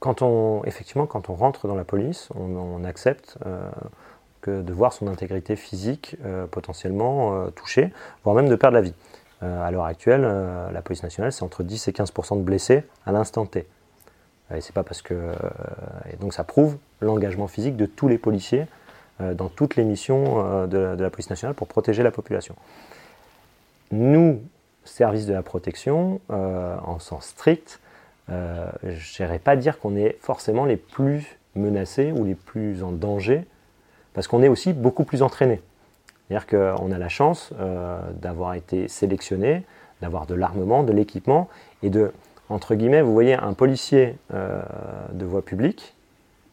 quand 0.00 0.22
on, 0.22 0.64
effectivement, 0.64 1.06
quand 1.06 1.30
on 1.30 1.34
rentre 1.34 1.68
dans 1.68 1.76
la 1.76 1.84
police, 1.84 2.28
on, 2.34 2.82
accepte 2.84 3.38
que 4.40 4.62
de 4.62 4.72
voir 4.72 4.92
son 4.92 5.06
intégrité 5.06 5.54
physique 5.54 6.16
potentiellement 6.50 7.50
touchée, 7.52 7.92
voire 8.24 8.34
même 8.34 8.48
de 8.48 8.56
perdre 8.56 8.74
la 8.74 8.82
vie. 8.82 8.94
Euh, 9.42 9.62
à 9.62 9.70
l'heure 9.70 9.84
actuelle, 9.84 10.22
euh, 10.24 10.70
la 10.72 10.82
police 10.82 11.02
nationale, 11.02 11.32
c'est 11.32 11.44
entre 11.44 11.62
10 11.62 11.88
et 11.88 11.92
15% 11.92 12.38
de 12.38 12.42
blessés 12.42 12.84
à 13.06 13.12
l'instant 13.12 13.46
T. 13.46 13.66
Et 14.54 14.60
c'est 14.60 14.72
pas 14.72 14.82
parce 14.82 15.02
que. 15.02 15.14
Euh, 15.14 15.34
donc 16.20 16.32
ça 16.32 16.42
prouve 16.42 16.78
l'engagement 17.00 17.46
physique 17.46 17.76
de 17.76 17.86
tous 17.86 18.08
les 18.08 18.18
policiers 18.18 18.66
dans 19.34 19.48
toutes 19.48 19.74
les 19.74 19.82
missions 19.82 20.68
de, 20.68 20.78
la 20.78 21.10
police 21.10 21.28
nationale 21.28 21.52
pour 21.52 21.66
protéger 21.66 22.04
la 22.04 22.12
population. 22.12 22.54
Nous, 23.90 24.40
service 24.84 25.26
de 25.26 25.32
la 25.32 25.42
protection, 25.42 26.20
en 26.28 27.00
sens 27.00 27.26
strict, 27.26 27.80
je 28.28 29.22
n'irais 29.22 29.40
pas 29.40 29.56
dire 29.56 29.80
qu'on 29.80 29.96
est 29.96 30.16
forcément 30.20 30.64
les 30.64 30.76
plus 30.76 31.36
menacés 31.56 32.12
ou 32.12 32.24
les 32.24 32.36
plus 32.36 32.84
en 32.84 32.92
danger, 32.92 33.44
parce 34.14 34.28
qu'on 34.28 34.40
est 34.40 34.48
aussi 34.48 34.72
beaucoup 34.72 35.02
plus 35.02 35.22
entraînés. 35.22 35.62
C'est-à-dire 36.28 36.46
qu'on 36.46 36.92
a 36.92 36.98
la 36.98 37.08
chance 37.08 37.52
euh, 37.58 38.00
d'avoir 38.20 38.54
été 38.54 38.88
sélectionné, 38.88 39.64
d'avoir 40.02 40.26
de 40.26 40.34
l'armement, 40.34 40.82
de 40.82 40.92
l'équipement, 40.92 41.48
et 41.82 41.90
de, 41.90 42.12
entre 42.50 42.74
guillemets, 42.74 43.00
vous 43.00 43.12
voyez, 43.12 43.34
un 43.34 43.54
policier 43.54 44.16
euh, 44.34 44.62
de 45.12 45.24
voie 45.24 45.42
publique, 45.42 45.94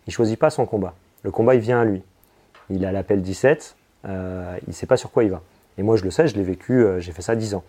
il 0.08 0.12
ne 0.12 0.14
choisit 0.14 0.40
pas 0.40 0.50
son 0.50 0.66
combat. 0.66 0.94
Le 1.24 1.32
combat, 1.32 1.56
il 1.56 1.62
vient 1.62 1.82
à 1.82 1.86
lui. 1.86 2.04
Il 2.70 2.86
a 2.86 2.92
l'appel 2.92 3.22
17, 3.22 3.76
euh, 4.08 4.58
il 4.62 4.70
ne 4.70 4.74
sait 4.74 4.88
pas 4.88 4.98
sur 4.98 5.12
quoi 5.12 5.24
il 5.24 5.32
va. 5.32 5.42
Et 5.78 5.84
moi, 5.84 5.98
je 5.98 6.04
le 6.04 6.12
sais, 6.12 6.28
je 6.28 6.36
l'ai 6.36 6.44
vécu, 6.44 6.86
j'ai 7.00 7.12
fait 7.12 7.22
ça 7.22 7.36
10 7.36 7.56
ans. 7.56 7.64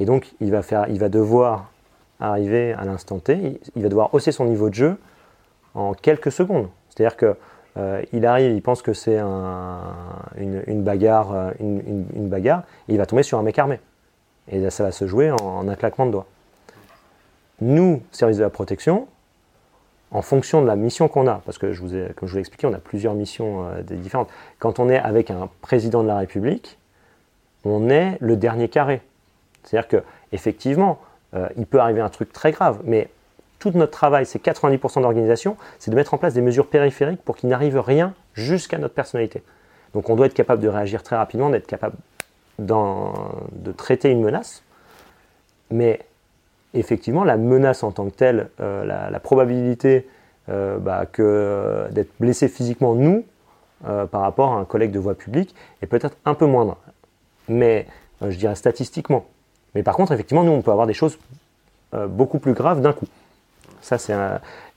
et 0.00 0.04
donc, 0.04 0.32
il 0.40 0.50
va, 0.50 0.60
il 0.88 0.98
devoir 0.98 1.70
arriver 2.18 2.72
à 2.72 2.84
l'instant 2.84 3.20
T, 3.20 3.60
il 3.76 3.82
va 3.82 3.88
devoir 3.88 4.12
hausser 4.12 4.32
son 4.32 4.44
niveau 4.44 4.68
de 4.68 4.74
jeu 4.74 4.98
en 5.74 5.94
quelques 5.94 6.32
secondes. 6.32 6.68
C'est-à-dire 6.88 7.16
que 7.16 7.36
euh, 7.76 8.02
il 8.12 8.26
arrive, 8.26 8.52
il 8.52 8.62
pense 8.62 8.82
que 8.82 8.92
c'est 8.92 9.18
une, 9.18 10.82
bagarre, 10.82 11.32
euh, 11.32 11.50
une, 11.60 12.28
bagarre, 12.28 12.64
et 12.88 12.92
il 12.92 12.98
va 12.98 13.06
tomber 13.06 13.22
sur 13.22 13.38
un 13.38 13.42
mec 13.42 13.58
armé. 13.58 13.80
Et 14.48 14.68
ça 14.70 14.84
va 14.84 14.92
se 14.92 15.06
jouer 15.06 15.30
en, 15.30 15.68
un 15.68 15.74
claquement 15.76 16.06
de 16.06 16.12
doigts. 16.12 16.26
Nous, 17.60 18.02
service 18.10 18.38
de 18.38 18.42
la 18.42 18.50
protection, 18.50 19.06
en 20.10 20.22
fonction 20.22 20.60
de 20.60 20.66
la 20.66 20.74
mission 20.74 21.06
qu'on 21.06 21.28
a, 21.28 21.40
parce 21.44 21.58
que 21.58 21.72
je 21.72 21.80
vous 21.80 21.94
ai, 21.94 22.12
comme 22.16 22.26
je 22.26 22.32
vous 22.32 22.38
l'ai 22.38 22.40
expliqué, 22.40 22.66
on 22.66 22.72
a 22.72 22.78
plusieurs 22.78 23.14
missions 23.14 23.66
euh, 23.66 23.82
différentes. 23.82 24.30
Quand 24.58 24.80
on 24.80 24.88
est 24.88 24.98
avec 24.98 25.30
un 25.30 25.48
président 25.60 26.02
de 26.02 26.08
la 26.08 26.18
République, 26.18 26.78
on 27.64 27.88
est 27.90 28.16
le 28.20 28.36
dernier 28.36 28.68
carré. 28.68 29.02
C'est-à-dire 29.62 29.88
que 29.88 30.02
effectivement, 30.32 30.98
il 31.56 31.66
peut 31.66 31.78
arriver 31.78 32.00
un 32.00 32.08
truc 32.08 32.32
très 32.32 32.50
grave, 32.50 32.80
mais 32.82 33.08
tout 33.60 33.70
notre 33.74 33.92
travail, 33.92 34.26
c'est 34.26 34.42
90% 34.42 35.02
d'organisation, 35.02 35.56
c'est 35.78 35.92
de 35.92 35.96
mettre 35.96 36.14
en 36.14 36.18
place 36.18 36.34
des 36.34 36.40
mesures 36.40 36.66
périphériques 36.66 37.22
pour 37.22 37.36
qu'il 37.36 37.48
n'arrive 37.48 37.78
rien 37.78 38.14
jusqu'à 38.34 38.78
notre 38.78 38.94
personnalité. 38.94 39.44
Donc 39.94 40.10
on 40.10 40.16
doit 40.16 40.26
être 40.26 40.34
capable 40.34 40.62
de 40.62 40.68
réagir 40.68 41.04
très 41.04 41.16
rapidement, 41.16 41.50
d'être 41.50 41.66
capable 41.66 41.96
de 42.58 43.72
traiter 43.72 44.10
une 44.10 44.22
menace. 44.22 44.62
Mais 45.70 46.00
effectivement, 46.74 47.24
la 47.24 47.36
menace 47.36 47.82
en 47.82 47.92
tant 47.92 48.06
que 48.06 48.14
telle, 48.14 48.48
euh, 48.60 48.84
la, 48.84 49.20
probabilité 49.20 50.08
euh, 50.48 50.78
bah, 50.78 51.06
que 51.06 51.86
d'être 51.92 52.12
blessé 52.18 52.48
physiquement, 52.48 52.94
nous, 52.94 53.24
euh, 53.86 54.06
par 54.06 54.22
rapport 54.22 54.52
à 54.52 54.56
un 54.56 54.64
collègue 54.64 54.90
de 54.90 54.98
voie 54.98 55.14
publique, 55.14 55.54
est 55.82 55.86
peut-être 55.86 56.16
un 56.24 56.34
peu 56.34 56.46
moindre. 56.46 56.76
Mais 57.48 57.86
je 58.22 58.36
dirais 58.36 58.54
statistiquement. 58.54 59.26
Mais 59.74 59.82
par 59.82 59.96
contre, 59.96 60.12
effectivement, 60.12 60.44
nous, 60.44 60.52
on 60.52 60.62
peut 60.62 60.72
avoir 60.72 60.86
des 60.86 60.94
choses 60.94 61.18
beaucoup 62.08 62.38
plus 62.38 62.52
graves 62.52 62.80
d'un 62.80 62.92
coup. 62.92 63.06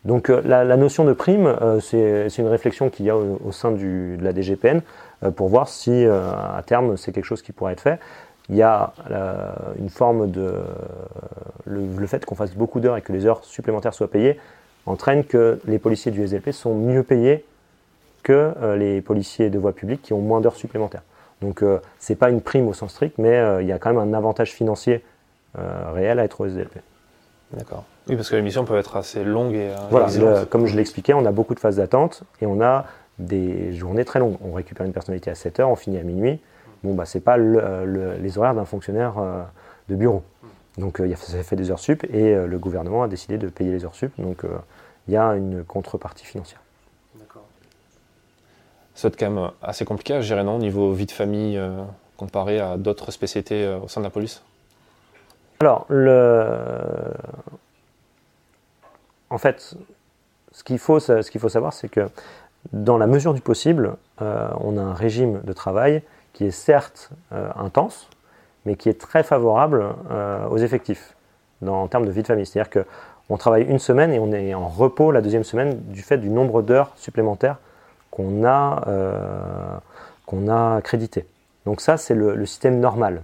Donc 0.05 0.29
euh, 0.29 0.41
la, 0.43 0.77
notion 0.77 1.05
de 1.05 1.13
prime, 1.13 1.45
euh, 1.45 1.79
c'est 1.79 2.37
une 2.37 2.47
réflexion 2.47 2.89
qu'il 2.89 3.05
y 3.05 3.09
a 3.09 3.15
au, 3.15 3.51
sein 3.51 3.71
de 3.71 4.17
la 4.21 4.33
DGPN 4.33 4.81
euh, 5.23 5.31
pour 5.31 5.47
voir 5.47 5.69
si 5.69 6.05
à 6.05 6.61
terme 6.65 6.97
c'est 6.97 7.11
quelque 7.11 7.25
chose 7.25 7.41
qui 7.41 7.51
pourrait 7.51 7.73
être 7.73 7.81
fait. 7.81 7.99
Il 8.49 8.57
y 8.57 8.61
a 8.61 8.91
une 9.79 9.89
forme 9.89 10.29
de... 10.29 10.53
Le, 11.65 12.05
fait 12.07 12.25
qu'on 12.25 12.35
fasse 12.35 12.53
beaucoup 12.53 12.81
d'heures 12.81 12.97
et 12.97 13.01
que 13.01 13.13
les 13.13 13.25
heures 13.25 13.45
supplémentaires 13.45 13.93
soient 13.93 14.11
payées 14.11 14.37
entraîne 14.85 15.23
que 15.23 15.61
les 15.65 15.79
policiers 15.79 16.11
du 16.11 16.27
SLP 16.27 16.51
sont 16.51 16.75
mieux 16.75 17.03
payés 17.03 17.45
que 18.21 18.51
les 18.75 18.99
policiers 18.99 19.49
de 19.49 19.57
voie 19.57 19.71
publique 19.71 20.01
qui 20.01 20.11
ont 20.11 20.19
moins 20.19 20.41
d'heures 20.41 20.57
supplémentaires. 20.57 21.03
Donc 21.41 21.61
ce 21.61 21.79
n'est 22.09 22.17
pas 22.17 22.29
une 22.29 22.41
prime 22.41 22.67
au 22.67 22.73
sens 22.73 22.91
strict, 22.91 23.17
mais 23.17 23.41
il 23.61 23.67
y 23.67 23.71
a 23.71 23.79
quand 23.79 23.93
même 23.93 24.13
un 24.13 24.13
avantage 24.13 24.51
financier 24.51 25.05
réel 25.55 26.19
à 26.19 26.25
être 26.25 26.41
au 26.41 26.45
SDLP. 26.45 26.81
D'accord. 27.57 27.83
Oui, 28.07 28.15
parce 28.15 28.29
que 28.29 28.35
les 28.35 28.41
missions 28.41 28.65
peuvent 28.65 28.79
être 28.79 28.97
assez 28.97 29.23
longues 29.23 29.53
et. 29.53 29.69
Euh, 29.69 29.75
voilà, 29.89 30.45
comme 30.45 30.65
je 30.65 30.75
l'expliquais, 30.75 31.13
on 31.13 31.25
a 31.25 31.31
beaucoup 31.31 31.55
de 31.55 31.59
phases 31.59 31.77
d'attente 31.77 32.23
et 32.41 32.45
on 32.45 32.61
a 32.61 32.85
des 33.19 33.73
journées 33.73 34.05
très 34.05 34.19
longues. 34.19 34.37
On 34.43 34.53
récupère 34.53 34.85
une 34.85 34.93
personnalité 34.93 35.29
à 35.29 35.35
7 35.35 35.59
heures, 35.59 35.69
on 35.69 35.75
finit 35.75 35.97
à 35.97 36.03
minuit. 36.03 36.39
Bon, 36.83 36.93
bah, 36.93 37.05
c'est 37.05 37.21
pas 37.21 37.37
les 37.37 38.37
horaires 38.37 38.55
d'un 38.55 38.65
fonctionnaire 38.65 39.13
euh, 39.19 39.43
de 39.89 39.95
bureau. 39.95 40.23
Donc, 40.77 40.99
euh, 40.99 41.15
ça 41.15 41.43
fait 41.43 41.55
des 41.55 41.71
heures 41.71 41.79
sup 41.79 42.03
et 42.11 42.35
le 42.35 42.57
gouvernement 42.57 43.03
a 43.03 43.07
décidé 43.07 43.37
de 43.37 43.47
payer 43.47 43.71
les 43.71 43.85
heures 43.85 43.95
sup. 43.95 44.11
Donc, 44.17 44.43
il 45.07 45.13
y 45.13 45.17
a 45.17 45.35
une 45.35 45.63
contrepartie 45.63 46.25
financière. 46.25 46.59
D'accord. 47.15 47.43
C'est 48.95 49.15
quand 49.15 49.29
même 49.29 49.51
assez 49.61 49.85
compliqué 49.85 50.15
à 50.15 50.21
gérer, 50.21 50.43
non, 50.43 50.55
au 50.55 50.59
niveau 50.59 50.91
vie 50.91 51.05
de 51.05 51.11
famille, 51.11 51.61
comparé 52.17 52.59
à 52.59 52.77
d'autres 52.77 53.11
spécialités 53.11 53.79
au 53.81 53.87
sein 53.87 54.01
de 54.01 54.05
la 54.05 54.09
police? 54.09 54.41
Alors, 55.65 55.85
en 59.29 59.37
fait, 59.37 59.75
ce 60.51 60.63
qu'il 60.63 60.79
faut, 60.79 60.99
savoir, 60.99 61.73
c'est 61.73 61.89
que 61.89 62.07
dans 62.71 62.97
la 62.97 63.07
mesure 63.07 63.33
du 63.33 63.41
possible, 63.41 63.95
euh, 64.21 64.47
on 64.59 64.77
a 64.77 64.81
un 64.81 64.93
régime 64.93 65.41
de 65.43 65.53
travail 65.53 66.03
qui 66.31 66.45
est 66.45 66.51
certes 66.51 67.09
euh, 67.33 67.49
intense, 67.55 68.07
mais 68.65 68.75
qui 68.75 68.89
est 68.89 68.99
très 68.99 69.23
favorable 69.23 69.85
euh, 70.11 70.47
aux 70.47 70.57
effectifs 70.57 71.15
en 71.65 71.87
termes 71.87 72.05
de 72.05 72.11
vie 72.11 72.21
de 72.21 72.27
famille. 72.27 72.45
C'est-à-dire 72.45 72.83
qu'on 73.27 73.37
travaille 73.37 73.63
une 73.63 73.79
semaine 73.79 74.13
et 74.13 74.19
on 74.19 74.31
est 74.31 74.53
en 74.53 74.67
repos 74.67 75.11
la 75.11 75.21
deuxième 75.21 75.43
semaine 75.43 75.79
du 75.87 76.01
fait 76.01 76.17
du 76.17 76.29
nombre 76.29 76.61
d'heures 76.61 76.91
supplémentaires 76.95 77.57
qu'on 78.11 78.45
a, 78.45 78.83
qu'on 80.25 80.47
a 80.47 80.81
crédité. 80.81 81.25
Donc 81.65 81.81
ça, 81.81 81.97
c'est 81.97 82.13
le 82.13 82.45
système 82.45 82.79
normal. 82.79 83.23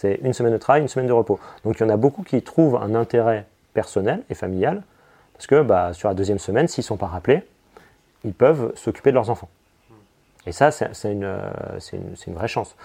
C'est 0.00 0.18
une 0.22 0.32
semaine 0.32 0.54
de 0.54 0.58
travail, 0.58 0.80
une 0.80 0.88
semaine 0.88 1.08
de 1.08 1.12
repos. 1.12 1.38
Donc 1.62 1.78
il 1.78 1.82
y 1.82 1.84
en 1.84 1.90
a 1.90 1.98
beaucoup 1.98 2.22
qui 2.22 2.40
trouvent 2.40 2.76
un 2.76 2.94
intérêt 2.94 3.44
personnel 3.74 4.22
et 4.30 4.34
familial, 4.34 4.82
parce 5.34 5.46
que 5.46 5.60
bah, 5.60 5.92
sur 5.92 6.08
la 6.08 6.14
deuxième 6.14 6.38
semaine, 6.38 6.68
s'ils 6.68 6.80
ne 6.80 6.86
sont 6.86 6.96
pas 6.96 7.06
rappelés, 7.06 7.42
ils 8.24 8.32
peuvent 8.32 8.72
s'occuper 8.76 9.10
de 9.10 9.16
leurs 9.16 9.28
enfants. 9.28 9.50
Et 10.46 10.52
ça, 10.52 10.70
c'est 10.70 11.12
une, 11.12 11.28
vraie 12.28 12.48
chance. 12.48 12.76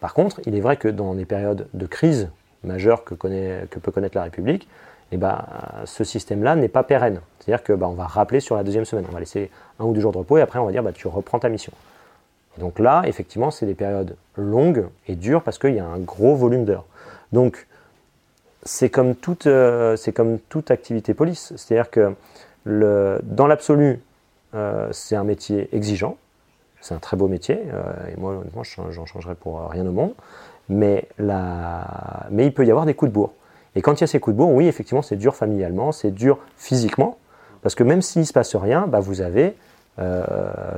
Par 0.00 0.14
contre, 0.14 0.40
il 0.46 0.56
est 0.56 0.60
vrai 0.60 0.78
que 0.78 0.88
dans 0.88 1.14
des 1.14 1.26
périodes 1.26 1.68
de 1.74 1.84
crise 1.84 2.30
majeure 2.62 3.04
que, 3.04 3.12
peut 3.14 3.90
connaître 3.92 4.16
la 4.16 4.22
République, 4.22 4.66
eh 5.12 5.18
ben, 5.18 5.44
ce 5.84 6.02
système-là 6.02 6.56
n'est 6.56 6.68
pas 6.68 6.82
pérenne. 6.82 7.20
C'est-à-dire 7.40 7.62
qu'on 7.62 7.76
bah, 7.76 7.92
va 7.94 8.06
rappeler 8.06 8.40
sur 8.40 8.56
la 8.56 8.64
deuxième 8.64 8.86
semaine. 8.86 9.04
On 9.10 9.12
va 9.12 9.20
laisser 9.20 9.50
un 9.78 9.84
ou 9.84 9.92
deux 9.92 10.00
jours 10.00 10.12
de 10.12 10.18
repos 10.18 10.38
et 10.38 10.40
après 10.40 10.58
on 10.58 10.64
va 10.64 10.72
dire 10.72 10.82
bah, 10.82 10.92
tu 10.92 11.08
reprends 11.08 11.38
ta 11.38 11.50
mission 11.50 11.74
donc 12.58 12.78
là, 12.78 13.02
effectivement, 13.06 13.50
c'est 13.50 13.66
des 13.66 13.74
périodes 13.74 14.16
longues 14.36 14.86
et 15.08 15.16
dures 15.16 15.42
parce 15.42 15.58
qu'il 15.58 15.74
y 15.74 15.80
a 15.80 15.86
un 15.86 15.98
gros 15.98 16.36
volume 16.36 16.64
d'heures. 16.64 16.86
Donc, 17.32 17.66
c'est 18.62 18.90
comme, 18.90 19.14
toute, 19.14 19.46
euh, 19.46 19.96
comme 20.14 20.38
toute 20.38 20.70
activité 20.70 21.14
police. 21.14 21.52
C'est-à-dire 21.56 21.90
que 21.90 22.14
dans 22.66 23.46
l'absolu, 23.46 24.00
euh, 24.54 24.88
c'est 24.92 25.16
un 25.16 25.24
métier 25.24 25.68
exigeant. 25.72 26.16
C'est 26.80 26.94
un 26.94 26.98
très 26.98 27.16
beau 27.16 27.28
métier. 27.28 27.60
Euh, 27.72 27.92
et 28.08 28.20
moi, 28.20 28.32
honnêtement, 28.34 28.62
j'en 28.62 29.06
changerais 29.06 29.34
pour 29.34 29.68
rien 29.68 29.86
au 29.86 29.92
monde. 29.92 30.14
Mais, 30.68 31.08
mais 31.18 32.46
il 32.46 32.54
peut 32.54 32.64
y 32.64 32.70
avoir 32.70 32.86
des 32.86 32.94
coups 32.94 33.10
de 33.10 33.14
bourre. 33.14 33.32
Et 33.74 33.82
quand 33.82 33.94
il 33.94 34.00
y 34.02 34.04
a 34.04 34.06
ces 34.06 34.20
coups 34.20 34.34
de 34.34 34.38
bourre, 34.38 34.52
oui, 34.52 34.66
effectivement, 34.66 35.02
c'est 35.02 35.16
dur 35.16 35.34
familialement, 35.34 35.92
c'est 35.92 36.12
dur 36.12 36.38
physiquement. 36.56 37.18
Parce 37.62 37.74
que 37.74 37.82
même 37.82 38.00
s'il 38.00 38.22
ne 38.22 38.26
se 38.26 38.32
passe 38.32 38.54
rien, 38.56 38.86
bah, 38.86 39.00
vous 39.00 39.20
avez 39.20 39.56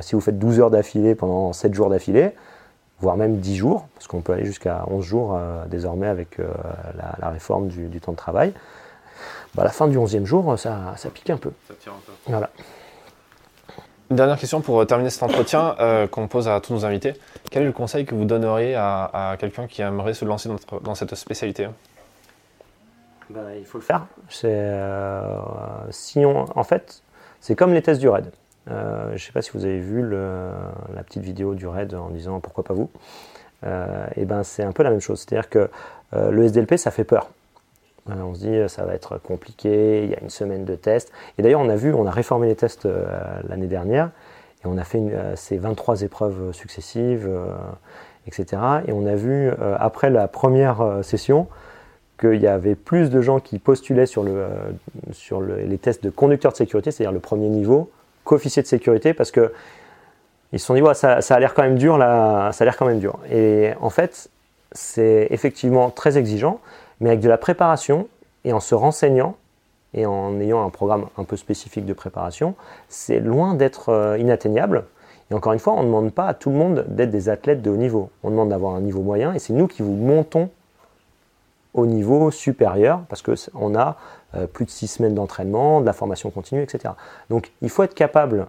si 0.01 0.15
vous 0.15 0.21
faites 0.21 0.39
12 0.39 0.61
heures 0.61 0.71
d'affilée 0.71 1.15
pendant 1.15 1.53
7 1.53 1.75
jours 1.75 1.91
d'affilée, 1.91 2.33
voire 3.01 3.17
même 3.17 3.39
10 3.39 3.57
jours, 3.57 3.89
parce 3.95 4.07
qu'on 4.07 4.21
peut 4.21 4.33
aller 4.33 4.45
jusqu'à 4.45 4.85
11 4.89 5.05
jours 5.05 5.37
euh, 5.37 5.65
désormais 5.67 6.07
avec 6.07 6.41
euh, 6.41 6.49
la, 7.19 7.31
réforme 7.31 7.69
du, 7.69 8.01
temps 8.01 8.13
de 8.13 8.17
travail, 8.17 8.53
bah, 9.55 9.63
à 9.63 9.65
la 9.65 9.71
fin 9.71 9.89
du 9.89 9.99
11e 9.99 10.25
jour, 10.25 10.59
ça, 10.59 10.95
ça 10.97 11.11
pique 11.11 11.31
un 11.31 11.37
peu. 11.37 11.53
Ça 11.69 11.75
tire 11.75 11.93
un 11.93 12.01
peu. 12.05 12.13
Voilà. 12.27 12.51
Une 14.11 14.17
dernière 14.17 14.39
question 14.39 14.61
pour 14.61 14.87
terminer 14.87 15.11
cet 15.11 15.25
entretien 15.25 15.75
qu'on 16.13 16.29
pose 16.29 16.47
à 16.47 16.61
tous 16.61 16.73
nos 16.73 16.85
invités. 16.85 17.15
Quel 17.51 17.65
est 17.65 17.67
le 17.67 17.73
conseil 17.73 18.05
que 18.05 18.15
vous 18.15 18.25
donneriez 18.25 18.77
à, 18.77 19.37
quelqu'un 19.41 19.67
qui 19.67 19.83
aimerait 19.83 20.15
se 20.15 20.25
lancer 20.25 20.49
dans, 20.83 20.95
cette 20.95 21.13
spécialité? 21.17 21.67
Ben, 23.29 23.49
Il 23.59 23.67
faut 23.67 23.79
le 23.79 23.85
faire. 23.85 24.07
si 25.91 26.25
on, 26.25 26.45
en 26.57 26.63
fait, 26.63 27.03
c'est 27.41 27.57
comme 27.57 27.75
les 27.75 27.83
tests 27.83 28.01
du 28.01 28.09
RAID. 28.09 28.31
Je 28.67 29.13
ne 29.13 29.19
sais 29.19 29.33
pas 29.33 29.43
si 29.43 29.51
vous 29.55 29.65
avez 29.65 29.79
vu 29.79 30.09
la 30.11 31.03
petite 31.05 31.23
vidéo 31.23 31.55
du 31.55 31.67
RAID 31.67 31.95
en 31.95 32.09
disant 32.11 32.41
pourquoi 32.41 32.65
pas 32.65 32.75
vous. 32.75 32.91
et 33.65 34.25
ben 34.25 34.43
c'est 34.43 34.63
un 34.63 34.73
peu 34.73 34.83
la 34.83 34.91
même 34.91 35.01
chose. 35.01 35.21
C'est-à-dire 35.21 35.49
que 35.49 35.71
le 36.13 36.45
SDLP, 36.45 36.77
ça 36.77 36.91
fait 36.91 37.05
peur. 37.05 37.31
On 38.09 38.35
se 38.35 38.41
dit 38.41 38.69
ça 38.69 38.85
va 38.85 38.95
être 38.95 39.19
compliqué, 39.19 40.05
il 40.05 40.11
y 40.11 40.15
a 40.15 40.21
une 40.21 40.31
semaine 40.31 40.65
de 40.65 40.75
tests. 40.75 41.13
Et 41.39 41.43
d'ailleurs, 41.43 41.61
on 41.61 41.69
a 41.69 41.77
vu, 41.77 41.93
on 41.93 42.07
a 42.07 42.11
réformé 42.11 42.47
les 42.47 42.55
tests 42.55 42.87
euh, 42.87 43.05
l'année 43.49 43.67
dernière 43.67 44.11
et 44.65 44.67
on 44.67 44.79
a 44.79 44.85
fait 44.85 45.01
euh, 45.01 45.35
ces 45.37 45.59
23 45.59 46.03
épreuves 46.03 46.53
successives, 46.53 47.27
euh, 47.29 47.47
etc. 48.27 48.63
Et 48.87 48.93
on 48.93 49.07
a 49.07 49.15
vu, 49.15 49.51
après 49.79 50.11
la 50.11 50.29
première 50.29 51.01
session, 51.03 51.47
qu'il 52.19 52.41
y 52.41 52.47
avait 52.47 52.75
plus 52.75 53.11
de 53.11 53.21
gens 53.21 53.41
qui 53.41 53.59
postulaient 53.59 54.07
sur 54.07 54.25
les 54.25 55.79
tests 55.79 56.03
de 56.03 56.11
conducteur 56.11 56.51
de 56.51 56.57
sécurité, 56.57 56.91
c'est-à-dire 56.91 57.13
le 57.13 57.21
premier 57.21 57.49
niveau, 57.49 57.91
qu'officier 58.27 58.63
de 58.63 58.69
sécurité, 58.69 59.15
parce 59.15 59.31
que 59.31 59.53
ils 60.53 60.61
se 60.61 60.67
sont 60.67 60.75
dit, 60.75 60.83
ça, 60.95 61.23
ça, 61.23 61.35
a 61.35 61.41
l'air 61.41 61.55
quand 61.55 61.63
même 61.63 61.77
dur, 61.77 61.99
là, 61.99 62.53
ça 62.53 62.63
a 62.63 62.65
l'air 62.67 62.77
quand 62.77 62.87
même 62.87 63.01
dur. 63.01 63.19
Et 63.31 63.73
en 63.81 63.91
fait, 63.91 64.29
c'est 64.73 65.27
effectivement 65.31 65.91
très 65.91 66.19
exigeant 66.19 66.61
mais 67.01 67.11
avec 67.11 67.21
de 67.21 67.29
la 67.29 67.39
préparation 67.39 68.09
et 68.45 68.53
en 68.53 68.61
se 68.61 68.75
renseignant 68.75 69.37
et 69.95 70.07
en 70.07 70.39
ayant 70.41 70.65
un 70.65 70.71
programme 70.71 71.07
un 71.17 71.25
peu 71.25 71.37
spécifique 71.37 71.87
de 71.87 71.93
préparation, 71.93 72.55
c'est 72.89 73.21
loin 73.21 73.55
d'être 73.55 73.91
euh, 73.91 74.19
inatteignable. 74.19 74.85
Et 75.31 75.35
encore 75.35 75.53
une 75.53 75.59
fois, 75.59 75.75
on 75.75 75.81
ne 75.81 75.87
demande 75.87 76.13
pas 76.13 76.27
à 76.27 76.35
tout 76.35 76.51
le 76.51 76.57
monde 76.57 76.85
d'être 76.89 77.11
des 77.11 77.29
athlètes 77.29 77.63
de 77.63 77.71
haut 77.71 77.77
niveau. 77.77 78.11
On 78.23 78.31
demande 78.31 78.51
d'avoir 78.51 78.75
un 78.75 78.81
niveau 78.81 79.03
moyen 79.03 79.33
et 79.33 79.39
c'est 79.39 79.53
nous 79.53 79.67
qui 79.67 79.83
vous 79.83 79.95
montons 79.95 80.51
au 81.77 81.87
niveau 81.87 82.31
supérieur 82.31 83.03
parce 83.09 83.23
qu'on 83.23 83.75
a 83.77 83.97
euh, 84.35 84.47
plus 84.47 84.65
de 84.65 84.71
six 84.71 84.89
semaines 84.89 85.15
d'entraînement, 85.15 85.81
de 85.81 85.87
la 85.87 85.93
formation 85.93 86.31
continue, 86.31 86.63
etc. 86.63 86.95
Donc 87.31 87.53
il 87.63 87.71
faut 87.71 87.85
être 87.85 87.95
capable 87.95 88.49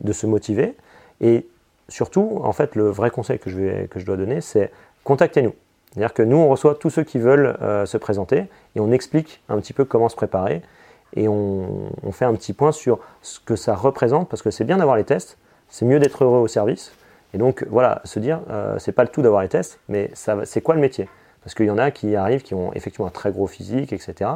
de 0.00 0.12
se 0.12 0.26
motiver 0.26 0.76
et 1.20 1.46
surtout, 1.88 2.40
en 2.42 2.52
fait, 2.52 2.74
le 2.74 2.90
vrai 2.90 3.10
conseil 3.10 3.38
que 3.38 3.48
je, 3.48 3.58
vais, 3.58 3.88
que 3.88 3.98
je 3.98 4.04
dois 4.04 4.16
donner, 4.16 4.40
c'est 4.40 4.70
contactez-nous. 5.04 5.54
C'est-à-dire 5.92 6.12
que 6.12 6.22
nous, 6.22 6.36
on 6.36 6.48
reçoit 6.48 6.74
tous 6.74 6.90
ceux 6.90 7.04
qui 7.04 7.18
veulent 7.18 7.56
euh, 7.62 7.86
se 7.86 7.96
présenter 7.96 8.46
et 8.74 8.80
on 8.80 8.90
explique 8.90 9.42
un 9.48 9.58
petit 9.58 9.72
peu 9.72 9.84
comment 9.84 10.08
se 10.08 10.16
préparer 10.16 10.62
et 11.16 11.28
on, 11.28 11.90
fait 12.10 12.24
un 12.24 12.34
petit 12.34 12.52
point 12.52 12.72
sur 12.72 12.98
ce 13.22 13.38
que 13.38 13.54
ça 13.54 13.76
représente 13.76 14.28
parce 14.28 14.42
que 14.42 14.50
c'est 14.50 14.64
bien 14.64 14.78
d'avoir 14.78 14.96
les 14.96 15.04
tests, 15.04 15.38
c'est 15.68 15.84
mieux 15.84 16.00
d'être 16.00 16.24
heureux 16.24 16.40
au 16.40 16.48
service. 16.48 16.92
Et 17.32 17.38
donc, 17.38 17.64
voilà, 17.70 18.00
se 18.04 18.18
dire, 18.18 18.40
euh, 18.50 18.78
c'est 18.78 18.92
pas 18.92 19.02
le 19.02 19.08
tout 19.08 19.22
d'avoir 19.22 19.42
les 19.42 19.48
tests, 19.48 19.80
mais 19.88 20.10
c'est 20.14 20.60
quoi 20.60 20.74
le 20.74 20.80
métier? 20.80 21.08
Parce 21.44 21.54
qu'il 21.54 21.66
y 21.66 21.70
en 21.70 21.78
a 21.78 21.90
qui 21.90 22.16
arrivent, 22.16 22.42
qui 22.42 22.54
ont 22.54 22.72
effectivement 22.72 23.06
un 23.06 23.10
très 23.10 23.30
gros 23.30 23.46
physique, 23.46 23.92
etc., 23.92 24.30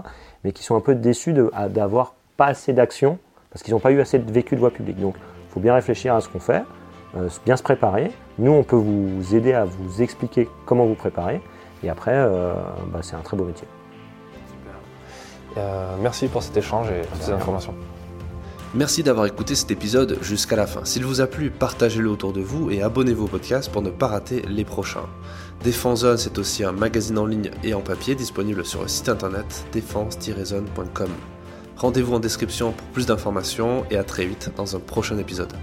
mais 0.45 0.53
qui 0.53 0.63
sont 0.63 0.77
un 0.77 0.81
peu 0.81 0.95
déçus 0.95 1.33
d'avoir 1.33 2.15
pas 2.37 2.47
assez 2.47 2.73
d'action 2.73 3.19
parce 3.51 3.63
qu'ils 3.63 3.75
n'ont 3.75 3.81
pas 3.81 3.91
eu 3.91 4.01
assez 4.01 4.19
de 4.19 4.31
vécu 4.31 4.55
de 4.55 4.61
voie 4.61 4.71
publique. 4.71 5.01
Donc, 5.01 5.15
il 5.17 5.53
faut 5.53 5.61
bien 5.61 5.75
réfléchir 5.75 6.15
à 6.15 6.21
ce 6.21 6.29
qu'on 6.29 6.41
fait. 6.41 6.63
Euh, 7.17 7.29
bien 7.47 7.57
se 7.57 7.63
préparer. 7.63 8.13
Nous, 8.39 8.53
on 8.53 8.63
peut 8.63 8.77
vous 8.77 9.35
aider 9.35 9.55
à 9.55 9.65
vous 9.65 10.03
expliquer 10.03 10.49
comment 10.67 10.85
vous 10.85 10.95
préparer. 10.95 11.41
Et 11.83 11.89
après, 11.89 12.15
euh, 12.15 12.53
bah, 12.93 13.01
c'est 13.03 13.17
un 13.17 13.21
très 13.21 13.37
beau 13.37 13.45
métier. 13.45 13.67
Euh, 15.57 15.97
merci 16.01 16.29
pour 16.29 16.43
cet 16.43 16.57
échange 16.57 16.91
et 16.91 17.07
toutes 17.11 17.23
ces 17.23 17.33
informations. 17.33 17.75
Merci 18.75 19.03
d'avoir 19.03 19.25
écouté 19.25 19.55
cet 19.55 19.71
épisode 19.71 20.19
jusqu'à 20.21 20.55
la 20.55 20.67
fin. 20.67 20.85
S'il 20.85 21.03
vous 21.03 21.23
a 21.23 21.27
plu, 21.27 21.51
partagez-le 21.51 22.11
autour 22.11 22.35
de 22.35 22.43
vous 22.43 22.71
et 22.71 22.83
abonnez-vous 22.83 23.25
au 23.25 23.29
podcast 23.29 23.73
pour 23.73 23.81
ne 23.81 23.89
pas 23.89 24.09
rater 24.09 24.43
les 24.47 24.65
prochains. 24.65 25.07
Défense 25.65 26.01
Zone, 26.01 26.19
c'est 26.19 26.37
aussi 26.37 26.65
un 26.65 26.73
magazine 26.73 27.17
en 27.17 27.25
ligne 27.25 27.51
et 27.65 27.73
en 27.73 27.81
papier 27.81 28.15
disponible 28.15 28.67
sur 28.67 28.83
le 28.83 28.89
site 28.89 29.09
internet 29.09 29.65
défense-zone.com. 29.73 31.09
Rendez-vous 31.79 32.15
en 32.15 32.21
description 32.21 32.73
pour 32.73 32.87
plus 32.89 33.07
d'informations 33.07 33.87
et 33.91 33.97
à 33.97 34.05
très 34.05 34.27
vite 34.27 34.51
dans 34.57 34.77
un 34.77 34.81
prochain 34.81 35.17
épisode. 35.17 35.55